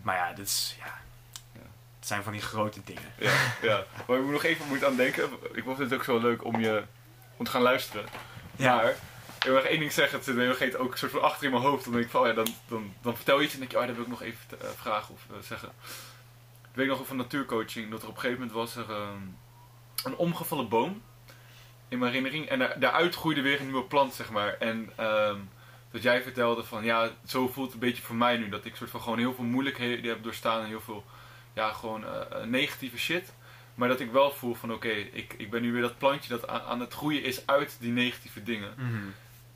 Maar 0.02 0.16
ja, 0.16 0.32
dit 0.32 0.46
is... 0.46 0.76
Ja, 0.78 0.98
het 1.98 2.06
zijn 2.08 2.22
van 2.22 2.32
die 2.32 2.42
grote 2.42 2.80
dingen. 2.84 3.12
Ja, 3.18 3.32
ja. 3.62 3.84
Waar 4.06 4.18
ik 4.18 4.24
nog 4.24 4.42
even 4.44 4.66
moet 4.68 4.84
aan 4.84 4.96
denken. 4.96 5.30
Ik 5.52 5.64
vond 5.64 5.78
het 5.78 5.94
ook 5.94 6.04
zo 6.04 6.18
leuk 6.18 6.44
om 6.44 6.60
je 6.60 6.82
om 7.36 7.44
te 7.44 7.50
gaan 7.50 7.62
luisteren. 7.62 8.06
Ja. 8.56 8.74
Maar 8.76 8.90
ik 8.90 9.42
wil 9.44 9.54
nog 9.54 9.62
één 9.64 9.78
ding 9.78 9.92
zeggen. 9.92 10.18
Het 10.18 10.26
hele 10.58 10.78
ook 10.78 10.92
een 10.92 10.98
soort 10.98 11.12
van 11.12 11.22
achter 11.22 11.44
in 11.44 11.50
mijn 11.50 11.62
hoofd. 11.62 11.84
Dan 11.84 11.92
denk 11.92 12.04
ik 12.04 12.10
van, 12.10 12.20
oh 12.20 12.26
ja, 12.26 12.32
dan, 12.32 12.46
dan, 12.68 12.92
dan 13.02 13.16
vertel 13.16 13.38
je 13.38 13.44
iets 13.44 13.52
en 13.54 13.58
denk 13.60 13.70
je, 13.70 13.78
oh, 13.78 13.86
dat 13.86 13.94
wil 13.94 14.04
ik 14.04 14.10
nog 14.10 14.22
even 14.22 14.46
te- 14.48 14.56
eh, 14.56 14.68
vragen 14.76 15.14
of 15.14 15.20
eh, 15.30 15.36
zeggen. 15.42 15.68
Ik 16.70 16.74
weet 16.74 16.86
nog 16.88 17.06
van 17.06 17.16
natuurcoaching 17.16 17.90
dat 17.90 18.02
er 18.02 18.08
op 18.08 18.14
een 18.14 18.20
gegeven 18.20 18.40
moment 18.46 18.56
was 18.58 18.76
er 18.76 18.90
ehm, 18.90 19.22
een 20.04 20.16
omgevallen 20.16 20.68
boom 20.68 21.02
in 21.88 21.98
mijn 21.98 22.12
herinnering. 22.12 22.48
En 22.48 22.58
daar, 22.58 22.80
daaruit 22.80 23.14
groeide 23.14 23.40
weer 23.40 23.60
een 23.60 23.66
nieuwe 23.66 23.84
plant, 23.84 24.14
zeg 24.14 24.30
maar. 24.30 24.56
En 24.58 24.90
ehm, 24.96 25.38
dat 25.90 26.02
jij 26.02 26.22
vertelde 26.22 26.64
van, 26.64 26.84
ja, 26.84 27.10
zo 27.26 27.48
voelt 27.48 27.66
het 27.72 27.74
een 27.74 27.88
beetje 27.88 28.02
voor 28.02 28.16
mij 28.16 28.36
nu. 28.36 28.48
Dat 28.48 28.64
ik 28.64 28.76
soort 28.76 28.90
van 28.90 29.00
gewoon 29.00 29.18
heel 29.18 29.34
veel 29.34 29.44
moeilijkheden 29.44 30.10
heb 30.10 30.22
doorstaan 30.22 30.60
en 30.60 30.68
heel 30.68 30.80
veel, 30.80 31.04
ja, 31.52 31.72
gewoon 31.72 32.04
eh, 32.04 32.20
eh, 32.30 32.46
negatieve 32.46 32.98
shit. 32.98 33.32
Maar 33.74 33.88
dat 33.88 34.00
ik 34.00 34.12
wel 34.12 34.30
voel 34.30 34.54
van, 34.54 34.72
oké, 34.72 34.88
ik, 34.88 35.34
ik 35.38 35.50
ben 35.50 35.62
nu 35.62 35.72
weer 35.72 35.82
dat 35.82 35.98
plantje 35.98 36.28
dat 36.28 36.48
aan, 36.48 36.60
aan 36.60 36.80
het 36.80 36.94
groeien 36.94 37.22
is 37.22 37.46
uit 37.46 37.76
die 37.80 37.92
negatieve 37.92 38.42
dingen. 38.42 38.74
Mhm. 38.76 38.96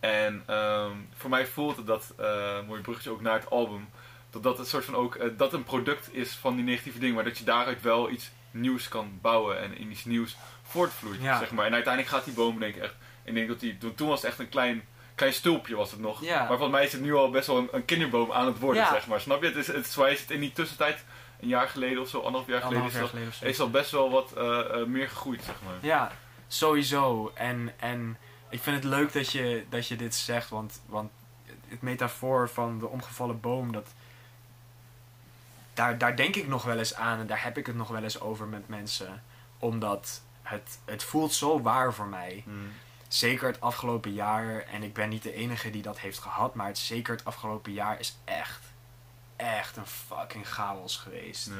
En 0.00 0.42
ehm, 0.46 0.96
voor 1.14 1.30
mij 1.30 1.46
voelt 1.46 1.76
het 1.76 1.86
dat, 1.86 2.14
eh 2.16 2.66
mooi 2.66 2.80
bruggetje 2.80 3.10
ook 3.10 3.20
naar 3.20 3.34
het 3.34 3.50
album, 3.50 3.88
dat 4.30 4.42
dat 4.42 4.58
een 4.58 4.66
soort 4.66 4.84
van 4.84 4.94
ook, 4.94 5.38
dat 5.38 5.52
een 5.52 5.64
product 5.64 6.14
is 6.14 6.32
van 6.32 6.54
die 6.54 6.64
negatieve 6.64 6.98
dingen, 6.98 7.14
maar 7.14 7.24
dat 7.24 7.38
je 7.38 7.44
daaruit 7.44 7.82
wel 7.82 8.10
iets 8.10 8.30
nieuws 8.52 8.88
kan 8.88 9.18
bouwen 9.22 9.60
en 9.60 9.76
in 9.78 9.90
iets 9.90 10.04
nieuws 10.04 10.36
voortvloeit, 10.62 11.20
Ja. 11.20 11.38
zeg 11.38 11.50
maar. 11.50 11.66
En 11.66 11.74
uiteindelijk 11.74 12.14
gaat 12.14 12.24
die 12.24 12.34
boom, 12.34 12.58
denk 12.58 12.74
ik 12.74 12.82
echt, 12.82 12.94
ik 13.24 13.34
denk 13.34 13.48
dat 13.48 13.60
die, 13.60 13.78
toen, 13.78 13.94
toen 13.94 14.08
was 14.08 14.20
het 14.22 14.30
echt 14.30 14.38
een 14.38 14.48
klein, 14.48 14.82
klein 15.14 15.32
stulpje 15.32 15.76
was 15.76 15.90
het 15.90 16.00
nog, 16.00 16.20
Ja. 16.24 16.38
maar 16.38 16.46
volgens 16.46 16.70
mij 16.70 16.84
is 16.84 16.92
het 16.92 17.00
nu 17.00 17.14
al 17.14 17.30
best 17.30 17.46
wel 17.46 17.56
een, 17.58 17.68
een 17.72 17.84
kinderboom 17.84 18.32
aan 18.32 18.46
het 18.46 18.58
worden, 18.58 18.86
zeg 18.86 19.06
maar. 19.06 19.20
Snap 19.20 19.40
je? 19.42 19.46
Het 19.48 19.56
is, 19.56 19.66
het 19.66 19.86
is, 19.86 19.96
is 19.96 20.20
het 20.20 20.30
in 20.30 20.40
die 20.40 20.52
tussentijd, 20.52 21.04
een 21.40 21.48
jaar 21.48 21.68
geleden 21.68 22.00
of 22.02 22.08
zo, 22.08 22.16
anderhalf 22.18 22.46
jaar 22.46 22.60
geleden, 22.60 22.82
Anderhalf 22.82 22.92
is, 22.92 22.98
jaar 22.98 23.08
geleden 23.08 23.32
zo. 23.32 23.44
is 23.44 23.60
al 23.60 23.70
best 23.70 23.90
wel 23.90 24.10
wat 24.10 24.32
eh, 24.32 24.80
eh, 24.80 24.86
meer 24.86 25.08
gegroeid, 25.08 25.42
zeg 25.42 25.54
maar. 25.64 25.74
Ja, 25.80 26.12
sowieso. 26.46 27.30
En, 27.34 27.72
en 27.80 28.16
ik 28.50 28.60
vind 28.60 28.76
het 28.76 28.84
leuk 28.84 29.12
dat 29.12 29.32
je, 29.32 29.64
dat 29.68 29.88
je 29.88 29.96
dit 29.96 30.14
zegt, 30.14 30.48
want, 30.48 30.82
want 30.86 31.10
het 31.68 31.82
metafoor 31.82 32.48
van 32.48 32.78
de 32.78 32.86
omgevallen 32.88 33.40
boom, 33.40 33.72
dat, 33.72 33.88
daar, 35.74 35.98
daar 35.98 36.16
denk 36.16 36.36
ik 36.36 36.48
nog 36.48 36.64
wel 36.64 36.78
eens 36.78 36.94
aan 36.94 37.18
en 37.18 37.26
daar 37.26 37.42
heb 37.42 37.58
ik 37.58 37.66
het 37.66 37.76
nog 37.76 37.88
wel 37.88 38.02
eens 38.02 38.20
over 38.20 38.46
met 38.46 38.68
mensen. 38.68 39.22
Omdat 39.58 40.22
het, 40.42 40.78
het 40.84 41.02
voelt 41.02 41.32
zo 41.32 41.60
waar 41.62 41.94
voor 41.94 42.06
mij. 42.06 42.42
Hmm. 42.44 42.72
Zeker 43.08 43.46
het 43.46 43.60
afgelopen 43.60 44.12
jaar, 44.12 44.60
en 44.60 44.82
ik 44.82 44.92
ben 44.94 45.08
niet 45.08 45.22
de 45.22 45.34
enige 45.34 45.70
die 45.70 45.82
dat 45.82 45.98
heeft 45.98 46.18
gehad, 46.18 46.54
maar 46.54 46.66
het, 46.66 46.78
zeker 46.78 47.14
het 47.14 47.24
afgelopen 47.24 47.72
jaar 47.72 48.00
is 48.00 48.18
echt, 48.24 48.60
echt 49.36 49.76
een 49.76 49.86
fucking 49.86 50.48
chaos 50.48 50.96
geweest. 50.96 51.50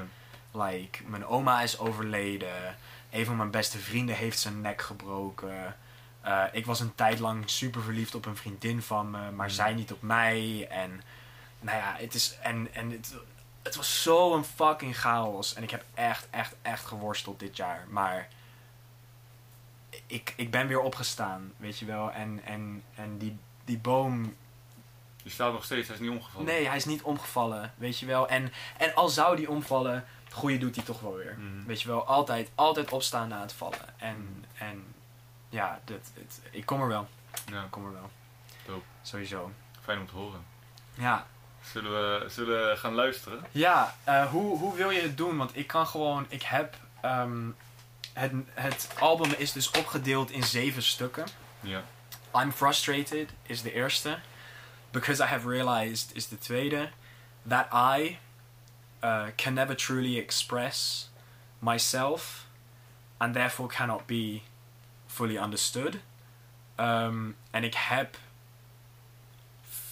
Like, 0.53 1.03
mijn 1.07 1.27
oma 1.27 1.63
is 1.63 1.79
overleden. 1.79 2.77
Een 3.11 3.25
van 3.25 3.37
mijn 3.37 3.51
beste 3.51 3.79
vrienden 3.79 4.15
heeft 4.15 4.39
zijn 4.39 4.61
nek 4.61 4.83
gebroken. 4.83 5.77
Eh, 6.21 6.45
ik 6.53 6.67
was 6.67 6.81
een 6.81 6.95
tijd 6.95 7.19
lang 7.19 7.51
super 7.51 7.83
verliefd 7.83 8.15
op 8.15 8.27
een 8.27 8.37
vriendin 8.37 8.83
van 8.83 9.11
me, 9.11 9.31
maar 9.31 9.47
Mm. 9.47 9.53
zij 9.55 9.75
niet 9.75 9.93
op 9.93 10.03
mij. 10.03 10.67
En 10.71 11.03
nou 11.61 11.79
ja, 11.79 11.95
het 11.99 12.15
is. 12.15 12.39
En, 12.43 12.75
en 12.75 12.91
het, 12.91 13.15
het 13.63 13.77
was 13.77 14.03
zo'n 14.03 14.45
fucking 14.45 14.99
chaos. 14.99 15.55
En 15.55 15.63
ik 15.63 15.71
heb 15.71 15.85
echt, 15.95 16.27
echt, 16.31 16.55
echt 16.63 16.85
geworsteld 16.85 17.39
dit 17.39 17.57
jaar. 17.57 17.87
Maar 17.89 18.29
ik, 20.07 20.33
ik 20.37 20.51
ben 20.51 20.67
weer 20.67 20.81
opgestaan, 20.81 21.53
weet 21.57 21.79
je 21.79 21.85
wel. 21.87 22.13
En, 22.13 22.41
en, 22.45 22.83
en 22.95 23.19
die, 23.19 23.37
die 23.65 23.79
boom 23.79 24.37
Die 25.23 25.33
staat 25.33 25.53
nog 25.53 25.65
steeds, 25.65 25.87
hij 25.89 25.97
is 25.97 26.03
niet 26.03 26.11
omgevallen. 26.11 26.47
Nee, 26.47 26.67
hij 26.67 26.77
is 26.77 26.85
niet 26.85 27.03
omgevallen, 27.03 27.73
weet 27.77 27.99
je 27.99 28.07
wel. 28.07 28.29
En, 28.29 28.53
en 28.79 28.95
al 28.95 29.09
zou 29.09 29.37
die 29.37 29.51
omvallen, 29.51 30.05
het 30.25 30.33
goede 30.33 30.59
doet 30.59 30.77
hij 30.77 30.85
toch 30.85 31.01
wel 31.01 31.15
weer. 31.15 31.39
Mhm. 31.39 31.67
Weet 31.67 31.83
je 31.83 31.89
wel, 31.89 32.07
altijd, 32.07 32.51
altijd 32.55 32.93
opstaan 32.93 33.29
na 33.29 33.41
het 33.41 33.53
vallen. 33.53 33.99
En, 33.99 34.45
en 34.59 34.95
ja, 35.49 35.81
dit, 35.85 36.11
dit, 36.15 36.41
ik 36.51 36.67
kom 36.67 36.81
er 36.81 36.89
wel. 36.89 37.09
Ja, 37.47 37.63
Ik 37.65 37.71
kom 37.71 37.85
er 37.87 37.93
wel. 37.93 38.11
Dope. 38.67 38.85
Sowieso. 39.03 39.51
fijn 39.81 39.99
om 39.99 40.07
te 40.07 40.15
horen. 40.15 40.45
Ja, 40.95 41.27
Zullen 41.73 41.91
we, 41.91 42.29
zullen 42.29 42.69
we 42.69 42.77
gaan 42.77 42.95
luisteren? 42.95 43.45
ja 43.51 43.95
eh, 44.05 44.27
hoe, 44.31 44.59
hoe 44.59 44.75
wil 44.75 44.91
je 44.91 45.01
het 45.01 45.17
doen? 45.17 45.37
Want 45.37 45.57
ik 45.57 45.67
kan 45.67 45.87
gewoon, 45.87 46.27
ik 46.29 46.43
heb 46.43 46.77
ehm, 47.01 47.51
het, 48.13 48.33
het 48.55 48.89
album 48.99 49.31
is 49.37 49.53
dus 49.53 49.71
opgedeeld 49.71 50.31
in 50.31 50.43
zeven 50.43 50.83
stukken. 50.83 51.27
Ja. 51.61 51.83
I'm 52.35 52.53
Frustrated 52.53 53.31
is 53.43 53.63
de 53.63 53.73
eerste. 53.73 54.19
Because 54.91 55.23
I 55.23 55.27
Have 55.27 55.49
Realized 55.49 56.11
is 56.15 56.29
de 56.29 56.39
tweede. 56.39 56.91
That 57.49 57.67
I 57.73 58.19
uh, 59.05 59.25
can 59.37 59.55
never 59.55 59.77
truly 59.77 60.19
express 60.19 61.11
myself 61.59 62.47
and 63.17 63.35
therefore 63.35 63.69
cannot 63.69 64.07
be 64.07 64.41
fully 65.07 65.37
understood. 65.37 65.99
Um, 66.77 67.37
en 67.51 67.65
ik 67.65 67.75
heb 67.75 68.17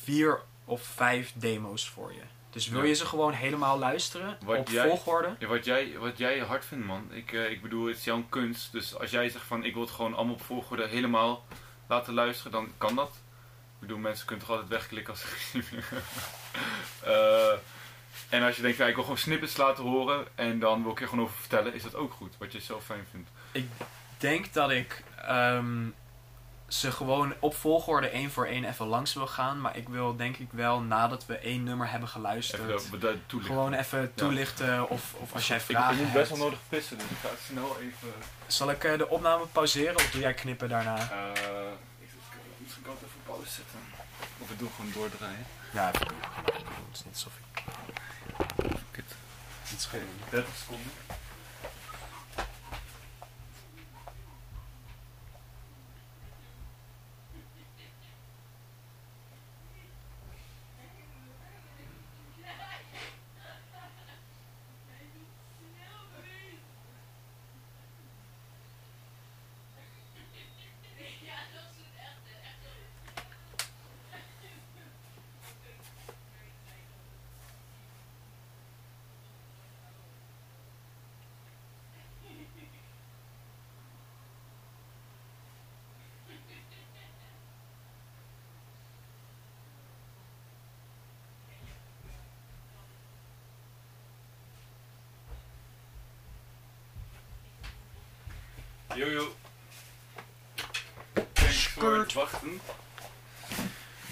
vier 0.03 0.41
of 0.71 0.83
vijf 0.83 1.33
demo's 1.35 1.89
voor 1.89 2.13
je. 2.13 2.21
Dus 2.51 2.69
wil 2.69 2.83
je 2.85 2.95
ze 2.95 3.07
gewoon 3.07 3.33
helemaal 3.33 3.79
luisteren 3.79 4.39
Wat 4.45 4.59
op 4.59 4.69
jij- 4.69 4.89
volgorde? 4.89 5.47
Wat, 5.47 5.65
jij, 5.65 5.99
wat 5.99 6.19
jij 6.19 6.39
hard 6.39 6.65
vindt, 6.65 6.87
man. 6.87 7.07
Ik, 7.13 7.33
eh, 7.33 7.51
ik 7.51 7.63
bedoel, 7.63 7.87
het 7.87 7.97
is 7.97 8.05
jouw 8.05 8.25
kunst. 8.29 8.73
Dus 8.73 8.99
als 8.99 9.11
jij 9.11 9.29
zegt 9.29 9.45
van 9.45 9.65
ik 9.65 9.73
wil 9.73 9.83
het 9.83 9.91
gewoon 9.91 10.15
allemaal 10.15 10.35
op 10.35 10.43
volgorde 10.43 10.87
helemaal 10.89 11.45
laten 11.87 12.15
luisteren, 12.15 12.53
dan 12.53 12.73
kan 12.79 12.95
dat. 12.95 13.11
Ik 13.75 13.81
bedoel, 13.87 13.99
mensen 13.99 14.27
kunnen 14.27 14.47
toch 14.47 14.55
altijd 14.55 14.73
wegklikken 14.73 15.13
als 15.13 15.21
ze. 15.51 15.61
Eh, 17.05 17.53
en 18.29 18.43
als 18.43 18.57
je 18.57 18.63
denkt, 18.63 18.77
ja, 18.77 18.87
ik 18.87 18.95
wil 18.95 19.03
gewoon 19.03 19.19
snippets 19.19 19.57
laten 19.57 19.85
horen 19.85 20.27
en 20.35 20.59
dan 20.59 20.83
wil 20.83 20.93
ik 20.93 21.01
er 21.01 21.09
gewoon 21.09 21.25
over 21.25 21.37
vertellen, 21.37 21.75
is 21.75 21.83
dat 21.83 21.95
ook 21.95 22.13
goed. 22.13 22.35
Wat 22.39 22.53
je 22.53 22.61
zelf 22.61 22.85
fijn 22.85 23.07
vindt. 23.11 23.31
Ik 23.53 23.69
denk 24.19 24.53
dat 24.53 24.71
ik 24.71 25.03
ehm, 25.27 25.87
ze 26.73 26.93
gewoon 26.93 27.35
op 27.39 27.57
volgorde 27.57 28.09
één 28.09 28.31
voor 28.31 28.47
één 28.47 28.65
even 28.65 28.87
langs 28.87 29.15
wil 29.15 29.27
gaan. 29.27 29.61
Maar 29.61 29.77
ik 29.77 29.89
wil 29.89 30.17
denk 30.17 30.37
ik 30.37 30.49
wel 30.51 30.81
nadat 30.81 31.27
we 31.27 31.37
één 31.39 31.63
nummer 31.65 31.91
hebben 31.91 32.09
geluisterd. 32.09 32.63
Even. 32.63 33.23
Gewoon 33.43 33.73
even 33.73 34.15
toelichten 34.15 34.89
of, 34.89 35.15
of 35.15 35.35
als 35.35 35.47
jij 35.47 35.57
ik, 35.57 35.63
vragen 35.63 35.97
ik 35.97 36.03
moet 36.03 36.13
best 36.13 36.29
wel 36.31 36.39
nodig 36.39 36.59
pissen, 36.69 36.99
dus 36.99 37.07
ik 37.07 37.17
ga 37.23 37.29
snel 37.47 37.77
even... 37.81 38.13
Zal 38.47 38.71
ik 38.71 38.85
eh, 38.85 38.99
de 38.99 39.09
opname 39.09 39.47
pauzeren 39.47 39.97
of 39.97 40.11
doe 40.11 40.21
jij 40.21 40.35
knippen 40.35 40.69
daarna? 40.69 40.97
eh, 40.97 41.03
ik, 41.99 42.09
ik, 42.09 42.61
misschien 42.63 42.83
kan 42.83 42.93
ik 42.93 42.99
het 43.01 43.09
even 43.09 43.23
pauze 43.27 43.51
zetten. 43.51 43.79
Of 44.39 44.49
we 44.49 44.57
doen 44.57 44.71
gewoon 44.77 44.93
doordraaien. 44.93 45.47
Ja, 45.73 45.89
even 45.95 46.07
doen. 46.09 46.19
Het 46.45 46.97
is 46.97 47.05
niet 47.05 47.15
alsof 47.15 47.33
ik 47.37 47.63
Kut. 48.91 49.05
iets 49.73 49.87
ga 49.87 49.97
doen. 49.97 50.21
30 50.31 50.55
seconden. 50.57 50.91
Jojo. 98.95 99.35
Thanks 101.33 101.67
voor 101.69 101.99
het 101.99 102.13
wachten. 102.13 102.61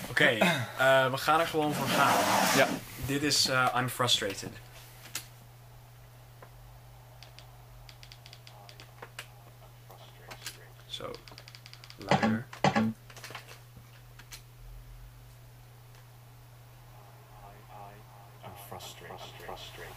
Oké, 0.09 0.25
eh, 0.25 1.11
we 1.11 1.17
gaan 1.17 1.41
er 1.41 1.47
gewoon 1.47 1.75
voor 1.75 1.89
gaan. 1.89 2.15
Ja. 2.57 2.67
Dit 3.07 3.23
is 3.23 3.49
eh, 3.49 3.75
I'm 3.77 3.89
Frustrated. 3.89 4.51
Zo, 10.87 11.11
luider. 11.97 12.47
I'm 18.45 18.53
frustrated. 18.69 19.19
Frustrated. 19.47 19.93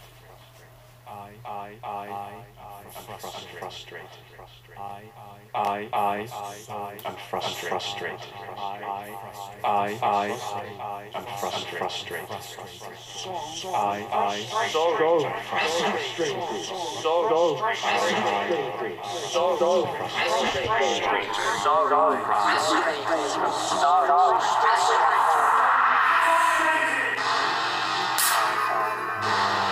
I, 1.06 1.32
I, 1.44 1.76
I, 1.84 2.06
I, 2.08 2.44
I'm 2.84 2.90
frustrated. 3.60 4.08
I, 4.78 5.02
I, 5.54 5.88
I, 5.92 6.28
I, 6.70 6.98
I'm 7.04 7.16
frustrated. 7.28 8.20
I, 8.58 8.78
I, 9.62 9.98
I, 10.02 11.10
I'm 11.14 11.26
frustrated. 11.38 12.28
I, 13.74 14.61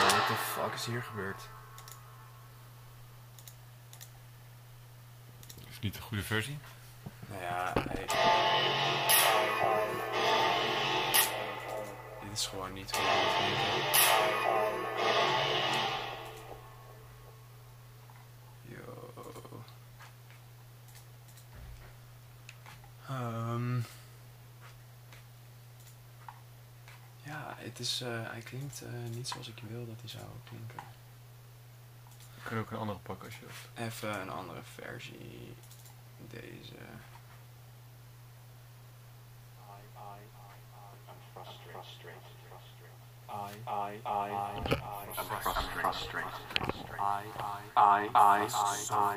What 0.08 0.26
the 0.26 0.34
fuck 0.34 0.74
is 0.74 0.86
hier 0.86 1.02
gebeurd? 1.02 1.48
Is 5.70 5.80
niet 5.80 5.94
de 5.94 6.00
goede 6.00 6.22
versie? 6.22 6.58
Nou 7.28 7.42
ja. 7.42 7.72
Dit 12.20 12.32
is 12.32 12.46
gewoon 12.46 12.72
niet 12.72 12.96
hoe 12.96 13.04
het 13.06 13.48
moet 13.48 14.09
Ehm. 23.10 23.76
ja, 27.22 27.54
het 27.56 27.78
is, 27.78 28.00
eh, 28.00 28.30
hij 28.30 28.40
klinkt 28.40 28.82
eh, 28.82 28.90
niet 29.10 29.28
zoals 29.28 29.48
ik 29.48 29.62
wil 29.68 29.86
dat 29.86 30.00
hij 30.00 30.08
zou 30.08 30.24
klinken. 30.44 30.80
Ik 32.36 32.42
kan 32.44 32.58
ook 32.58 32.70
een 32.70 32.78
andere 32.78 32.98
pakken 32.98 33.24
als 33.26 33.38
je 33.38 33.44
wilt. 33.44 33.88
Even 33.92 34.20
een 34.20 34.30
andere 34.30 34.60
versie. 34.62 35.54
Deze. 36.28 36.74
I, 39.52 39.80
I, 39.96 40.18
I, 40.36 40.56
I'm 41.08 41.20
frustrated. 41.32 42.20
I, 43.28 43.52
I, 43.66 44.00
I, 44.06 44.30
I'm 44.46 44.64
frustrated. 45.80 46.30
I, 46.30 46.30
I, 46.30 46.76
I, 46.76 46.89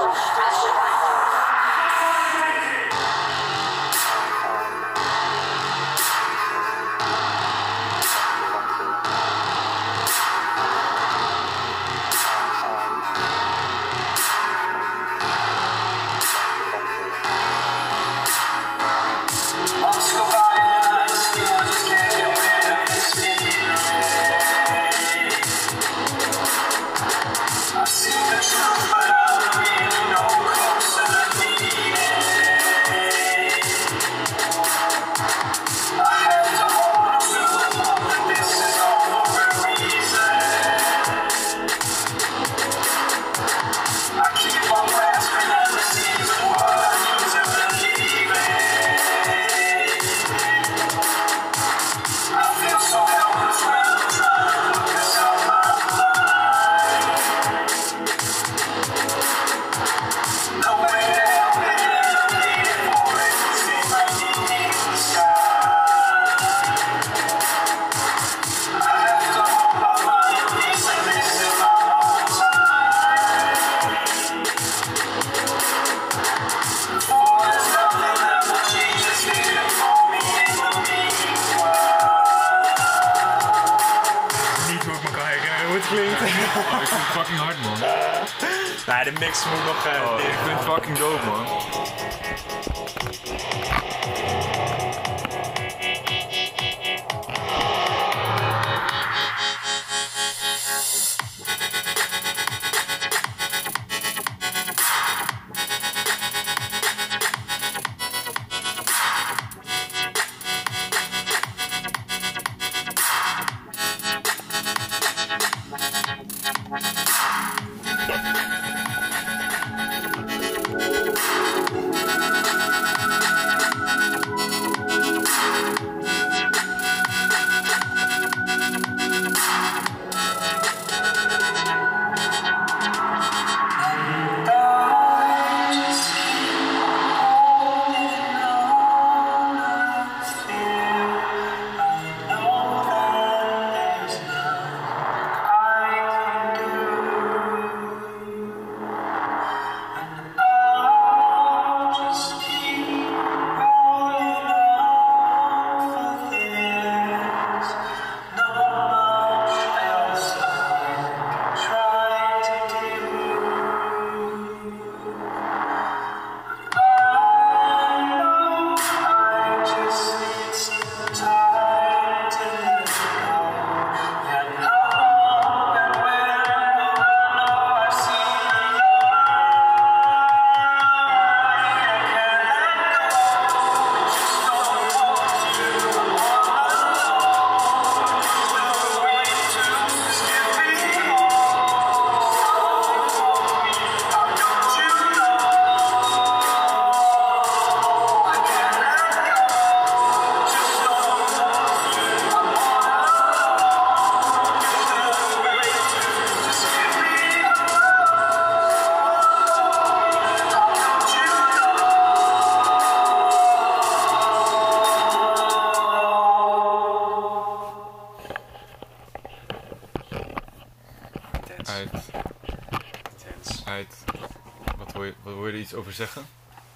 over 225.92 226.04
zeggen? 226.06 226.26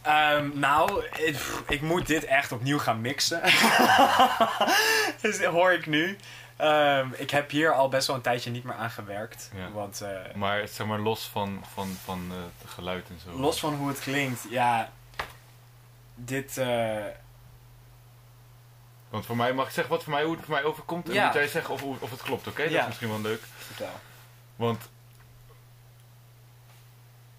Ehm, 0.02 0.58
nou, 0.58 1.04
ik, 1.04 1.38
ik 1.68 1.80
moet 1.82 2.06
dit 2.06 2.24
echt 2.24 2.52
opnieuw 2.52 2.78
gaan 2.78 3.00
mixen. 3.00 3.40
dus 5.22 5.38
dat 5.38 5.52
hoor 5.52 5.72
ik 5.72 5.86
nu. 5.86 6.16
Ehm, 6.56 7.08
ik 7.16 7.30
heb 7.30 7.50
hier 7.50 7.72
al 7.72 7.88
best 7.88 8.06
wel 8.06 8.16
een 8.16 8.22
tijdje 8.22 8.50
niet 8.50 8.64
meer 8.64 8.74
aan 8.74 8.90
gewerkt. 8.90 9.50
Ja. 9.54 9.70
Want 9.70 10.00
eh, 10.00 10.34
Maar 10.34 10.68
zeg 10.68 10.86
maar 10.86 10.98
los 10.98 11.28
van, 11.32 11.64
van, 11.74 11.96
van 12.04 12.26
eh, 12.30 12.36
het 12.62 12.70
geluid 12.70 13.08
en 13.08 13.18
zo. 13.24 13.38
los 13.38 13.60
van 13.60 13.74
hoe 13.74 13.88
het 13.88 13.98
klinkt, 14.00 14.40
ja. 14.50 14.90
Dit. 16.14 16.58
eh, 16.58 17.04
Want 19.08 19.26
voor 19.26 19.36
mij 19.36 19.52
mag 19.52 19.66
ik 19.66 19.72
zeggen 19.72 19.92
wat 19.94 20.02
voor 20.04 20.12
mij, 20.12 20.24
hoe 20.24 20.36
het 20.36 20.44
voor 20.44 20.54
mij 20.54 20.64
overkomt. 20.64 21.08
En 21.08 21.14
Ja. 21.14 21.24
moet 21.24 21.34
jij 21.34 21.48
zeggen 21.48 21.74
of, 21.74 21.82
of 21.82 22.10
het 22.10 22.22
klopt, 22.22 22.46
oké? 22.46 22.62
Dat 22.62 22.72
Ja. 22.72 22.80
is 22.80 22.86
misschien 22.86 23.08
wel 23.08 23.20
leuk. 23.20 23.42
vertel. 23.58 24.00
Want 24.56 24.88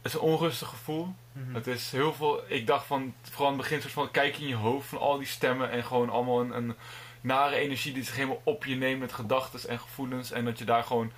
is 0.07 0.13
een 0.13 0.19
onrustig 0.19 0.67
gevoel. 0.67 1.15
Mhm. 1.31 1.55
Het 1.55 1.67
is 1.67 1.91
heel 1.91 2.13
veel. 2.13 2.41
Ik 2.47 2.67
dacht 2.67 2.85
van 2.85 3.13
vooral 3.21 3.51
in 3.51 3.53
het 3.53 3.61
begin 3.61 3.81
soort 3.81 3.93
van 3.93 4.11
kijk 4.11 4.37
in 4.37 4.47
je 4.47 4.55
hoofd 4.55 4.87
van 4.87 4.97
al 4.97 5.17
die 5.17 5.27
stemmen 5.27 5.69
en 5.69 5.83
gewoon 5.83 6.09
allemaal 6.09 6.41
een, 6.41 6.55
een 6.55 6.75
nare 7.21 7.55
energie 7.55 7.93
die 7.93 8.03
zich 8.03 8.15
helemaal 8.15 8.41
op 8.43 8.65
je 8.65 8.75
neemt 8.75 8.99
met 8.99 9.13
gedachten 9.13 9.69
en 9.69 9.79
gevoelens 9.79 10.31
en 10.31 10.45
dat 10.45 10.57
je 10.57 10.65
daar 10.65 10.83
gewoon 10.83 11.11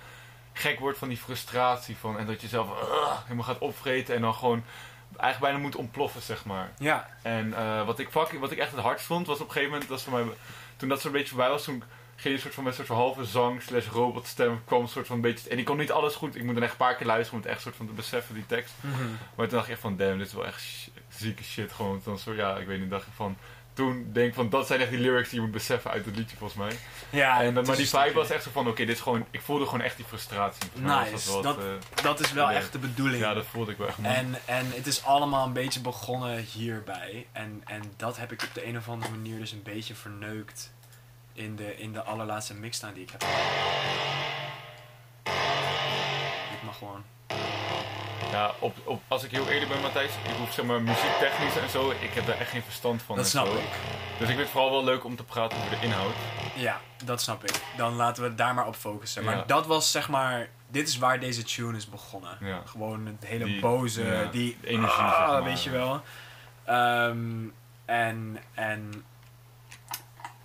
gek 0.52 0.78
wordt 0.78 0.98
van 0.98 1.08
die 1.08 1.16
frustratie 1.16 1.96
van 1.96 2.18
en 2.18 2.26
dat 2.26 2.40
je 2.40 2.48
zelf 2.48 2.68
helemaal 3.22 3.44
gaat 3.44 3.58
opvreten 3.58 4.14
en 4.14 4.20
dan 4.20 4.34
gewoon 4.34 4.64
eigenlijk 5.16 5.52
bijna 5.52 5.58
moet 5.58 5.76
ontploffen 5.76 6.22
zeg 6.22 6.44
maar. 6.44 6.72
Ja, 6.78 7.08
En 7.22 7.54
eh, 7.54 7.86
wat, 7.86 7.98
ik 7.98 8.08
wat 8.12 8.50
ik 8.50 8.58
echt 8.58 8.70
het 8.70 8.80
hardst 8.80 9.06
vond 9.06 9.26
was 9.26 9.40
op 9.40 9.46
een 9.46 9.52
gegeven 9.52 9.72
moment 9.72 9.90
dat 9.90 10.02
voor 10.02 10.12
mij 10.12 10.34
toen 10.76 10.88
dat 10.88 11.00
zo'n 11.00 11.12
beetje 11.12 11.28
voorbij 11.28 11.48
was 11.48 11.64
toen 11.64 11.82
ging 12.20 12.24
je 12.24 12.30
een 12.30 12.40
soort 12.40 12.54
van 12.54 12.64
met 12.64 12.74
soort 12.74 12.86
van 12.86 12.96
halve 12.96 13.24
zang 13.24 13.62
slash 13.62 13.86
robotstem 13.86 14.62
kwam 14.64 14.82
een 14.82 14.88
soort 14.88 15.06
van 15.06 15.16
een 15.16 15.22
beetje 15.22 15.50
en 15.50 15.58
ik 15.58 15.64
kon 15.64 15.76
niet 15.76 15.92
alles 15.92 16.14
goed 16.14 16.36
ik 16.36 16.42
moet 16.44 16.54
dan 16.54 16.62
echt 16.62 16.72
een 16.72 16.78
paar 16.78 16.96
keer 16.96 17.06
luisteren 17.06 17.38
om 17.38 17.44
het 17.44 17.54
echt 17.54 17.62
soort 17.62 17.76
van 17.76 17.86
te 17.86 17.92
beseffen 17.92 18.34
die 18.34 18.46
tekst 18.46 18.72
maar 19.34 19.46
toen 19.48 19.56
dacht 19.56 19.64
ik 19.64 19.72
echt 19.72 19.80
van, 19.80 19.96
damn, 19.96 20.18
dit 20.18 20.26
is 20.26 20.32
wel 20.32 20.46
echt 20.46 20.62
zieke 21.08 21.44
shit. 21.44 21.72
Gewoon 21.72 22.00
dan 22.04 22.18
zo, 22.18 22.34
ja, 22.34 22.56
ik 22.56 22.66
weet 22.66 22.80
niet, 22.80 22.90
dacht 22.90 23.06
ik 23.06 23.12
van... 23.14 23.36
Toen 23.72 24.10
denk 24.12 24.28
ik 24.28 24.34
van, 24.34 24.50
dat 24.50 24.66
zijn 24.66 24.80
echt 24.80 24.90
die 24.90 24.98
lyrics 24.98 25.28
die 25.28 25.38
je 25.38 25.44
moet 25.44 25.54
beseffen 25.54 25.90
uit 25.90 26.04
het 26.04 26.16
liedje 26.16 26.36
volgens 26.36 26.58
mij. 26.58 26.78
ja 27.10 27.42
en 27.42 27.52
maar 27.54 27.76
die 27.76 27.88
vibe 27.88 28.12
was 28.12 28.30
echt 28.30 28.42
zo 28.42 28.50
van, 28.50 28.68
oké, 28.68 28.84
dit 28.84 28.96
is 28.96 29.02
gewoon... 29.02 29.26
Ik 29.30 29.40
voelde 29.40 29.64
gewoon 29.64 29.80
echt 29.80 29.96
die 29.96 30.04
frustratie. 30.04 30.70
Was 30.74 31.10
Nice, 31.10 31.48
eh, 31.48 32.02
Dat 32.02 32.20
is 32.20 32.32
wel 32.32 32.50
echt 32.50 32.72
de 32.72 32.78
bedoeling. 32.78 33.22
ja, 33.22 33.34
dat 33.34 33.46
voelde 33.46 33.70
ik 33.70 33.78
wel 33.78 33.86
echt. 33.86 33.98
En, 34.02 34.34
en 34.44 34.66
het 34.74 34.86
is 34.86 35.04
allemaal 35.04 35.46
een 35.46 35.52
beetje 35.52 35.80
begonnen 35.80 36.38
hierbij. 36.38 37.26
En, 37.32 37.62
en 37.66 37.82
dat 37.96 38.16
heb 38.16 38.32
ik 38.32 38.42
op 38.42 38.54
de 38.54 38.66
een 38.66 38.76
of 38.76 38.88
andere 38.88 39.10
manier 39.10 39.38
dus 39.38 39.52
een 39.52 39.62
beetje 39.62 39.94
verneukt 39.94 40.72
in 41.40 41.56
de, 41.56 41.76
in 41.76 41.92
de 41.92 42.02
allerlaatste 42.02 42.54
mixdown 42.54 42.92
die 42.94 43.02
ik 43.02 43.10
heb. 43.10 43.22
Ik 46.52 46.62
mag 46.64 46.78
gewoon. 46.78 47.04
Ja, 48.30 48.50
op, 48.58 48.76
op, 48.84 49.02
als 49.08 49.24
ik 49.24 49.30
heel 49.30 49.48
eerlijk 49.48 49.70
ben, 49.70 49.80
Matthijs, 49.80 50.10
ik 50.24 50.34
hoef 50.38 50.52
zeg 50.52 50.64
maar 50.64 50.82
muziektechnisch 50.82 51.56
en 51.56 51.68
zo, 51.68 51.90
ik 51.90 52.10
heb 52.14 52.26
daar 52.26 52.38
echt 52.38 52.50
geen 52.50 52.62
verstand 52.62 53.02
van. 53.02 53.16
Dat 53.16 53.26
snap 53.28 53.46
zo. 53.46 53.52
ik. 53.54 53.68
Dus 54.18 54.20
ik 54.20 54.26
vind 54.26 54.38
het 54.38 54.48
vooral 54.48 54.70
wel 54.70 54.84
leuk 54.84 55.04
om 55.04 55.16
te 55.16 55.24
praten 55.24 55.58
over 55.58 55.70
de 55.70 55.86
inhoud. 55.86 56.14
Ja, 56.54 56.80
dat 57.04 57.20
snap 57.22 57.44
ik. 57.44 57.60
Dan 57.76 57.94
laten 57.94 58.22
we 58.22 58.34
daar 58.34 58.54
maar 58.54 58.66
op 58.66 58.74
focussen. 58.76 59.24
Maar 59.24 59.36
Ja. 59.36 59.42
dat 59.46 59.66
was 59.66 59.90
zeg 59.90 60.08
maar. 60.08 60.48
Dit 60.68 60.88
is 60.88 60.98
waar 60.98 61.20
deze 61.20 61.42
tune 61.42 61.76
is 61.76 61.88
begonnen. 61.88 62.36
Ja. 62.40 62.62
Gewoon 62.64 63.06
het 63.06 63.26
hele 63.26 63.44
Die- 63.44 63.60
boze, 63.60 64.04
ja, 64.04 64.24
die 64.24 64.56
energie, 64.62 65.02
ah, 65.02 65.18
zeg 65.18 65.26
maar. 65.26 65.44
weet 65.44 65.62
je 65.62 65.70
wel. 65.70 66.02
Ehm, 66.64 67.44
en 67.84 68.38
en 68.54 69.04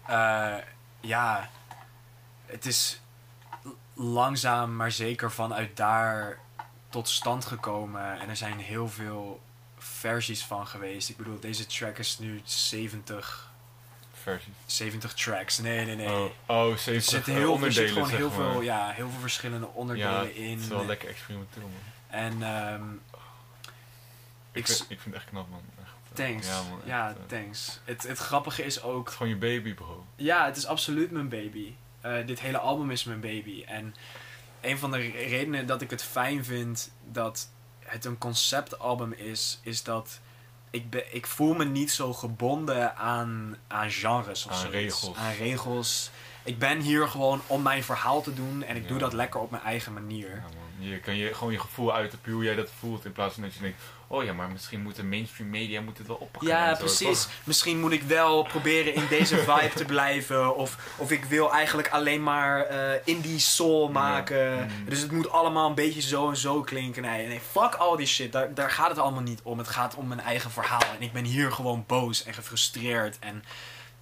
eh, 0.06 0.54
ja, 1.06 1.50
het 2.46 2.66
is 2.66 3.02
langzaam 3.94 4.76
maar 4.76 4.92
zeker 4.92 5.32
vanuit 5.32 5.78
daar 5.78 6.40
tot 6.90 7.10
stand 7.10 7.46
gekomen. 7.46 8.20
En 8.20 8.30
er 8.30 8.36
zijn 8.38 8.60
heel 8.60 8.90
veel 8.90 9.42
versies 9.78 10.44
van 10.44 10.68
geweest. 10.68 11.10
Ik 11.10 11.18
bedoel, 11.18 11.40
deze 11.40 11.66
track 11.66 11.98
is 11.98 12.20
nu 12.20 12.42
70, 12.44 13.54
Versies. 14.24 14.54
70 14.66 15.14
tracks. 15.14 15.58
Nee, 15.58 15.86
nee, 15.86 15.96
nee. 15.96 16.08
Oh, 16.10 16.26
oh 16.46 16.72
Er 16.72 16.78
70 16.80 17.04
zitten 17.04 17.34
eh, 17.34 17.40
heel, 17.40 17.48
er 17.48 17.54
onderdelen, 17.54 17.88
zit 17.88 18.04
gewoon 18.04 18.10
heel 18.18 18.30
maar. 18.30 18.52
veel, 18.52 18.62
ja, 18.62 18.90
heel 18.90 19.10
veel 19.10 19.20
verschillende 19.20 19.68
onderdelen 19.68 20.24
Ja, 20.24 20.30
in. 20.34 20.52
het 20.52 20.62
is 20.62 20.68
wel 20.68 20.86
lekker 20.86 21.10
experimenteel, 21.10 21.62
man. 21.62 21.72
En 22.20 22.44
ehm, 22.44 22.92
Ik, 24.52 24.62
Ik 24.62 24.66
vind, 24.68 24.80
ik 24.82 25.00
vind 25.00 25.06
het 25.06 25.14
echt 25.16 25.26
knap, 25.26 25.50
man. 25.50 25.62
Thanks. 26.16 26.48
Ja, 26.48 26.62
man, 26.70 26.78
echt, 26.80 26.88
ja, 26.88 27.10
eh, 27.10 27.16
thanks. 27.28 27.80
Het, 27.84 28.04
het 28.04 28.18
grappige 28.18 28.64
is 28.64 28.82
ook, 28.82 28.98
Het 29.00 29.08
is 29.10 29.16
gewoon 29.16 29.32
je 29.32 29.38
baby, 29.38 29.74
bro. 29.74 30.06
ja, 30.16 30.46
het 30.46 30.58
is 30.58 30.66
absoluut 30.66 31.12
mijn 31.12 31.30
baby. 31.30 31.74
Eh, 32.02 32.26
dit 32.26 32.40
hele 32.40 32.58
album 32.58 32.92
is 32.92 33.04
mijn 33.04 33.20
baby. 33.20 33.64
En 33.68 33.96
een 34.62 34.78
van 34.78 34.92
de 34.92 34.98
re- 34.98 35.26
redenen 35.28 35.66
dat 35.66 35.82
ik 35.82 35.90
het 35.90 36.04
fijn 36.04 36.46
vind 36.46 36.92
dat 37.12 37.50
het 37.80 38.06
een 38.06 38.18
conceptalbum 38.18 39.12
is, 39.14 39.60
is 39.64 39.84
dat 39.84 40.20
ik, 40.70 40.90
be, 40.90 41.06
ik 41.12 41.26
voel 41.28 41.54
me 41.54 41.66
niet 41.66 41.92
zo 41.92 42.14
gebonden 42.14 42.96
aan, 42.98 43.58
aan 43.68 43.92
genres 43.92 44.46
of 44.46 44.52
Aan 44.52 44.58
zoiets. 44.58 44.76
regels. 45.02 45.18
Aan 45.18 45.34
regels. 45.34 46.10
Ik 46.46 46.60
ben 46.60 46.80
hier 46.80 47.08
gewoon 47.08 47.42
om 47.48 47.62
mijn 47.62 47.84
verhaal 47.84 48.22
te 48.22 48.34
doen 48.34 48.64
en 48.64 48.76
ik 48.76 48.88
doe 48.88 48.98
dat 48.98 49.14
lekker 49.14 49.40
op 49.40 49.52
mijn 49.52 49.64
eigen 49.64 49.94
manier. 49.94 50.30
Ja, 50.30 50.42
man. 50.42 50.90
Je 50.90 51.00
kan 51.00 51.16
je, 51.16 51.34
gewoon 51.34 51.54
je 51.54 51.60
gevoel 51.60 51.94
uiten, 51.94 52.20
hoe 52.26 52.44
jij 52.44 52.56
dat 52.56 52.70
voelt. 52.80 53.06
In 53.06 53.12
plaats 53.12 53.34
van 53.34 53.44
dat 53.44 53.54
je 53.54 53.62
denkt, 53.62 53.82
oh 54.08 54.24
ja, 54.24 54.34
maar 54.34 54.50
misschien 54.50 54.82
moet 54.82 54.96
de 54.96 55.04
mainstream 55.04 55.50
media 55.50 55.82
moet 55.82 55.98
het 55.98 56.08
wel 56.08 56.16
oppakken. 56.16 56.50
Ja, 56.50 56.76
zo, 56.76 56.80
precies. 56.80 57.28
Misschien 57.44 57.80
moet 57.80 57.92
ik 57.92 58.04
wel 58.04 58.44
proberen 58.44 58.96
in 58.96 59.08
deze 59.10 59.38
vibe 59.48 59.74
te 59.76 59.86
blijven. 59.86 60.56
Of, 60.56 60.78
of 60.98 61.12
ik 61.12 61.26
wil 61.26 61.54
eigenlijk 61.54 61.90
alleen 61.90 62.24
maar 62.24 62.62
eh, 62.62 63.02
indie 63.04 63.40
soul 63.40 63.90
maken. 63.90 64.54
Mm. 64.54 64.90
Dus 64.90 65.02
het 65.02 65.12
moet 65.12 65.30
allemaal 65.30 65.70
een 65.70 65.76
beetje 65.76 66.02
zo 66.02 66.30
en 66.30 66.38
zo 66.38 66.62
klinken. 66.62 67.02
Nee, 67.02 67.28
nee 67.28 67.42
fuck 67.52 67.76
al 67.76 67.96
die 67.96 68.08
shit. 68.08 68.32
Daar, 68.32 68.54
daar 68.54 68.72
gaat 68.72 68.90
het 68.90 69.00
allemaal 69.00 69.22
niet 69.22 69.42
om. 69.44 69.58
Het 69.58 69.68
gaat 69.68 69.96
om 69.96 70.08
mijn 70.08 70.20
eigen 70.22 70.52
verhaal. 70.52 70.94
En 71.00 71.02
ik 71.02 71.12
ben 71.12 71.24
hier 71.24 71.52
gewoon 71.52 71.84
boos 71.88 72.24
en 72.24 72.34
gefrustreerd. 72.34 73.20
En, 73.20 73.44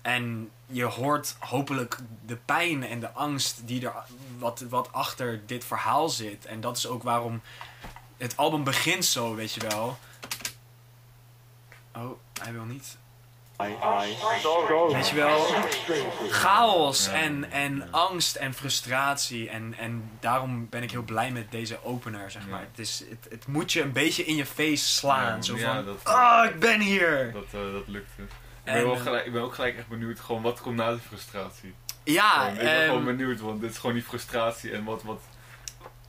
en 0.03 0.49
je 0.65 0.83
hoort 0.83 1.35
hopelijk 1.39 1.97
de 2.25 2.35
pijn 2.35 2.83
en 2.87 2.99
de 2.99 3.11
angst 3.11 3.61
die 3.67 3.85
er 3.85 3.93
wat, 4.37 4.59
wat 4.69 4.91
achter 4.91 5.41
dit 5.45 5.65
verhaal 5.65 6.09
zit. 6.09 6.45
En 6.45 6.61
dat 6.61 6.77
is 6.77 6.87
ook 6.87 7.03
waarom 7.03 7.41
het 8.17 8.37
album 8.37 8.63
begint 8.63 9.05
zo, 9.05 9.35
weet 9.35 9.53
je 9.53 9.59
wel. 9.69 9.97
Oh, 11.95 12.11
hij 12.41 12.53
wil 12.53 12.63
niet. 12.63 12.97
Weet 14.91 15.09
je 15.09 15.15
wel, 15.15 15.45
chaos 16.29 17.07
en, 17.07 17.51
en 17.51 17.91
angst 17.91 18.35
en 18.35 18.53
frustratie. 18.53 19.49
En, 19.49 19.73
en 19.77 20.09
daarom 20.19 20.69
ben 20.69 20.83
ik 20.83 20.91
heel 20.91 21.03
blij 21.03 21.31
met 21.31 21.51
deze 21.51 21.83
opener, 21.83 22.31
zeg 22.31 22.47
maar. 22.47 22.59
Ja. 22.61 22.67
Het, 22.69 22.79
is, 22.79 23.03
het, 23.09 23.27
het 23.29 23.47
moet 23.47 23.71
je 23.71 23.81
een 23.81 23.91
beetje 23.91 24.25
in 24.25 24.35
je 24.35 24.45
face 24.45 24.85
slaan. 24.85 25.35
Ja, 25.35 25.41
zo 25.41 25.57
ja, 25.57 25.73
van, 25.75 25.85
dat- 25.85 26.03
ah, 26.03 26.45
ik 26.45 26.59
ben 26.59 26.79
hier! 26.79 27.31
Dat, 27.31 27.43
eh, 27.43 27.71
dat 27.73 27.87
lukt 27.87 28.09
Ik 28.63 28.73
En, 28.73 28.83
ben, 28.83 28.97
gelijk, 28.99 29.25
ik 29.25 29.31
ben 29.33 29.41
ook 29.41 29.53
gelijk 29.55 29.77
echt 29.77 29.87
benieuwd, 29.87 30.19
gewoon 30.19 30.41
wat 30.41 30.61
komt 30.61 30.75
na 30.75 30.91
die 30.91 30.99
frustratie. 31.07 31.73
Ja, 32.03 32.47
ik 32.47 32.57
ben 32.57 32.75
ehm, 32.75 32.85
gewoon 32.87 33.05
benieuwd, 33.05 33.39
want 33.39 33.61
dit 33.61 33.71
is 33.71 33.77
gewoon 33.77 33.95
die 33.95 34.03
frustratie 34.03 34.71
en 34.71 34.83
wat, 34.83 35.03
wat... 35.03 35.21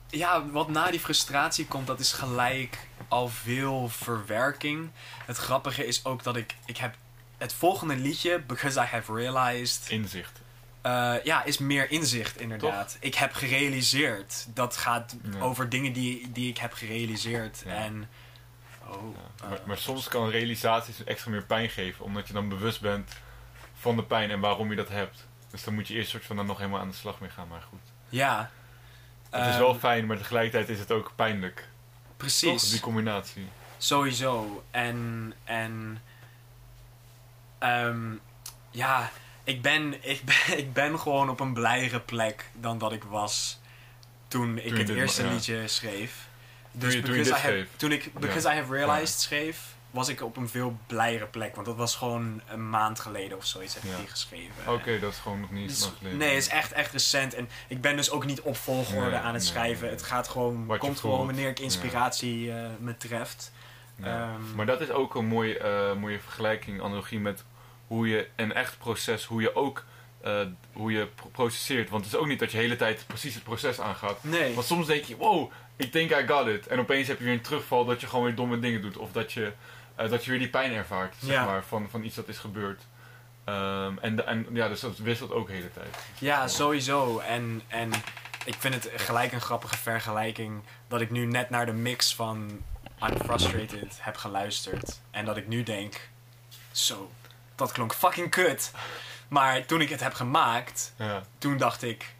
ja, 0.09 0.45
wat 0.49 0.69
na 0.69 0.91
die 0.91 0.99
frustratie 0.99 1.65
komt, 1.67 1.87
dat 1.87 1.99
is 1.99 2.11
gelijk 2.13 2.77
al 3.07 3.27
veel 3.27 3.89
verwerking. 3.89 4.89
Het 5.25 5.37
grappige 5.37 5.85
is 5.85 6.05
ook 6.05 6.23
dat 6.23 6.35
ik, 6.35 6.55
ik 6.65 6.77
heb 6.77 6.95
het 7.37 7.53
volgende 7.53 7.95
liedje, 7.95 8.39
Because 8.39 8.79
I 8.79 8.83
Have 8.83 9.13
Realized, 9.13 9.89
Inzicht. 9.89 10.41
Eh, 10.81 11.13
ja, 11.23 11.43
is 11.43 11.57
meer 11.57 11.91
inzicht 11.91 12.39
inderdaad. 12.39 12.97
Ik 12.99 13.15
heb 13.15 13.33
gerealiseerd. 13.33 14.45
Dat 14.53 14.77
gaat 14.77 15.15
Ja. 15.31 15.39
over 15.39 15.69
dingen 15.69 15.93
die, 15.93 16.31
die 16.31 16.49
ik 16.49 16.57
heb 16.57 16.73
gerealiseerd. 16.73 17.63
Ja. 17.65 17.71
En. 17.73 18.09
Oh. 18.87 19.15
Ja. 19.41 19.47
maar, 19.49 19.59
maar 19.65 19.77
soms 19.77 20.07
kan 20.07 20.29
realisaties 20.29 21.03
extra 21.03 21.31
meer 21.31 21.45
pijn 21.45 21.69
geven, 21.69 22.05
omdat 22.05 22.27
je 22.27 22.33
dan 22.33 22.49
bewust 22.49 22.81
bent 22.81 23.11
van 23.79 23.95
de 23.95 24.03
pijn 24.03 24.31
en 24.31 24.39
waarom 24.39 24.69
je 24.69 24.75
dat 24.75 24.89
hebt. 24.89 25.27
Dus 25.51 25.63
dan 25.63 25.73
moet 25.73 25.87
je 25.87 25.93
eerst 25.93 26.09
soort 26.09 26.25
van 26.25 26.35
dan 26.35 26.45
nog 26.45 26.57
helemaal 26.57 26.79
aan 26.79 26.89
de 26.89 26.95
slag 26.95 27.19
mee 27.19 27.29
gaan, 27.29 27.47
maar 27.47 27.61
goed. 27.69 27.81
ja. 28.09 28.51
Het 29.29 29.45
is 29.45 29.51
Ehm, 29.51 29.59
wel 29.59 29.75
fijn, 29.75 30.05
maar 30.05 30.17
tegelijkertijd 30.17 30.69
is 30.69 30.79
het 30.79 30.91
ook 30.91 31.11
pijnlijk. 31.15 31.55
Toch? 31.55 32.17
Precies. 32.17 32.69
Die 32.69 32.79
combinatie. 32.79 33.47
Sowieso. 33.77 34.63
En. 34.71 35.33
En. 35.43 36.01
ehm, 37.59 38.13
ja, 38.71 39.11
ik 39.43 39.61
ben, 39.61 40.09
ik, 40.09 40.21
ben, 40.25 40.57
ik 40.63 40.73
ben 40.73 40.99
gewoon 40.99 41.29
op 41.29 41.39
een 41.39 41.53
blijere 41.53 41.99
plek 41.99 42.49
dan 42.53 42.77
dat 42.77 42.91
ik 42.91 43.03
was 43.03 43.59
toen 44.27 44.57
ik 44.57 44.67
Toen 44.69 44.77
het 44.77 44.89
eerste 44.89 45.23
ja. 45.23 45.31
liedje 45.31 45.67
schreef. 45.67 46.27
Dus 46.77 47.01
because 47.01 47.29
I 47.29 47.33
have, 47.33 47.65
toen 47.75 47.91
ik 47.91 48.13
Because 48.19 48.49
I 48.49 48.53
Have 48.55 48.73
Realized 48.73 49.19
schreef, 49.19 49.73
was 49.91 50.07
ik 50.09 50.21
op 50.21 50.37
een 50.37 50.49
veel 50.49 50.77
blijere 50.87 51.25
plek. 51.25 51.55
Want 51.55 51.67
dat 51.67 51.75
was 51.75 51.95
gewoon 51.95 52.41
een 52.47 52.69
maand 52.69 52.99
geleden 52.99 53.37
of 53.37 53.45
zoiets 53.45 53.73
heb 53.73 53.83
ik 53.83 53.89
Ja. 53.89 53.97
die 53.97 54.07
geschreven. 54.07 54.73
Oké, 54.73 54.99
dat 54.99 55.11
is 55.11 55.17
gewoon 55.19 55.39
nog 55.39 55.51
niet 55.51 55.69
Dus- 55.69 55.81
lang 55.81 55.93
geleden. 55.97 56.17
nee, 56.17 56.29
het 56.33 56.37
is 56.43 56.47
echt, 56.49 56.71
echt 56.71 56.91
recent. 56.91 57.33
En 57.33 57.49
ik 57.67 57.81
ben 57.81 57.95
dus 57.95 58.09
ook 58.09 58.25
niet 58.25 58.41
op 58.41 58.57
volgorde 58.57 59.09
Nee, 59.09 59.19
aan 59.19 59.33
het 59.33 59.43
nee, 59.43 59.51
schrijven. 59.51 59.81
nee. 59.83 59.91
Het 59.91 60.03
gaat 60.03 60.27
gewoon, 60.27 60.77
komt 60.77 60.99
gewoon 60.99 61.25
wanneer 61.25 61.49
ik 61.49 61.57
Ja. 61.57 61.63
inspiratie 61.63 62.51
eh, 62.51 62.65
me 62.79 62.97
treft. 62.97 63.51
Ja. 63.95 64.05
Ehm, 64.05 64.55
maar 64.55 64.65
dat 64.65 64.81
is 64.81 64.89
ook 64.89 65.15
een 65.15 65.25
mooie, 65.25 65.57
eh, 65.57 65.93
mooie 65.95 66.19
vergelijking, 66.19 66.81
analogie 66.81 67.19
met 67.19 67.43
hoe 67.87 68.07
je 68.07 68.27
een 68.35 68.53
echt 68.53 68.77
proces, 68.77 69.25
hoe 69.25 69.41
je 69.41 69.55
ook 69.55 69.85
eh, 70.21 70.41
hoe 70.73 70.91
je 70.91 71.05
pro- 71.07 71.27
processeert. 71.29 71.89
Want 71.89 72.05
het 72.05 72.13
is 72.13 72.19
ook 72.19 72.27
niet 72.27 72.39
dat 72.39 72.51
je 72.51 72.57
de 72.57 72.63
hele 72.63 72.75
tijd 72.75 73.03
precies 73.07 73.33
het 73.33 73.43
proces 73.43 73.79
aangaat. 73.79 74.23
nee. 74.23 74.53
Want 74.53 74.67
soms 74.67 74.87
denk 74.87 75.03
je, 75.03 75.15
wow, 75.15 75.51
ik 75.75 75.93
denk 75.93 76.11
I 76.11 76.27
got 76.27 76.47
it. 76.47 76.67
En 76.67 76.79
opeens 76.79 77.07
heb 77.07 77.17
je 77.17 77.23
weer 77.23 77.33
een 77.33 77.41
terugval 77.41 77.85
dat 77.85 78.01
je 78.01 78.07
gewoon 78.07 78.25
weer 78.25 78.35
domme 78.35 78.59
dingen 78.59 78.81
doet. 78.81 78.97
Of 78.97 79.11
dat 79.11 79.33
je, 79.33 79.51
eh, 79.95 80.09
dat 80.09 80.23
je 80.25 80.29
weer 80.29 80.39
die 80.39 80.49
pijn 80.49 80.73
ervaart, 80.73 81.15
zeg 81.19 81.33
Ja. 81.35 81.45
maar, 81.45 81.63
van, 81.63 81.87
van 81.89 82.03
iets 82.03 82.15
dat 82.15 82.27
is 82.27 82.37
gebeurd. 82.37 82.81
Ehm, 83.43 83.97
en, 84.01 84.15
de- 84.15 84.23
en 84.23 84.47
ja, 84.53 84.67
dus 84.67 84.79
dat 84.79 84.97
wisselt 84.97 85.31
ook 85.31 85.47
de 85.47 85.53
hele 85.53 85.71
tijd. 85.71 85.95
Ja, 86.19 86.47
sowieso. 86.47 87.19
En, 87.19 87.61
en 87.67 87.91
ik 88.45 88.55
vind 88.59 88.73
het 88.73 88.89
gelijk 88.95 89.31
een 89.31 89.41
grappige 89.41 89.77
vergelijking 89.77 90.63
dat 90.87 91.01
ik 91.01 91.11
nu 91.11 91.25
net 91.25 91.49
naar 91.49 91.65
de 91.65 91.73
mix 91.73 92.15
van 92.15 92.61
I'm 93.07 93.17
Frustrated 93.23 93.97
heb 94.01 94.17
geluisterd. 94.17 95.01
En 95.11 95.25
dat 95.25 95.37
ik 95.37 95.47
nu 95.47 95.63
denk, 95.63 96.09
zo, 96.71 97.11
dat 97.55 97.71
klonk 97.71 97.93
fucking 97.93 98.29
kut. 98.29 98.71
Maar 99.27 99.65
toen 99.65 99.81
ik 99.81 99.89
het 99.89 99.99
heb 99.99 100.13
gemaakt, 100.13 100.93
Ja, 100.97 101.23
toen 101.37 101.57
dacht 101.57 101.83
ik, 101.83 102.14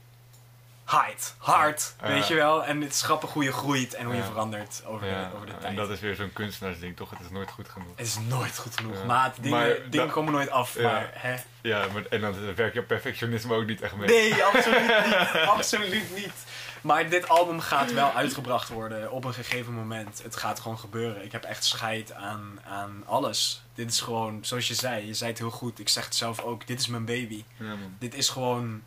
hard, 0.85 1.33
hard, 1.37 1.95
Ja. 2.01 2.07
weet 2.07 2.27
je 2.27 2.33
wel. 2.33 2.65
En 2.65 2.81
het 2.81 2.93
is 2.93 3.01
grappig 3.01 3.31
hoe 3.31 3.43
je 3.43 3.51
groeit 3.51 3.93
en 3.93 4.05
hoe 4.05 4.15
je 4.15 4.23
verandert 4.23 4.81
over, 4.85 5.07
de, 5.07 5.27
over 5.35 5.45
de 5.47 5.53
en 5.53 5.59
tijd. 5.59 5.75
dat 5.75 5.89
is 5.89 5.99
weer 5.99 6.15
zo'n 6.15 6.33
kunstenaarsding, 6.33 6.95
toch? 6.95 7.09
Het 7.09 7.19
is 7.19 7.29
nooit 7.29 7.51
goed 7.51 7.69
genoeg. 7.69 7.87
Het 7.95 8.07
is 8.07 8.17
nooit 8.27 8.57
goed 8.57 8.77
genoeg. 8.77 9.05
Maat, 9.05 9.35
dingen, 9.41 9.57
Maar 9.59 9.75
dingen 9.89 10.09
komen 10.09 10.33
nooit 10.33 10.49
af. 10.49 10.79
Maar, 10.79 11.09
hè? 11.13 11.35
Ja, 11.61 11.85
maar, 11.93 12.05
en 12.09 12.21
dan 12.21 12.55
werkt 12.55 12.73
je 12.73 12.81
perfectionisme 12.81 13.53
ook 13.55 13.65
niet 13.65 13.81
echt 13.81 13.95
mee. 13.95 14.07
Nee, 14.07 14.43
absoluut 14.53 15.05
niet. 15.05 15.47
absoluut 15.47 16.15
niet. 16.15 16.33
Maar 16.81 17.09
dit 17.09 17.29
album 17.29 17.59
gaat 17.59 17.93
wel 17.93 18.11
uitgebracht 18.11 18.69
worden 18.69 19.11
op 19.11 19.23
een 19.23 19.33
gegeven 19.33 19.73
moment. 19.73 20.23
Het 20.23 20.35
gaat 20.35 20.59
gewoon 20.59 20.79
gebeuren. 20.79 21.23
Ik 21.23 21.31
heb 21.31 21.43
echt 21.43 21.63
scheid 21.63 22.13
aan, 22.13 22.59
aan 22.67 23.03
alles. 23.05 23.63
Dit 23.73 23.91
is 23.91 24.01
gewoon, 24.01 24.39
zoals 24.41 24.67
je 24.67 24.73
zei, 24.73 25.05
je 25.05 25.13
zei 25.13 25.29
het 25.29 25.39
heel 25.39 25.49
goed. 25.51 25.79
Ik 25.79 25.89
zeg 25.89 26.05
het 26.05 26.15
zelf 26.15 26.39
ook. 26.41 26.67
Dit 26.67 26.79
is 26.79 26.87
mijn 26.87 27.05
baby. 27.05 27.43
Ja. 27.57 27.75
Dit 27.99 28.13
is 28.13 28.29
gewoon, 28.29 28.83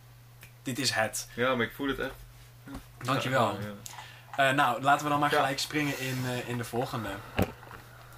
dit 0.69 0.79
is 0.79 0.91
het. 0.91 1.29
ja, 1.35 1.55
maar 1.55 1.67
ik 1.67 1.73
voel 1.75 1.89
het 1.89 1.99
echt. 1.99 2.11
Dankjewel. 3.03 3.59
Ja. 3.61 4.49
Eh, 4.49 4.55
nou, 4.55 4.83
laten 4.83 5.05
we 5.05 5.11
dan 5.11 5.21
maar 5.21 5.31
Ja. 5.33 5.37
gelijk 5.37 5.59
springen 5.59 5.99
in, 5.99 6.19
eh, 6.27 6.49
in 6.49 6.57
de 6.59 6.65
volgende. 6.65 7.09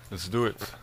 Let's 0.08 0.30
do 0.30 0.44
it. 0.46 0.74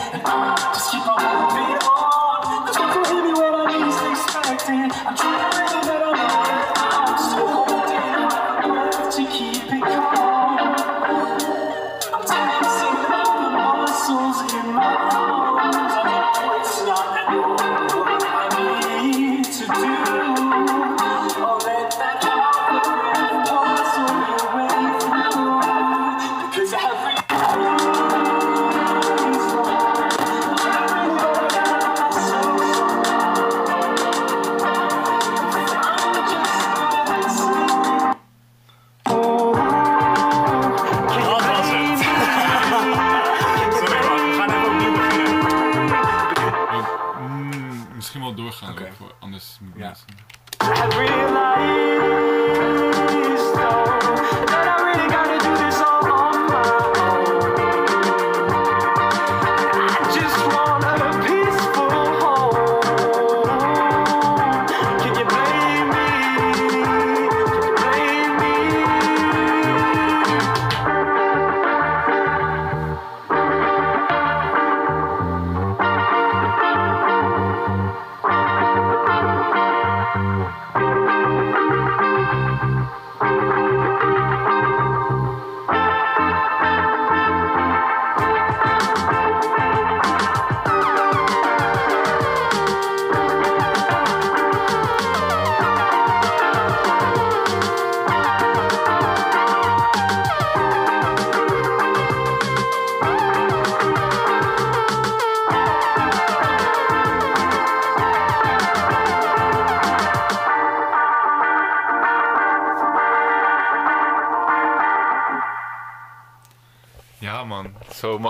On 0.00 0.79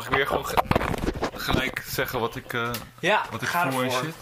mag 0.01 0.09
ik 0.09 0.15
weer 0.17 0.27
gewoon 0.27 0.47
ge- 0.47 0.65
gelijk 1.35 1.83
zeggen 1.87 2.21
wat 2.21 2.37
ik, 2.37 2.53
eh, 2.53 2.71
Ja, 3.01 3.23
wat 3.31 3.43
ik 3.43 3.49
ga 3.49 3.71
voel 3.71 3.81
en 3.81 3.87
ervoor. 3.87 4.03
shit? 4.05 4.15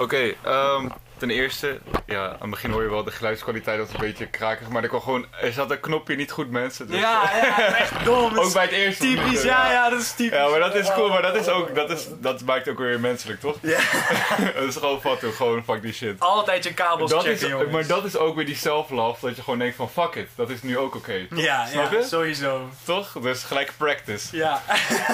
Oké, 0.00 0.34
ehm, 0.42 0.88
ten 1.16 1.30
eerste, 1.30 1.80
ja, 2.08 2.24
aan 2.26 2.36
het 2.40 2.50
begin 2.50 2.70
hoor 2.70 2.82
je 2.82 2.88
wel 2.90 3.04
de 3.04 3.10
geluidskwaliteit, 3.10 3.78
dat 3.78 3.88
is 3.88 3.94
een 3.94 4.00
beetje 4.00 4.26
krakig, 4.26 4.68
maar 4.68 4.82
er, 4.82 4.88
kwam 4.88 5.00
gewoon, 5.00 5.26
er 5.40 5.52
zat 5.52 5.70
een 5.70 5.80
knopje 5.80 6.16
niet 6.16 6.30
goed, 6.30 6.50
mensen. 6.50 6.86
dus- 6.86 7.00
Ja, 7.00 7.22
ja, 7.42 7.76
echt 7.76 8.04
dom. 8.04 8.38
Ook 8.38 8.52
bij 8.52 8.62
het 8.62 8.72
eerste. 8.72 9.02
typisch, 9.02 9.42
ja, 9.42 9.70
ja, 9.72 9.90
dat 9.90 10.00
is 10.00 10.12
typisch. 10.12 10.38
Ja, 10.38 10.48
maar 10.48 10.58
dat 10.58 10.74
is 10.74 10.92
cool, 10.92 11.08
maar 11.08 11.22
dat 11.22 11.34
is 11.36 11.48
ook, 11.48 11.74
dat, 11.74 11.90
is, 11.90 12.06
dat 12.20 12.42
maakt 12.44 12.68
ook 12.68 12.78
weer 12.78 13.00
menselijk, 13.00 13.40
toch? 13.40 13.56
Ja. 13.62 13.78
dat 14.54 14.62
is 14.62 14.76
gewoon 14.76 15.00
fatu, 15.00 15.30
gewoon 15.32 15.64
fuck 15.64 15.82
die 15.82 15.92
shit. 15.92 16.20
Altijd 16.20 16.64
je 16.64 16.74
kabels 16.74 17.10
Dat 17.10 17.22
checken, 17.22 17.46
is, 17.46 17.52
jongens. 17.52 17.70
maar 17.72 17.86
dat 17.86 18.04
is 18.04 18.16
ook 18.16 18.36
weer 18.36 18.46
die 18.46 18.56
self-love, 18.56 19.26
dat 19.26 19.36
je 19.36 19.42
gewoon 19.42 19.58
denkt 19.58 19.76
van 19.76 19.90
fuck 19.90 20.14
it, 20.14 20.28
dat 20.34 20.50
is 20.50 20.62
nu 20.62 20.78
ook 20.78 20.94
oké. 20.94 21.26
Ja, 21.34 21.66
Snap 21.66 21.92
ja, 21.92 21.98
je? 21.98 22.04
sowieso. 22.04 22.68
Toch? 22.84 23.12
Dus 23.20 23.44
gelijk 23.44 23.72
practice. 23.76 24.36
Ja. 24.36 24.62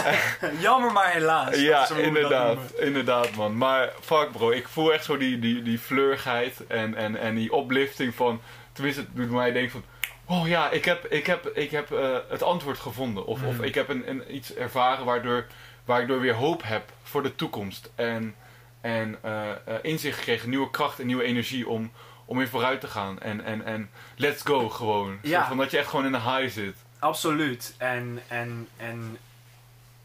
Jammer, 0.60 0.92
maar 0.92 1.10
helaas. 1.12 1.56
Ja, 1.56 1.88
inderdaad, 1.96 2.58
inderdaad 2.78 3.30
man. 3.34 3.56
Maar 3.56 3.90
fuck 4.04 4.28
bro, 4.32 4.50
ik 4.50 4.68
voel 4.68 4.92
echt 4.92 5.04
zo 5.04 5.16
die, 5.16 5.38
die, 5.38 5.62
die 5.62 5.78
fleurigheid 5.78 6.66
en, 6.68 6.83
en, 6.92 7.16
en 7.16 7.34
die 7.34 7.52
oplifting 7.52 8.14
van... 8.14 8.40
Tenminste, 8.72 9.00
het 9.00 9.10
doet 9.16 9.30
mij 9.30 9.52
denken 9.52 9.70
van... 9.70 9.84
Oh 10.26 10.48
ja, 10.48 10.70
ik 10.70 10.84
heb, 10.84 11.06
ik 11.06 11.26
heb, 11.26 11.46
ik 11.46 11.70
heb 11.70 11.92
eh, 11.92 12.16
het 12.28 12.42
antwoord 12.42 12.78
gevonden. 12.78 13.26
Of, 13.26 13.42
of 13.42 13.54
Mhm. 13.54 13.62
ik 13.64 13.74
heb 13.74 13.88
een, 13.88 14.08
een, 14.08 14.34
iets 14.34 14.54
ervaren 14.54 15.04
waardoor, 15.04 15.46
waardoor 15.84 16.16
ik 16.16 16.22
weer 16.22 16.34
hoop 16.34 16.62
heb 16.62 16.92
voor 17.02 17.22
de 17.22 17.34
toekomst. 17.34 17.90
En, 17.94 18.34
en 18.80 19.18
eh, 19.22 19.50
eh, 19.50 19.56
inzicht 19.82 20.18
gekregen, 20.18 20.48
nieuwe 20.48 20.70
kracht 20.70 21.00
en 21.00 21.06
nieuwe 21.06 21.22
energie 21.24 21.68
om, 21.68 21.92
om 22.24 22.36
weer 22.36 22.48
vooruit 22.48 22.80
te 22.80 22.86
gaan. 22.88 23.20
En, 23.20 23.44
en, 23.44 23.64
en 23.64 23.90
let's 24.16 24.42
go 24.42 24.68
gewoon. 24.68 25.18
Ja. 25.22 25.48
Van 25.48 25.56
dat 25.56 25.70
je 25.70 25.78
echt 25.78 25.88
gewoon 25.88 26.06
in 26.06 26.14
een 26.14 26.36
high 26.36 26.54
zit. 26.54 26.76
Absoluut. 26.98 27.74
En, 27.78 28.22
en, 28.28 28.68
en 28.76 29.18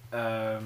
ehm, 0.10 0.64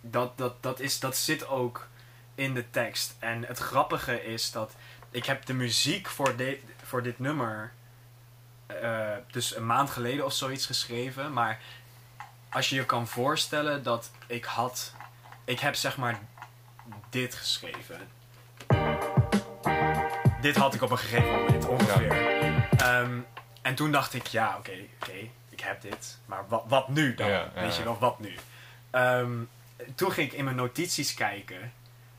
dat, 0.00 0.38
dat, 0.38 0.62
dat, 0.62 0.80
is, 0.80 1.00
dat 1.00 1.16
zit 1.16 1.48
ook 1.48 1.86
in 2.34 2.54
de 2.54 2.70
tekst. 2.70 3.16
En 3.18 3.44
het 3.44 3.58
grappige 3.58 4.24
is 4.24 4.50
dat 4.50 4.74
ik 5.16 5.26
heb 5.26 5.46
de 5.46 5.54
muziek 5.54 6.08
voor, 6.08 6.36
de, 6.36 6.60
voor 6.82 7.02
dit 7.02 7.18
nummer 7.18 7.72
eh, 8.66 9.10
dus 9.30 9.56
een 9.56 9.66
maand 9.66 9.90
geleden 9.90 10.24
of 10.24 10.32
zoiets 10.32 10.66
geschreven. 10.66 11.32
Maar 11.32 11.60
als 12.48 12.68
je 12.68 12.76
je 12.76 12.84
kan 12.84 13.06
voorstellen 13.06 13.82
dat 13.82 14.10
ik 14.26 14.44
had... 14.44 14.94
Ik 15.44 15.60
heb 15.60 15.74
zeg 15.74 15.96
maar 15.96 16.18
dit 17.10 17.34
geschreven. 17.34 18.08
Dit 20.40 20.56
had 20.56 20.74
ik 20.74 20.82
op 20.82 20.90
een 20.90 20.98
gegeven 20.98 21.32
moment 21.32 21.66
ongeveer. 21.66 22.10
Ehm, 22.76 23.18
en 23.62 23.74
toen 23.74 23.92
dacht 23.92 24.14
ik, 24.14 24.26
ja, 24.26 24.56
oké, 24.58 24.78
oké, 25.00 25.28
ik 25.48 25.60
heb 25.60 25.80
dit. 25.80 26.18
Maar 26.26 26.48
wat, 26.48 26.64
wat 26.66 26.88
nu 26.88 27.14
dan? 27.14 27.28
Ja, 27.28 27.50
ja, 27.54 27.60
Weet 27.62 27.76
je 27.76 27.82
wel, 27.82 27.98
wat 27.98 28.20
nu? 28.20 28.34
Ehm, 28.90 29.34
toen 29.94 30.12
ging 30.12 30.30
ik 30.32 30.38
in 30.38 30.44
mijn 30.44 30.56
notities 30.56 31.14
kijken. 31.14 31.72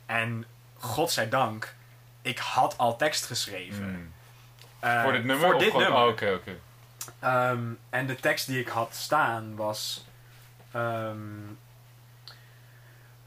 En 0.05 0.45
godzijdank, 0.77 1.75
ik 2.27 2.37
had 2.37 2.77
al 2.77 2.95
tekst 2.97 3.25
geschreven. 3.25 3.89
Mm. 3.89 4.13
Eh, 4.79 5.03
voor 5.03 5.11
dit 5.11 5.23
nummer? 5.23 5.49
Voor 5.49 5.59
dit 5.59 5.71
gewoon- 5.71 5.81
nummer. 5.83 6.01
Oh, 6.01 6.07
oké, 6.07 6.31
oké. 6.33 6.55
Ehm, 7.19 7.63
en 7.89 8.07
de 8.07 8.15
tekst 8.15 8.47
die 8.47 8.59
ik 8.59 8.67
had 8.67 8.95
staan 8.95 9.55
was... 9.55 10.05
ehm, 10.71 11.17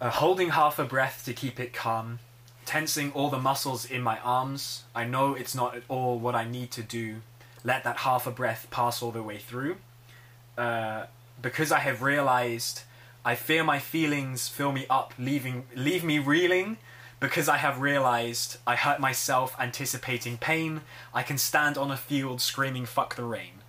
uh, 0.02 0.14
holding 0.16 0.50
half 0.50 0.78
a 0.78 0.84
breath 0.84 1.24
to 1.24 1.32
keep 1.32 1.58
it 1.58 1.70
calm. 1.72 2.18
Tensing 2.64 3.14
all 3.14 3.28
the 3.30 3.38
muscles 3.38 3.86
in 3.86 4.02
my 4.02 4.16
arms. 4.24 4.84
I 4.94 5.04
know 5.04 5.36
it's 5.36 5.54
not 5.54 5.74
at 5.74 5.82
all 5.86 6.20
what 6.20 6.34
I 6.34 6.44
need 6.48 6.70
to 6.70 6.82
do. 6.86 7.20
Let 7.62 7.82
that 7.82 7.96
half 7.96 8.26
a 8.26 8.30
breath 8.30 8.66
pass 8.70 9.02
all 9.02 9.12
the 9.12 9.22
way 9.22 9.38
through. 9.38 9.76
Uh, 10.56 11.02
because 11.40 11.72
I 11.72 11.78
have 11.80 12.02
realized 12.02 12.82
I 13.24 13.34
fear 13.34 13.64
my 13.64 13.78
feelings 13.80 14.48
fill 14.48 14.72
me 14.72 14.86
up, 14.88 15.12
leaving 15.18 15.64
leave 15.74 16.04
me 16.04 16.18
reeling. 16.18 16.76
Because 17.20 17.48
I 17.48 17.56
have 17.56 17.80
realized 17.80 18.58
I 18.66 18.74
hurt 18.74 18.98
myself 18.98 19.54
anticipating 19.58 20.38
pain. 20.38 20.80
I 21.14 21.22
can 21.22 21.38
stand 21.38 21.76
on 21.76 21.90
a 21.90 21.96
field 21.96 22.40
screaming 22.40 22.86
fuck 22.86 23.14
the 23.14 23.28
rain. 23.28 23.60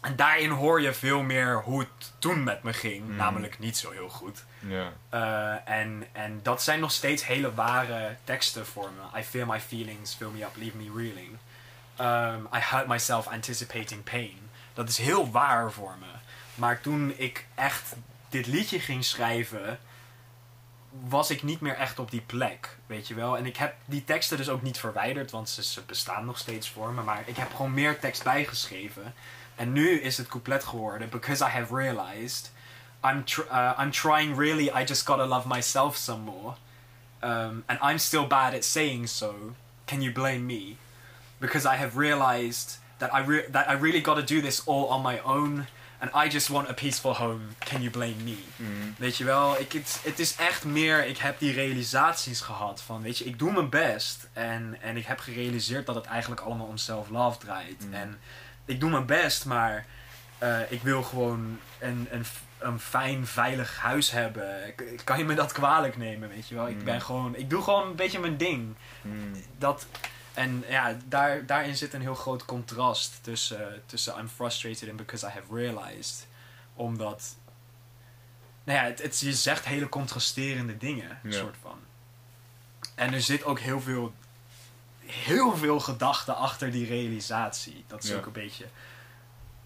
En 0.00 0.16
daarin 0.16 0.50
hoor 0.50 0.80
je 0.80 0.92
veel 0.92 1.22
meer 1.22 1.62
hoe 1.62 1.80
het 1.80 2.12
toen 2.18 2.44
met 2.44 2.62
me 2.62 2.72
ging. 2.72 3.08
Mm. 3.08 3.16
Namelijk 3.16 3.58
niet 3.58 3.76
zo 3.76 3.90
heel 3.90 4.08
goed. 4.08 4.44
Ja. 4.58 4.92
Uh, 5.14 5.68
en, 5.78 6.06
en 6.12 6.40
dat 6.42 6.62
zijn 6.62 6.80
nog 6.80 6.92
steeds 6.92 7.26
hele 7.26 7.54
ware 7.54 8.16
teksten 8.24 8.66
voor 8.66 8.90
me. 8.96 9.20
I 9.20 9.22
fear 9.22 9.46
my 9.46 9.60
feelings, 9.60 10.14
fill 10.14 10.30
me 10.30 10.42
up, 10.42 10.56
leave 10.56 10.76
me 10.76 10.90
reeling. 10.94 11.38
Um, 12.00 12.48
I 12.54 12.58
hurt 12.60 12.86
myself 12.86 13.26
anticipating 13.26 14.04
pain. 14.04 14.38
Dat 14.74 14.88
is 14.88 14.98
heel 14.98 15.30
waar 15.30 15.72
voor 15.72 15.96
me. 16.00 16.06
Maar 16.54 16.80
toen 16.80 17.14
ik 17.16 17.46
echt 17.54 17.94
dit 18.28 18.46
liedje 18.46 18.80
ging 18.80 19.04
schrijven, 19.04 19.78
was 21.08 21.30
ik 21.30 21.42
niet 21.42 21.60
meer 21.60 21.74
echt 21.74 21.98
op 21.98 22.10
die 22.10 22.20
plek, 22.20 22.76
weet 22.86 23.08
je 23.08 23.14
wel. 23.14 23.36
En 23.36 23.46
ik 23.46 23.56
heb 23.56 23.74
die 23.84 24.04
teksten 24.04 24.36
dus 24.36 24.48
ook 24.48 24.62
niet 24.62 24.78
verwijderd, 24.78 25.30
want 25.30 25.48
ze, 25.48 25.82
bestaan 25.86 26.24
nog 26.24 26.38
steeds 26.38 26.70
voor 26.70 26.92
me. 26.92 27.02
Maar 27.02 27.22
ik 27.24 27.36
heb 27.36 27.54
gewoon 27.54 27.74
meer 27.74 27.98
tekst 27.98 28.22
bijgeschreven. 28.22 29.14
En 29.54 29.72
nu 29.72 30.00
is 30.00 30.16
het 30.16 30.28
couplet 30.28 30.64
geworden, 30.64 31.08
because 31.08 31.44
I 31.44 31.48
have 31.48 31.74
realized... 31.74 32.50
I'm, 33.04 33.24
uh, 33.50 33.72
I'm 33.78 33.90
trying 33.90 34.36
really, 34.36 34.70
I 34.70 34.84
just 34.84 35.06
gotta 35.06 35.26
love 35.26 35.46
myself 35.46 35.96
some 35.96 36.22
more. 36.22 36.54
Um, 37.22 37.62
and 37.66 37.78
I'm 37.82 37.98
still 37.98 38.26
bad 38.26 38.54
at 38.54 38.64
saying 38.64 39.08
so. 39.08 39.54
Can 39.84 40.02
you 40.02 40.12
blame 40.12 40.46
me? 40.46 40.76
Because 41.38 41.66
I 41.66 41.76
have 41.76 41.96
realized 41.96 42.78
that 42.98 43.14
I, 43.14 43.20
re- 43.20 43.46
that 43.50 43.68
I 43.68 43.74
really 43.74 44.00
gotta 44.00 44.22
do 44.22 44.40
this 44.40 44.62
all 44.66 44.88
on 44.88 45.02
my 45.02 45.20
own. 45.20 45.66
And 45.98 46.26
I 46.26 46.30
just 46.32 46.48
want 46.48 46.68
a 46.68 46.72
peaceful 46.72 47.14
home. 47.14 47.40
Can 47.58 47.80
you 47.80 47.90
blame 47.90 48.16
me? 48.24 48.36
Mm. 48.56 48.94
Weet 48.98 49.16
je 49.16 49.24
wel, 49.24 49.60
ik, 49.60 49.72
het, 49.72 50.00
het 50.04 50.18
is 50.18 50.36
echt 50.36 50.64
meer, 50.64 51.06
ik 51.06 51.18
heb 51.18 51.38
die 51.38 51.52
realisaties 51.52 52.40
gehad 52.40 52.82
van, 52.82 53.02
weet 53.02 53.18
je, 53.18 53.24
ik 53.24 53.38
doe 53.38 53.52
mijn 53.52 53.68
best. 53.68 54.28
En, 54.32 54.76
en 54.80 54.96
ik 54.96 55.06
heb 55.06 55.18
gerealiseerd 55.20 55.86
dat 55.86 55.94
het 55.94 56.04
eigenlijk 56.04 56.40
allemaal 56.40 56.66
om 56.66 56.76
self-love 56.76 57.38
draait. 57.38 57.84
Mm. 57.86 57.94
En 57.94 58.18
ik 58.64 58.80
doe 58.80 58.90
mijn 58.90 59.06
best, 59.06 59.44
maar 59.44 59.86
eh, 60.38 60.58
ik 60.72 60.82
wil 60.82 61.02
gewoon 61.02 61.58
een, 61.78 62.08
een, 62.10 62.24
een 62.58 62.80
fijn, 62.80 63.26
veilig 63.26 63.78
huis 63.78 64.10
hebben. 64.10 64.74
Kan 65.04 65.18
je 65.18 65.24
me 65.24 65.34
dat 65.34 65.52
kwalijk 65.52 65.96
nemen, 65.96 66.28
weet 66.28 66.48
je 66.48 66.54
wel? 66.54 66.68
Ik 66.68 66.76
Mm. 66.76 66.84
ben 66.84 67.00
gewoon, 67.02 67.36
ik 67.36 67.50
doe 67.50 67.62
gewoon 67.62 67.86
een 67.88 67.94
beetje 67.96 68.18
mijn 68.18 68.36
ding. 68.36 68.74
Dat, 69.58 69.86
en 70.36 70.64
ja, 70.68 70.96
daar, 71.04 71.46
daarin 71.46 71.76
zit 71.76 71.92
een 71.92 72.00
heel 72.00 72.14
groot 72.14 72.44
contrast 72.44 73.18
tussen, 73.20 73.82
tussen 73.86 74.18
I'm 74.18 74.28
frustrated 74.28 74.88
and 74.88 74.96
because 74.96 75.26
I 75.26 75.30
have 75.30 75.54
realized. 75.54 76.26
Omdat, 76.74 77.36
nou 78.64 78.78
ja, 78.78 78.84
het, 78.84 79.02
het, 79.02 79.18
je 79.20 79.32
zegt 79.34 79.64
hele 79.64 79.88
contrasterende 79.88 80.76
dingen, 80.78 81.18
Ja. 81.22 81.32
soort 81.32 81.56
van. 81.62 81.78
En 82.94 83.12
er 83.12 83.22
zit 83.22 83.44
ook 83.44 83.58
heel 83.60 83.80
veel, 83.80 84.14
heel 85.06 85.56
veel 85.56 85.80
gedachten 85.80 86.36
achter 86.36 86.70
die 86.70 86.86
realisatie. 86.86 87.84
Dat 87.86 88.04
is 88.04 88.10
Ja. 88.10 88.16
ook 88.16 88.26
een 88.26 88.32
beetje 88.32 88.66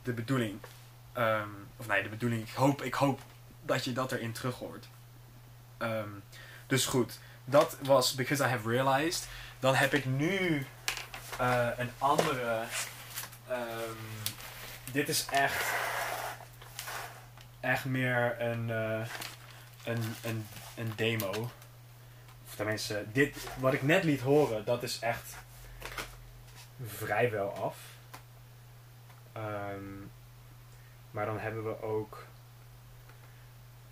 de 0.02 0.12
bedoeling. 0.12 0.60
Ehm, 1.12 1.48
of 1.76 1.86
nee, 1.86 2.02
de 2.02 2.08
bedoeling. 2.08 2.48
Ik 2.48 2.54
hoop, 2.54 2.82
ik 2.82 2.94
hoop 2.94 3.20
dat 3.62 3.84
je 3.84 3.92
dat 3.92 4.12
erin 4.12 4.32
terug 4.32 4.54
hoort. 4.54 4.88
Ehm, 5.78 6.08
dus 6.66 6.86
goed, 6.86 7.18
dat 7.44 7.76
was 7.82 8.14
Because 8.14 8.44
I 8.44 8.46
Have 8.46 8.68
Realized. 8.68 9.28
Dan 9.60 9.74
heb 9.74 9.94
ik 9.94 10.04
nu 10.04 10.66
eh, 11.38 11.68
een 11.76 11.90
andere. 11.98 12.64
ehm, 13.48 13.96
dit 14.92 15.08
is 15.08 15.26
echt. 15.26 15.64
Echt 17.60 17.84
meer 17.84 18.40
een, 18.40 18.70
eh, 18.70 19.06
een, 19.84 20.14
een, 20.22 20.46
een 20.76 20.92
demo. 20.96 21.50
Of 22.46 22.54
tenminste, 22.56 23.04
dit, 23.12 23.48
wat 23.58 23.72
ik 23.72 23.82
net 23.82 24.04
liet 24.04 24.20
horen, 24.20 24.64
dat 24.64 24.82
is 24.82 24.98
echt 24.98 25.36
vrijwel 26.86 27.54
af. 27.54 27.76
Ehm, 29.32 29.94
maar 31.10 31.26
dan 31.26 31.38
hebben 31.38 31.64
we 31.64 31.82
ook 31.82 32.26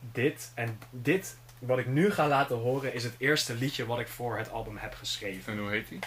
dit. 0.00 0.52
En 0.54 0.80
dit, 0.90 1.36
wat 1.58 1.78
ik 1.78 1.86
nu 1.86 2.10
ga 2.10 2.28
laten 2.28 2.56
horen, 2.56 2.92
is 2.94 3.04
het 3.04 3.14
eerste 3.18 3.54
liedje 3.54 3.86
wat 3.86 3.98
ik 3.98 4.08
voor 4.08 4.38
het 4.38 4.50
album 4.50 4.76
heb 4.76 4.94
geschreven. 4.94 5.52
En 5.52 5.58
hoe 5.58 5.70
heet 5.70 5.88
die? 5.88 5.98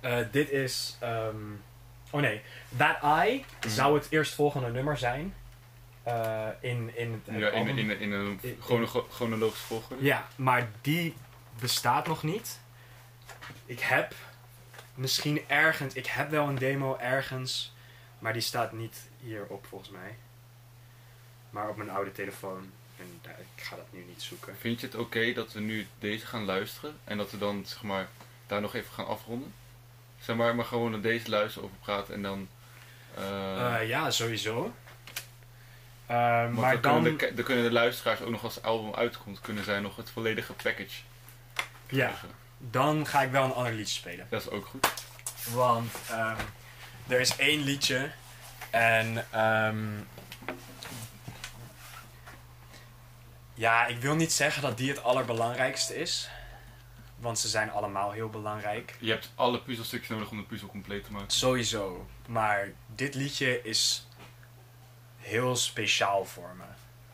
Eh, 0.00 0.18
dit 0.30 0.50
is. 0.50 0.96
ehm, 1.00 1.36
oh 2.10 2.20
nee, 2.20 2.42
That 2.76 3.26
I 3.26 3.44
zou 3.68 3.94
het 3.94 4.06
eerstvolgende 4.10 4.70
nummer 4.70 4.98
zijn. 4.98 5.34
eh, 6.02 6.48
in, 6.60 6.96
in 6.96 7.12
het, 7.12 7.20
het 7.26 7.38
Ja, 7.38 7.48
in, 7.50 7.58
album. 7.58 7.78
in, 7.78 7.98
in 8.00 8.12
een 8.12 8.38
In- 8.42 8.56
chrono- 8.60 9.06
chronologische 9.10 9.66
volgorde. 9.66 10.04
Ja, 10.04 10.26
maar 10.36 10.68
die 10.80 11.14
bestaat 11.60 12.06
nog 12.06 12.22
niet. 12.22 12.60
Ik 13.66 13.80
heb 13.80 14.14
misschien 14.94 15.40
ergens. 15.46 15.94
Ik 15.94 16.06
heb 16.06 16.30
wel 16.30 16.48
een 16.48 16.58
demo 16.58 16.96
ergens. 17.00 17.74
Maar 18.18 18.32
die 18.32 18.42
staat 18.42 18.72
niet 18.72 19.08
hierop 19.20 19.66
volgens 19.66 19.90
mij. 19.90 20.16
Maar 21.50 21.68
op 21.68 21.76
mijn 21.76 21.90
oude 21.90 22.12
telefoon. 22.12 22.70
En 23.04 23.18
daar- 23.22 23.38
ik 23.56 23.62
ga 23.62 23.76
dat 23.76 23.86
nu 23.90 24.04
niet 24.08 24.22
zoeken. 24.22 24.56
Vind 24.60 24.80
je 24.80 24.86
het 24.86 24.96
oké 24.96 25.32
dat 25.32 25.52
we 25.52 25.60
nu 25.60 25.86
deze 25.98 26.26
gaan 26.26 26.44
luisteren 26.44 26.98
en 27.04 27.16
dat 27.16 27.30
we 27.30 27.38
dan 27.38 27.62
zeg 27.66 27.82
maar 27.82 28.08
daar 28.46 28.60
nog 28.60 28.74
even 28.74 28.92
gaan 28.92 29.06
afronden? 29.06 29.54
Zeg 30.20 30.36
maar, 30.36 30.54
maar 30.54 30.64
gewoon 30.64 30.90
naar 30.90 31.00
deze 31.00 31.28
luisteren 31.30 31.64
over 31.68 31.80
praten 31.82 32.14
en 32.14 32.22
dan. 32.22 32.48
eh, 33.14 33.80
Eh, 33.80 33.88
ja, 33.88 34.10
sowieso. 34.10 34.74
Eh, 36.06 36.42
Want 36.42 36.54
maar 36.56 36.80
dan, 36.80 36.92
dan, 36.92 37.02
kunnen 37.02 37.18
de, 37.18 37.34
dan 37.34 37.44
kunnen 37.44 37.64
de 37.64 37.72
luisteraars 37.72 38.20
ook 38.20 38.30
nog 38.30 38.44
als 38.44 38.54
het 38.54 38.64
album 38.64 38.94
uitkomt, 38.94 39.40
kunnen 39.40 39.64
zij 39.64 39.80
nog 39.80 39.96
het 39.96 40.10
volledige 40.10 40.52
package 40.52 41.00
ja, 41.88 42.06
krijgen. 42.06 42.28
dan 42.58 43.06
ga 43.06 43.22
ik 43.22 43.30
wel 43.30 43.44
een 43.44 43.52
ander 43.52 43.72
liedje 43.72 43.94
spelen. 43.94 44.26
Dat 44.30 44.40
is 44.42 44.48
ook 44.50 44.66
goed. 44.66 44.88
Want 45.52 45.92
ehm, 46.10 46.36
er 47.08 47.20
is 47.20 47.36
één 47.36 47.60
liedje 47.62 48.10
en 48.70 49.26
ehm, 49.30 49.86
ja, 53.54 53.86
ik 53.86 53.98
wil 53.98 54.14
niet 54.14 54.32
zeggen 54.32 54.62
dat 54.62 54.78
die 54.78 54.88
het 54.88 55.02
allerbelangrijkste 55.02 55.96
is. 55.96 56.28
Want 57.18 57.38
ze 57.38 57.48
zijn 57.48 57.70
allemaal 57.70 58.10
heel 58.10 58.28
belangrijk. 58.28 58.96
Je 58.98 59.10
hebt 59.10 59.32
alle 59.34 59.60
puzzelstukjes 59.60 60.10
nodig 60.10 60.30
om 60.30 60.36
de 60.36 60.42
puzzel 60.42 60.68
compleet 60.68 61.04
te 61.04 61.12
maken. 61.12 61.30
Sowieso. 61.30 62.08
Maar 62.28 62.72
dit 62.86 63.14
liedje 63.14 63.62
is 63.62 64.06
heel 65.18 65.56
speciaal 65.56 66.24
voor 66.24 66.56
me. 66.56 66.64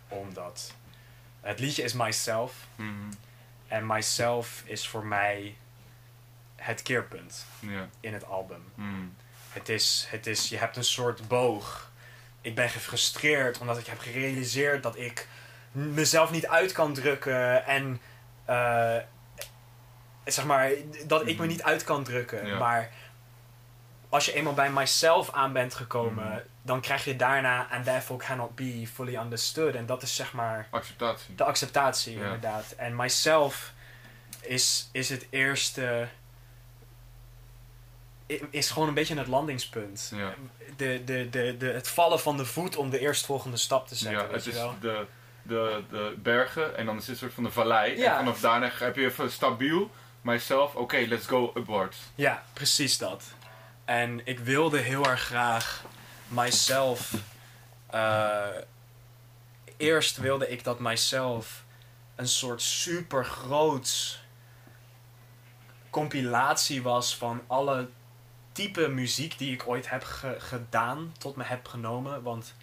Omdat 0.08 0.74
het 1.40 1.58
liedje 1.58 1.82
is 1.82 1.92
Myself. 1.92 2.66
Mhm. 2.76 2.88
En 3.68 3.86
Myself 3.86 4.62
is 4.64 4.88
voor 4.88 5.06
mij 5.06 5.56
het 6.56 6.82
keerpunt 6.82 7.46
in 8.00 8.12
het 8.12 8.24
album. 8.24 8.64
Mhm. 8.74 9.06
Het 9.52 9.68
is, 9.68 10.06
het 10.08 10.26
is, 10.26 10.48
je 10.48 10.56
hebt 10.56 10.76
een 10.76 10.84
soort 10.84 11.28
boog. 11.28 11.90
Ik 12.40 12.54
ben 12.54 12.68
gefrustreerd 12.68 13.58
omdat 13.58 13.78
ik 13.78 13.86
heb 13.86 13.98
gerealiseerd 13.98 14.82
dat 14.82 14.98
ik 14.98 15.28
mezelf 15.72 16.30
niet 16.30 16.46
uit 16.46 16.72
kan 16.72 16.94
drukken. 16.94 17.64
En 17.66 18.00
eh, 18.44 18.96
zeg 20.24 20.44
maar, 20.44 20.70
dat 21.06 21.26
ik 21.26 21.38
me 21.38 21.46
niet 21.46 21.62
uit 21.62 21.84
kan 21.84 22.04
drukken. 22.04 22.46
Ja. 22.46 22.58
Maar 22.58 22.90
als 24.08 24.24
je 24.24 24.32
eenmaal 24.32 24.54
bij 24.54 24.70
myself 24.70 25.32
aan 25.32 25.52
bent 25.52 25.74
gekomen, 25.74 26.24
Mhm. 26.28 26.38
dan 26.62 26.80
krijg 26.80 27.04
je 27.04 27.16
daarna 27.16 27.66
and 27.70 27.84
therefore 27.84 28.24
cannot 28.24 28.54
be 28.54 28.86
fully 28.92 29.16
understood. 29.16 29.74
En 29.74 29.86
dat 29.86 30.02
is 30.02 30.16
zeg 30.16 30.32
maar 30.32 30.66
Acceptatie. 30.70 31.34
de 31.34 31.44
acceptatie, 31.44 32.18
Ja. 32.18 32.24
inderdaad. 32.24 32.72
En 32.76 32.96
myself 32.96 33.72
is, 34.40 34.88
is 34.92 35.08
het 35.08 35.26
eerste. 35.30 36.08
Is 38.50 38.70
gewoon 38.70 38.88
een 38.88 38.94
beetje 38.94 39.16
het 39.16 39.26
landingspunt. 39.26 40.12
Ja. 40.14 40.34
De, 40.76 41.02
de, 41.04 41.28
de, 41.30 41.56
de, 41.58 41.66
het 41.66 41.88
vallen 41.88 42.20
van 42.20 42.36
de 42.36 42.44
voet 42.44 42.76
om 42.76 42.90
de 42.90 42.98
eerstvolgende 42.98 43.56
stap 43.56 43.88
te 43.88 43.94
zetten. 43.94 44.26
Ja, 44.26 44.32
het 44.32 44.46
is 44.46 44.54
wel? 44.54 44.74
de, 44.80 45.06
de, 45.50 45.82
de 45.90 46.14
bergen 46.18 46.76
en 46.76 46.86
dan 46.86 46.96
is 46.96 47.00
het 47.02 47.10
een 47.10 47.16
soort 47.16 47.34
van 47.34 47.44
de 47.44 47.50
vallei. 47.50 47.96
Ja. 47.98 48.10
En 48.12 48.18
vanaf 48.18 48.40
daarna 48.40 48.70
heb 48.72 48.96
je 48.96 49.04
even 49.04 49.30
stabiel, 49.32 49.90
myself, 50.20 50.74
oké, 50.74 50.96
let's 51.08 51.26
go 51.26 51.52
upwards. 51.56 51.96
Ja, 52.14 52.42
precies 52.52 52.98
dat. 52.98 53.24
En 53.84 54.20
ik 54.26 54.38
wilde 54.38 54.78
heel 54.78 55.04
erg 55.04 55.20
graag 55.20 55.84
myself. 56.28 57.12
eh, 57.90 58.46
eerst 59.76 60.16
wilde 60.16 60.48
ik 60.48 60.64
dat 60.64 60.78
myself 60.78 61.64
een 62.16 62.28
soort 62.28 62.62
super 62.62 63.24
groots 63.24 64.20
compilatie 65.90 66.82
was 66.82 67.16
van 67.16 67.42
alle 67.46 67.88
type 68.52 68.88
muziek 68.88 69.38
die 69.38 69.52
ik 69.52 69.62
ooit 69.68 69.90
heb 69.90 70.02
ge- 70.04 70.36
gedaan, 70.38 71.14
tot 71.18 71.36
me 71.36 71.44
heb 71.44 71.68
genomen. 71.68 72.22
Want 72.22 72.54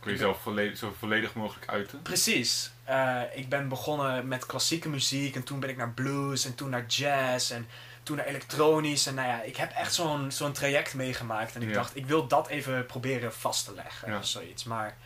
Ik 0.00 0.06
wil 0.06 0.14
jezelf 0.14 0.40
volledig, 0.42 0.78
zo 0.78 0.94
volledig 0.98 1.34
mogelijk 1.34 1.70
uiten. 1.70 2.02
Precies. 2.02 2.70
Eh, 2.84 3.20
ik 3.34 3.48
ben 3.48 3.68
begonnen 3.68 4.28
met 4.28 4.46
klassieke 4.46 4.88
muziek 4.88 5.34
en 5.34 5.42
toen 5.42 5.60
ben 5.60 5.68
ik 5.68 5.76
naar 5.76 5.90
blues 5.90 6.44
en 6.44 6.54
toen 6.54 6.70
naar 6.70 6.86
jazz 6.86 7.50
en 7.50 7.68
toen 8.02 8.16
naar 8.16 8.26
elektronisch. 8.26 9.06
En 9.06 9.14
nou 9.14 9.28
ja, 9.28 9.42
ik 9.42 9.56
heb 9.56 9.72
echt 9.72 9.94
zo'n 9.94 10.30
zo'n 10.30 10.52
traject 10.52 10.94
meegemaakt 10.94 11.54
en 11.54 11.62
ik 11.62 11.68
Ja. 11.68 11.74
dacht, 11.74 11.96
ik 11.96 12.06
wil 12.06 12.26
dat 12.26 12.48
even 12.48 12.86
proberen 12.86 13.32
vast 13.34 13.64
te 13.64 13.74
leggen 13.74 14.10
Ja. 14.12 14.18
of 14.18 14.26
zoiets. 14.26 14.64
Maar 14.64 14.96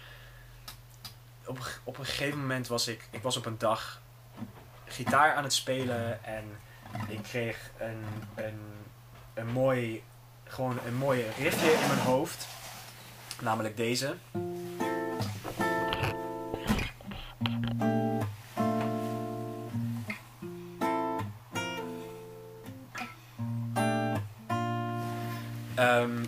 op, 1.46 1.58
op 1.84 1.98
een 1.98 2.04
gegeven 2.06 2.38
moment 2.40 2.66
was 2.68 2.88
ik, 2.88 3.08
ik 3.10 3.22
was 3.22 3.36
op 3.36 3.46
een 3.46 3.58
dag 3.58 4.00
gitaar 4.86 5.34
aan 5.34 5.42
het 5.44 5.52
spelen 5.52 6.24
en 6.24 6.44
ik 7.08 7.22
kreeg 7.22 7.70
een, 7.78 8.04
een, 8.34 8.60
een 9.34 9.46
mooi, 9.46 10.02
gewoon 10.44 10.78
een 10.86 10.94
mooie 10.96 11.26
riffje 11.38 11.70
in 11.72 11.86
mijn 11.86 11.98
hoofd. 12.00 12.46
Namelijk 13.40 13.76
deze. 13.76 14.14
Ehm, 26.04 26.24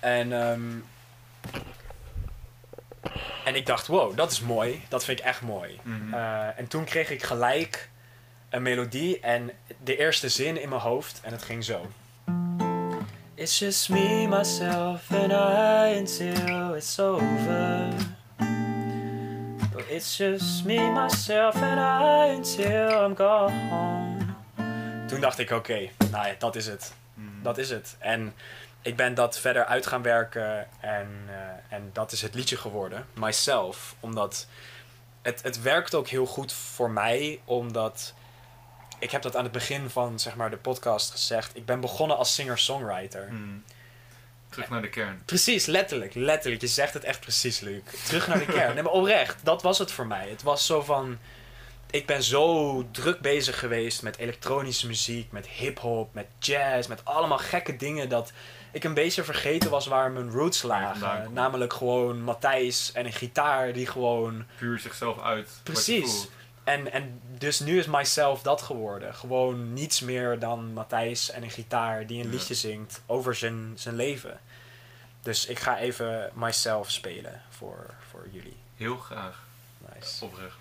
en, 0.00 0.32
ehm, 0.32 0.70
en 3.44 3.54
ik 3.54 3.66
dacht, 3.66 3.86
wow, 3.86 4.16
dat 4.16 4.30
is 4.30 4.40
mooi. 4.40 4.82
Dat 4.88 5.04
vind 5.04 5.18
ik 5.18 5.24
echt 5.24 5.40
mooi. 5.40 5.80
Mhm. 5.82 6.14
Eh, 6.14 6.58
en 6.58 6.68
toen 6.68 6.84
kreeg 6.84 7.10
ik 7.10 7.22
gelijk 7.22 7.90
een 8.50 8.62
melodie 8.62 9.20
en 9.20 9.50
de 9.84 9.96
eerste 9.96 10.28
zin 10.28 10.60
in 10.60 10.68
mijn 10.68 10.80
hoofd. 10.80 11.20
En 11.22 11.32
het 11.32 11.42
ging 11.42 11.64
zo. 11.64 11.90
It's 13.34 13.58
just 13.58 13.88
me, 13.88 14.26
myself 14.28 15.10
and 15.10 15.32
I 15.32 15.98
until 15.98 16.74
it's 16.74 16.98
over. 16.98 17.88
It's 19.88 20.16
just 20.16 20.64
me, 20.64 20.90
myself 20.90 21.54
and 21.54 21.78
I 21.78 22.34
until 22.36 23.04
I'm 23.04 23.16
gone. 23.16 24.20
Toen 25.06 25.20
dacht 25.20 25.38
ik, 25.38 25.50
oké, 25.50 25.88
nou 26.10 26.26
ja, 26.26 26.34
dat 26.38 26.56
is 26.56 26.66
het. 26.66 26.94
Mhm. 27.14 27.42
Dat 27.42 27.58
is 27.58 27.70
het. 27.70 27.96
En 27.98 28.34
ik 28.82 28.96
ben 28.96 29.14
dat 29.14 29.38
verder 29.38 29.64
uit 29.64 29.86
gaan 29.86 30.02
werken 30.02 30.66
en, 30.80 31.08
eh, 31.28 31.76
en 31.76 31.90
dat 31.92 32.12
is 32.12 32.22
het 32.22 32.34
liedje 32.34 32.56
geworden. 32.56 33.06
Myself. 33.14 33.94
Omdat 34.00 34.46
het, 35.22 35.42
het 35.42 35.62
werkt 35.62 35.94
ook 35.94 36.08
heel 36.08 36.26
goed 36.26 36.52
voor 36.52 36.90
mij, 36.90 37.40
omdat 37.44 38.14
ik 38.98 39.10
heb 39.10 39.22
dat 39.22 39.36
aan 39.36 39.42
het 39.42 39.52
begin 39.52 39.90
van 39.90 40.18
zeg 40.18 40.36
maar, 40.36 40.50
de 40.50 40.56
podcast 40.56 41.10
gezegd. 41.10 41.56
Ik 41.56 41.66
ben 41.66 41.80
begonnen 41.80 42.16
als 42.16 42.34
singer-songwriter. 42.34 43.28
Mhm. 43.32 43.58
Terug 44.48 44.68
naar 44.68 44.82
de 44.82 44.88
kern. 44.88 45.22
Precies, 45.24 45.66
letterlijk, 45.66 46.14
letterlijk. 46.14 46.62
Je 46.62 46.68
zegt 46.68 46.94
het 46.94 47.04
echt 47.04 47.20
precies, 47.20 47.60
Luc. 47.60 47.82
Terug 48.04 48.26
naar 48.26 48.38
de 48.38 48.44
kern. 48.44 48.74
Nee, 48.74 48.82
maar 48.82 48.92
oprecht, 48.92 49.44
dat 49.44 49.62
was 49.62 49.78
het 49.78 49.92
voor 49.92 50.06
mij. 50.06 50.28
Het 50.28 50.42
was 50.42 50.66
zo 50.66 50.82
van... 50.82 51.18
Ik 51.92 52.06
ben 52.06 52.22
zo 52.22 52.84
druk 52.90 53.20
bezig 53.20 53.58
geweest 53.58 54.02
met 54.02 54.16
elektronische 54.16 54.86
muziek, 54.86 55.32
met 55.32 55.46
hip-hop, 55.46 56.14
met 56.14 56.26
jazz, 56.38 56.88
met 56.88 57.04
allemaal 57.04 57.38
gekke 57.38 57.76
dingen 57.76 58.08
dat 58.08 58.32
ik 58.70 58.84
een 58.84 58.94
beetje 58.94 59.24
vergeten 59.24 59.70
was 59.70 59.86
waar 59.86 60.10
mijn 60.10 60.30
roots 60.30 60.62
lagen. 60.62 61.32
Namelijk 61.32 61.72
gewoon 61.72 62.22
Matthijs 62.22 62.92
en 62.92 63.06
een 63.06 63.12
gitaar 63.12 63.72
die 63.72 63.86
gewoon. 63.86 64.46
Puur 64.58 64.78
zichzelf 64.78 65.20
uit. 65.20 65.50
Precies. 65.62 66.28
En, 66.64 66.92
en 66.92 67.20
dus 67.38 67.60
nu 67.60 67.78
is 67.78 67.86
Myself 67.86 68.42
dat 68.42 68.62
geworden. 68.62 69.14
Gewoon 69.14 69.72
niets 69.72 70.00
meer 70.00 70.38
dan 70.38 70.72
Matthijs 70.72 71.30
en 71.30 71.42
een 71.42 71.50
gitaar 71.50 72.06
die 72.06 72.18
een 72.18 72.30
Ja. 72.30 72.36
liedje 72.36 72.54
zingt 72.54 73.02
over 73.06 73.34
zijn, 73.34 73.72
zijn 73.74 73.94
leven. 73.96 74.40
Dus 75.22 75.46
ik 75.46 75.58
ga 75.58 75.78
even 75.78 76.30
Myself 76.34 76.90
spelen 76.90 77.42
voor, 77.50 77.94
voor 78.10 78.26
jullie. 78.30 78.56
Heel 78.76 78.96
graag. 78.96 79.42
Nice. 79.94 80.24
Oprecht. 80.24 80.54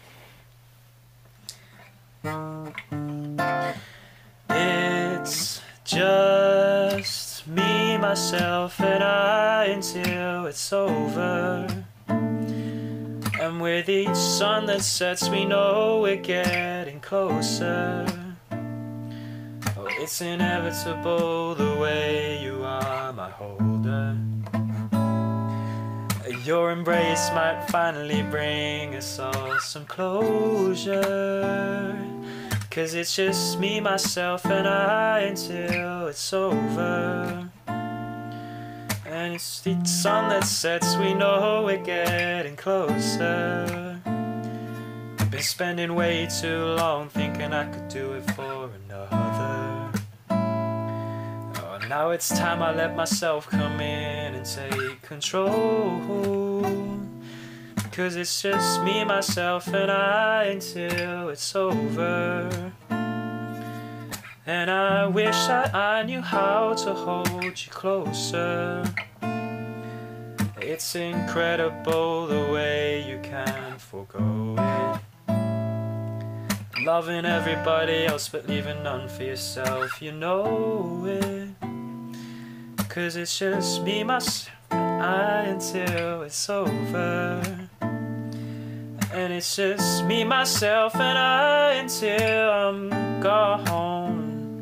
It's 4.50 5.62
just 5.84 7.48
me, 7.48 7.98
myself, 7.98 8.80
and 8.80 9.04
I 9.04 9.66
until 9.66 10.46
it's 10.46 10.72
over. 10.72 11.68
And 12.08 13.60
with 13.60 13.90
each 13.90 14.16
sun 14.16 14.68
that 14.68 14.82
sets, 14.82 15.30
we 15.30 15.46
know 15.46 16.02
we're 16.02 16.16
getting 16.18 17.00
closer. 17.00 18.06
Oh, 18.52 19.88
it's 19.90 20.22
inevitable 20.22 21.56
the 21.56 21.76
way 21.80 22.44
you 22.44 22.64
are 22.64 23.12
my 23.14 23.32
holder. 23.32 24.16
Your 26.44 26.72
embrace 26.72 27.30
might 27.36 27.68
finally 27.70 28.24
bring 28.24 28.96
us 28.96 29.20
all 29.20 29.60
some 29.60 29.86
closure. 29.86 31.02
Cause 32.72 32.96
it's 32.96 33.16
just 33.16 33.60
me, 33.60 33.80
myself, 33.80 34.46
and 34.46 34.68
I 34.68 35.20
until 35.20 36.08
it's 36.08 36.34
over. 36.34 37.48
And 37.68 39.34
it's 39.36 39.62
the 39.62 39.86
sun 39.86 40.30
that 40.30 40.46
sets, 40.46 40.96
we 40.96 41.14
know 41.14 41.62
we're 41.66 41.78
getting 41.78 42.56
closer. 42.56 44.00
I've 44.06 45.30
been 45.30 45.44
spending 45.44 45.94
way 45.94 46.28
too 46.42 46.64
long 46.64 47.10
thinking 47.10 47.54
I 47.54 47.72
could 47.72 47.88
do 47.89 48.14
it 48.14 48.32
for 48.32 48.72
another. 48.88 49.81
Now 51.92 52.12
it's 52.12 52.30
time 52.30 52.64
I 52.64 52.74
let 52.74 52.96
myself 52.96 53.50
come 53.50 53.82
in 53.82 54.34
and 54.34 54.46
take 54.46 55.02
control. 55.02 56.00
Cause 57.92 58.16
it's 58.16 58.42
just 58.42 58.82
me, 58.84 59.04
myself, 59.04 59.68
and 59.68 59.92
I 59.92 60.46
until 60.46 61.28
it's 61.28 61.54
over. 61.54 62.72
And 64.46 64.72
I 64.72 65.08
wish 65.08 65.36
that 65.48 65.76
I 65.76 66.04
knew 66.04 66.22
how 66.22 66.76
to 66.76 66.94
hold 66.94 67.44
you 67.44 67.72
closer. 67.72 68.86
It's 70.62 70.96
incredible 70.96 72.28
the 72.28 72.54
way 72.54 73.06
you 73.06 73.20
can 73.22 73.78
forgo 73.78 74.56
it. 74.58 75.02
Loving 76.86 77.26
everybody 77.26 78.06
else 78.06 78.30
but 78.30 78.48
leaving 78.48 78.82
none 78.82 79.10
for 79.10 79.24
yourself, 79.24 80.02
you 80.02 80.14
know 80.14 81.04
it. 81.06 81.71
Cause 82.94 83.16
it's 83.16 83.39
just 83.39 83.84
me, 83.84 84.04
myself, 84.04 84.52
and 84.70 85.02
I 85.02 85.44
until 85.44 86.24
it's 86.24 86.50
over. 86.50 87.42
And 87.80 89.32
it's 89.32 89.56
just 89.56 90.04
me, 90.04 90.26
myself, 90.26 90.94
and 90.96 91.18
I 91.18 91.76
until 91.76 92.50
I'm 92.52 93.22
gone. 93.22 94.62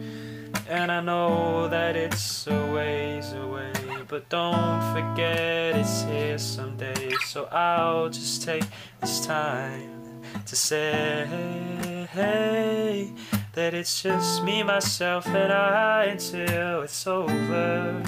And 0.67 0.91
I 0.91 1.01
know 1.01 1.69
that 1.69 1.95
it's 1.95 2.45
a 2.45 2.71
ways 2.71 3.33
away, 3.33 3.73
but 4.07 4.29
don't 4.29 4.93
forget 4.93 5.75
it's 5.75 6.03
here 6.03 6.37
someday. 6.37 7.11
So 7.25 7.45
I'll 7.45 8.09
just 8.09 8.43
take 8.43 8.65
this 9.01 9.25
time 9.25 10.21
to 10.45 10.55
say 10.55 12.07
Hey 12.11 13.11
that 13.53 13.73
it's 13.73 14.03
just 14.03 14.43
me, 14.43 14.61
myself, 14.61 15.25
and 15.27 15.51
I 15.51 16.05
until 16.05 16.83
it's 16.83 17.07
over. 17.07 18.03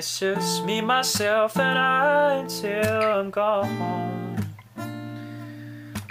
It's 0.00 0.18
just 0.18 0.64
me, 0.64 0.80
myself, 0.80 1.58
and 1.58 1.78
I 1.78 2.36
until 2.36 3.02
I'm 3.02 3.28
gone. 3.28 4.46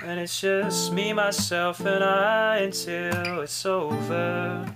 And 0.06 0.20
it's 0.20 0.40
just 0.40 0.94
me, 0.94 1.12
myself, 1.12 1.80
and 1.80 2.04
I 2.04 2.58
until 2.58 3.42
it's 3.42 3.66
over. 3.66 4.76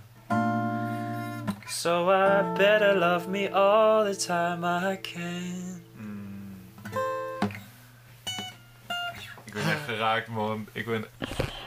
So 1.67 2.09
I 2.09 2.55
better 2.57 2.95
love 2.95 3.27
me 3.27 3.49
all 3.49 4.03
the 4.03 4.15
time 4.15 4.65
I 4.65 4.97
can. 4.97 5.83
Mm. 5.95 6.55
Ik 9.45 9.53
ben 9.53 9.63
echt 9.63 9.83
geraakt, 9.85 10.27
man. 10.27 10.67
Ik 10.71 10.85
ben 10.85 11.05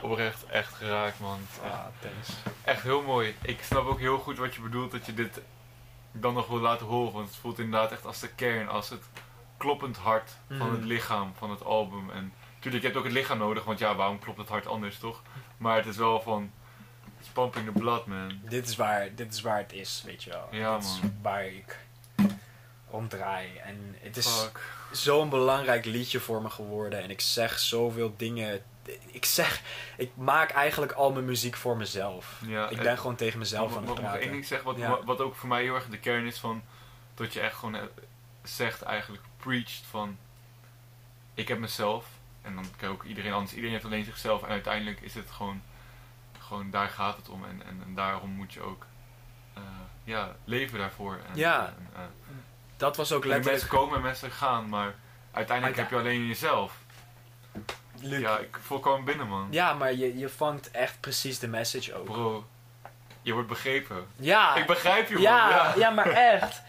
oprecht 0.03 0.47
echt 0.47 0.72
geraakt, 0.74 1.20
man. 1.20 1.38
Echt- 1.62 1.72
Ah, 1.72 1.86
thanks. 2.01 2.28
Echt 2.64 2.82
heel 2.82 3.03
mooi. 3.03 3.34
Ik 3.42 3.62
snap 3.62 3.86
ook 3.86 3.99
heel 4.01 4.18
goed 4.18 4.38
wat 4.38 4.55
je 4.55 4.61
bedoelt 4.61 4.90
dat 4.90 5.07
je 5.07 5.14
dit 5.14 5.40
dan 6.21 6.35
nog 6.35 6.47
wil 6.47 6.61
laten 6.61 6.87
horen. 6.87 7.12
Want 7.12 7.29
het 7.29 7.37
voelt 7.37 7.59
inderdaad 7.59 7.93
echt 7.93 8.07
als 8.07 8.21
de 8.21 8.29
kern, 8.29 8.69
als 8.69 8.89
het 8.91 9.03
kloppend 9.57 9.97
hart 9.97 10.37
van 10.49 10.71
het 10.71 10.85
lichaam 10.85 11.33
van 11.37 11.51
het 11.51 11.64
album. 11.64 12.11
En 12.11 12.33
natuurlijk, 12.55 12.83
je 12.83 12.89
hebt 12.89 12.97
ook 12.97 13.05
het 13.05 13.12
lichaam 13.12 13.39
nodig, 13.39 13.64
want 13.64 13.79
ja, 13.79 13.95
waarom 13.95 14.19
klopt 14.19 14.39
het 14.39 14.49
hart 14.49 14.67
anders, 14.67 14.99
toch? 14.99 15.23
Maar 15.57 15.77
het 15.77 15.87
is 15.87 15.97
wel 15.97 16.21
van, 16.21 16.51
it's 17.19 17.29
pumping 17.29 17.67
the 17.67 17.73
blood, 17.73 18.07
man. 18.07 18.41
Dit 18.49 18.69
is, 18.69 18.77
waar, 18.77 19.14
dit 19.14 19.33
is 19.33 19.41
waar 19.41 19.59
het 19.59 19.73
is, 19.73 20.03
weet 20.07 20.23
je 20.23 20.31
wel. 20.31 20.49
Ja, 20.51 20.77
dit 20.77 20.85
is 20.85 21.01
man. 21.03 21.19
waar 21.23 21.47
ik 21.47 21.79
om 22.91 23.09
draai. 23.09 23.57
En 23.57 23.97
het 23.99 24.17
is 24.17 24.49
zo'n 24.93 25.29
belangrijk 25.29 25.85
liedje 25.85 26.21
voor 26.21 26.43
me 26.43 26.51
geworden. 26.51 27.03
En 27.03 27.11
ik 27.11 27.21
zeg 27.21 27.59
zoveel 27.59 28.14
dingen. 28.17 28.62
Ik 29.07 29.24
zeg, 29.24 29.61
ik 29.97 30.11
maak 30.14 30.51
eigenlijk 30.51 30.93
al 30.93 31.12
mijn 31.12 31.24
muziek 31.24 31.57
voor 31.57 31.76
mezelf. 31.76 32.41
Ja, 32.47 32.68
ik 32.68 32.76
en- 32.76 32.82
ben 32.82 32.99
gewoon 32.99 33.16
tegen 33.16 33.39
mezelf 33.39 33.68
Mag- 33.68 33.78
aan 33.78 33.84
mag 33.84 33.91
het 33.95 33.99
ik 33.99 34.05
nog 34.05 34.12
één 34.12 34.20
praten. 34.20 34.32
ding 34.32 34.47
zeggen? 34.47 34.66
Wat, 34.66 34.76
Ja. 34.78 35.05
wat 35.05 35.20
ook 35.20 35.34
voor 35.34 35.49
mij 35.49 35.62
heel 35.62 35.74
erg 35.74 35.89
de 35.89 35.99
kern 35.99 36.26
is 36.26 36.39
van... 36.39 36.62
Dat 37.14 37.32
je 37.32 37.41
echt 37.41 37.55
gewoon 37.57 37.74
eh, 37.74 37.82
zegt 38.43 38.82
eigenlijk, 38.82 39.22
preached 39.37 39.84
van... 39.91 40.16
Ik 41.34 41.49
heb 41.49 41.59
mezelf. 41.59 42.07
En 42.43 42.55
dan 42.55 42.64
kan 42.76 42.89
ook 42.89 43.05
iedereen 43.05 43.32
anders. 43.32 43.51
Iedereen 43.51 43.72
heeft 43.72 43.84
alleen 43.84 44.05
zichzelf. 44.05 44.43
En 44.43 44.49
uiteindelijk 44.49 45.01
is 45.01 45.14
het 45.14 45.30
gewoon... 45.30 45.62
Gewoon 46.39 46.70
daar 46.70 46.89
gaat 46.89 47.16
het 47.16 47.28
om. 47.28 47.45
En, 47.45 47.62
en, 47.66 47.82
en 47.87 47.95
daarom 47.95 48.30
moet 48.30 48.53
je 48.53 48.61
ook... 48.61 48.87
eh, 49.55 49.62
ja, 50.05 50.37
leven 50.45 50.78
daarvoor. 50.78 51.12
En, 51.28 51.37
Ja. 51.37 51.66
en, 51.66 51.89
eh, 51.95 52.01
Dat 52.76 52.97
was 52.97 53.12
ook 53.12 53.24
letterlijk... 53.24 53.51
mensen 53.61 53.78
komen 53.78 53.97
en 53.97 54.03
mensen 54.03 54.30
gaan. 54.30 54.68
Maar 54.68 54.95
uiteindelijk 55.32 55.76
heb 55.78 55.91
je 55.91 55.97
alleen 55.97 56.26
jezelf. 56.26 56.72
Ja, 58.01 58.38
ik 58.38 58.59
volkomen 58.62 59.05
binnen 59.05 59.28
man. 59.28 59.49
ja, 59.51 59.74
maar 59.74 59.92
je, 59.94 60.18
je 60.18 60.28
vangt 60.28 60.70
echt 60.70 61.01
precies 61.01 61.38
de 61.38 61.49
message 61.49 61.94
ook. 61.94 62.05
Bro, 62.05 62.47
je 63.22 63.32
wordt 63.32 63.49
begrepen. 63.49 64.07
Ja, 64.16 64.55
Ik 64.57 64.66
begrijp 64.66 65.09
je 65.09 65.14
man. 65.14 65.22
ja, 65.22 65.49
ja. 65.51 65.72
ja, 65.76 65.90
maar 65.90 66.07
echt. 66.11 66.62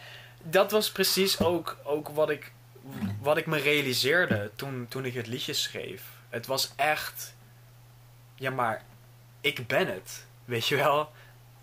Dat 0.44 0.72
was 0.72 0.92
precies 0.92 1.40
ook, 1.40 1.78
ook 1.84 2.10
wat, 2.10 2.30
ik, 2.30 2.52
wat 3.22 3.38
ik 3.38 3.46
me 3.46 3.58
realiseerde 3.58 4.52
toen, 4.56 4.86
toen 4.90 5.06
ik 5.06 5.14
het 5.14 5.28
liedje 5.28 5.54
schreef. 5.54 6.02
Het 6.30 6.46
was 6.46 6.72
echt... 6.76 7.36
Ja, 8.36 8.50
maar 8.52 8.84
ik 9.42 9.68
ben 9.68 9.88
het. 9.88 10.26
Weet 10.46 10.68
je 10.68 10.76
wel? 10.76 11.12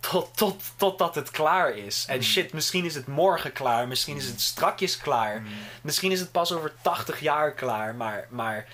Tot, 0.01 0.37
tot, 0.37 0.63
totdat 0.77 1.15
het 1.15 1.31
klaar 1.31 1.77
is. 1.77 2.05
En 2.09 2.17
Mm. 2.17 2.23
shit, 2.23 2.53
misschien 2.53 2.85
is 2.85 2.95
het 2.95 3.07
morgen 3.07 3.53
klaar. 3.53 3.89
Misschien 3.89 4.17
is 4.17 4.27
het 4.27 4.41
strakjes 4.41 4.99
klaar. 4.99 5.41
Mm. 5.41 5.47
Misschien 5.83 6.11
is 6.13 6.21
het 6.21 6.33
pas 6.33 6.53
over 6.53 6.73
80 6.83 7.21
jaar 7.21 7.53
klaar. 7.53 7.95
Maar, 7.95 8.27
maar 8.31 8.67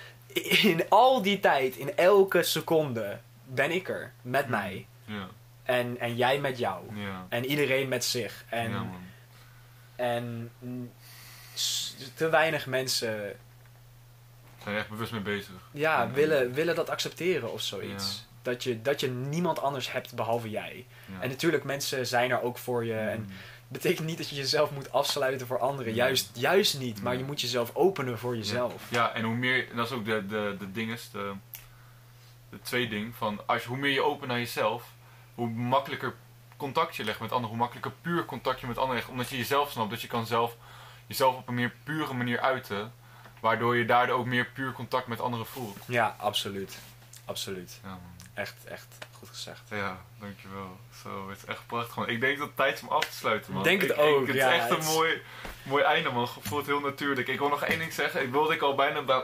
in 0.63 0.89
al 0.89 1.21
die 1.21 1.39
tijd, 1.39 1.75
in 1.75 1.95
elke 1.97 2.43
seconde, 2.43 3.19
ben 3.45 3.71
ik 3.71 3.89
er. 3.89 4.13
Met 4.21 4.45
Mm. 4.45 4.51
mij. 4.51 4.87
Ja, 5.05 5.27
En, 5.63 5.99
en 5.99 6.15
jij 6.15 6.39
met 6.39 6.57
jou. 6.57 6.95
ja. 6.95 7.25
En 7.29 7.45
iedereen 7.45 7.87
met 7.87 8.05
zich. 8.05 8.45
En, 8.49 8.71
ja 8.71 8.85
en 9.95 10.51
te 12.15 12.29
weinig 12.29 12.65
mensen 12.65 13.35
zijn 14.63 14.75
echt 14.75 14.89
bewust 14.89 15.11
mee 15.11 15.21
bezig. 15.21 15.53
ja, 15.71 16.03
En- 16.03 16.13
willen, 16.13 16.53
willen 16.53 16.75
dat 16.75 16.89
accepteren 16.89 17.51
of 17.53 17.61
zoiets. 17.61 18.25
Dat, 18.41 18.63
je, 18.63 18.81
dat 18.81 18.99
je 18.99 19.09
niemand 19.09 19.59
anders 19.61 19.91
hebt 19.91 20.15
behalve 20.15 20.49
jij. 20.49 20.85
En 21.19 21.29
natuurlijk, 21.29 21.63
mensen 21.63 22.07
zijn 22.07 22.31
er 22.31 22.41
ook 22.41 22.57
voor 22.57 22.85
je. 22.85 22.93
En 22.97 23.19
Mm. 23.19 23.31
Betekent 23.71 24.07
niet 24.07 24.17
dat 24.17 24.29
je 24.29 24.35
jezelf 24.35 24.71
moet 24.71 24.91
afsluiten 24.91 25.47
voor 25.47 25.59
anderen. 25.59 25.85
Nee. 25.85 25.95
Juist, 25.95 26.29
juist 26.33 26.79
niet. 26.79 27.01
Maar 27.01 27.17
je 27.17 27.23
moet 27.23 27.41
jezelf 27.41 27.75
openen 27.75 28.19
voor 28.19 28.37
jezelf. 28.37 28.89
Ja, 28.89 29.13
en 29.13 29.23
hoe 29.23 29.35
meer, 29.35 29.69
en 29.69 29.75
dat 29.75 29.85
is 29.85 29.91
ook 29.91 30.05
de, 30.05 30.25
de, 30.25 30.55
de 30.59 30.71
dinges, 30.71 31.09
de, 31.11 31.33
de 32.49 32.59
twee 32.61 32.89
ding 32.89 33.15
van 33.15 33.47
als 33.47 33.63
hoe 33.63 33.77
meer 33.77 33.91
je 33.91 34.03
open 34.03 34.27
naar 34.27 34.37
jezelf, 34.37 34.83
hoe 35.35 35.49
makkelijker 35.49 36.13
contact 36.57 36.95
je 36.95 37.03
legt 37.03 37.19
met 37.19 37.31
anderen, 37.31 37.49
hoe 37.49 37.57
makkelijker 37.57 37.91
puur 38.01 38.25
contact 38.25 38.59
je 38.59 38.67
met 38.67 38.77
anderen 38.77 38.95
legt, 38.95 39.09
omdat 39.09 39.29
je 39.29 39.37
jezelf 39.37 39.71
snapt, 39.71 39.89
dat 39.89 40.01
je 40.01 40.07
kan 40.07 40.25
zelf 40.25 40.57
jezelf 41.07 41.35
op 41.35 41.47
een 41.47 41.53
meer 41.53 41.73
pure 41.83 42.13
manier 42.13 42.39
uiten, 42.39 42.93
waardoor 43.39 43.75
je 43.77 43.85
daardoor 43.85 44.17
ook 44.17 44.25
meer 44.25 44.45
puur 44.45 44.71
contact 44.71 45.07
met 45.07 45.19
anderen 45.19 45.45
voelt. 45.45 45.77
Ja, 45.87 46.15
absoluut. 46.19 46.77
Absoluut. 47.25 47.79
Ja. 47.83 47.99
Echt, 48.33 48.65
echt 48.65 48.87
gezegd. 49.31 49.61
Ja, 49.69 50.01
dankjewel. 50.19 50.77
Zo, 51.03 51.29
het 51.29 51.37
is 51.37 51.45
echt 51.45 51.65
prachtig. 51.67 51.95
Man. 51.95 52.09
Ik 52.09 52.19
denk 52.21 52.37
dat 52.37 52.47
het 52.47 52.55
tijd 52.55 52.75
is 52.75 52.81
om 52.81 52.87
af 52.87 53.05
te 53.05 53.15
sluiten, 53.15 53.53
man. 53.53 53.63
Denk 53.63 53.81
het 53.81 53.91
Ik- 53.91 53.97
ook, 53.99 54.21
ik- 54.21 54.27
het 54.27 54.35
ja, 54.35 54.51
is 54.51 54.59
echt 54.59 54.69
het 54.69 54.79
een 54.87 54.93
mooi, 54.93 55.21
mooi 55.63 55.83
einde, 55.83 56.09
man. 56.11 56.21
Het 56.23 56.47
voelt 56.47 56.65
heel 56.65 56.79
natuurlijk. 56.79 57.27
Ik 57.27 57.39
wil 57.39 57.49
nog 57.49 57.63
één 57.63 57.79
ding 57.79 57.93
zeggen. 57.93 58.21
Ik 58.21 58.31
wilde 58.31 58.53
ik 58.53 58.61
al 58.61 58.75
bijna 58.75 59.01
bij 59.01 59.23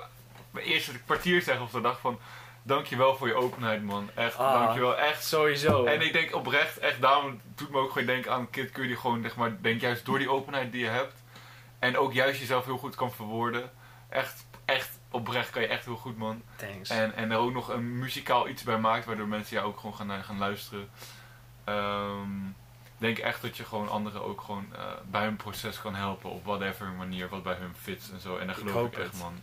mijn 0.51 0.65
eerste 0.65 0.91
kwartier 1.05 1.41
zeggen 1.41 1.63
of 1.65 1.71
de 1.71 1.81
dag 1.81 1.99
van... 1.99 2.19
Dankjewel 2.63 3.15
voor 3.17 3.27
je 3.27 3.35
openheid, 3.35 3.83
man. 3.83 4.09
Echt, 4.15 4.37
Ah. 4.37 4.53
dankjewel. 4.53 4.97
Echt. 4.97 5.25
Sowieso. 5.25 5.85
En 5.85 6.01
ik 6.01 6.13
denk 6.13 6.35
oprecht, 6.35 6.77
echt 6.77 7.01
daarom 7.01 7.41
doet 7.55 7.69
me 7.69 7.77
ook 7.79 7.91
gewoon 7.91 8.07
denken 8.07 8.31
aan 8.31 8.49
Kid 8.49 8.71
Cudi. 8.71 8.95
Gewoon, 8.95 9.21
zeg 9.21 9.35
maar, 9.35 9.61
denk 9.61 9.81
juist 9.81 10.05
door 10.05 10.17
die 10.17 10.29
openheid 10.31 10.71
die 10.71 10.81
je 10.83 10.89
hebt. 10.89 11.13
En 11.79 11.97
ook 11.97 12.13
juist 12.13 12.39
jezelf 12.39 12.65
heel 12.65 12.77
goed 12.77 12.95
kan 12.95 13.11
verwoorden. 13.11 13.71
Echt, 14.09 14.45
echt 14.65 14.96
oprecht 15.11 15.49
kan 15.49 15.61
je 15.61 15.67
echt 15.67 15.85
heel 15.85 15.95
goed, 15.95 16.17
man. 16.17 16.41
Thanks. 16.55 16.89
En, 16.89 17.15
en 17.15 17.31
er 17.31 17.37
ook 17.37 17.53
nog 17.53 17.69
een 17.69 17.99
muzikaal 17.99 18.47
iets 18.47 18.63
bij 18.63 18.77
maakt, 18.77 19.05
waardoor 19.05 19.27
mensen 19.27 19.55
jou 19.55 19.67
ook 19.67 19.79
gewoon 19.79 19.95
gaan, 19.95 20.23
gaan 20.23 20.37
luisteren. 20.37 20.89
Ik 22.97 23.03
denk 23.03 23.17
echt 23.17 23.41
dat 23.41 23.57
je 23.57 23.65
gewoon 23.65 23.89
anderen 23.89 24.23
ook 24.23 24.41
gewoon 24.41 24.65
eh, 24.75 24.81
bij 25.09 25.23
hun 25.23 25.35
proces 25.35 25.81
kan 25.81 25.95
helpen 25.95 26.29
op 26.29 26.45
whatever 26.45 26.87
manier, 26.87 27.29
wat 27.29 27.43
bij 27.43 27.55
hun 27.55 27.75
fits 27.81 28.11
en 28.11 28.19
zo. 28.19 28.37
En 28.37 28.47
daar 28.47 28.55
geloof 28.55 28.87
ik, 28.87 28.97
echt, 28.97 29.11
het. 29.11 29.21
man. 29.21 29.41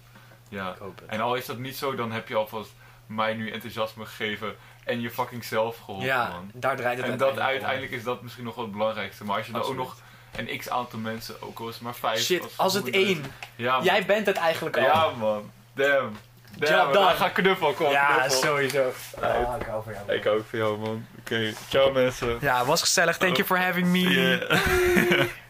Ja. 0.48 0.76
En 1.06 1.20
al 1.20 1.34
is 1.34 1.46
dat 1.46 1.58
niet 1.58 1.76
zo, 1.76 1.94
dan 1.94 2.12
heb 2.12 2.28
je 2.28 2.34
alvast 2.34 2.72
mij 3.06 3.34
nu 3.34 3.50
enthousiasme 3.50 4.06
gegeven 4.06 4.56
en 4.84 5.00
je 5.00 5.10
fucking 5.10 5.44
zelf 5.44 5.78
geholpen, 5.78 6.06
ja, 6.06 6.28
man. 6.28 6.50
daar 6.54 6.76
draait 6.76 6.98
het 6.98 7.06
En 7.06 7.18
dat 7.18 7.32
om. 7.32 7.38
uiteindelijk 7.38 7.92
is 7.92 8.02
dat 8.02 8.22
misschien 8.22 8.44
nog 8.44 8.54
wel 8.54 8.64
het 8.64 8.72
belangrijkste. 8.72 9.24
Maar 9.24 9.36
als 9.36 9.46
je 9.46 9.52
dan 9.52 9.62
ook 9.62 9.76
nog 9.76 9.96
een 10.36 10.58
x 10.58 10.68
aantal 10.68 10.98
mensen, 10.98 11.42
ook 11.42 11.58
al 11.58 11.68
is 11.68 11.74
het 11.74 11.82
maar 11.82 11.94
vijf. 11.94 12.20
Shit, 12.20 12.46
als 12.56 12.74
het 12.74 12.90
één. 12.90 13.24
Ja, 13.56 13.74
man. 13.74 13.84
Jij 13.84 14.04
bent 14.06 14.26
het 14.26 14.36
eigenlijk 14.36 14.76
al. 14.76 14.82
Ja, 14.82 15.10
man. 15.18 15.50
Damn. 15.74 16.16
Damn, 16.58 16.92
we 16.92 17.12
gaan 17.16 17.32
knuffel, 17.32 17.72
kom. 17.72 17.90
Ja, 17.90 18.16
knuffel. 18.16 18.40
sowieso. 18.42 18.92
Ah, 19.20 19.56
ik 19.60 19.66
hou 19.66 19.82
van 19.84 19.92
jou. 19.92 20.18
Ik 20.18 20.26
ook 20.26 20.44
voor 20.48 20.58
jou, 20.58 20.78
man. 20.78 21.06
Oké, 21.18 21.52
ciao 21.68 21.92
mensen. 21.92 22.38
Ja, 22.40 22.64
was 22.64 22.80
gezellig. 22.80 23.16
Thank 23.16 23.36
you 23.36 23.46
for 23.46 23.58
having 23.58 23.86
me. 23.86 23.98
Yeah. 23.98 25.26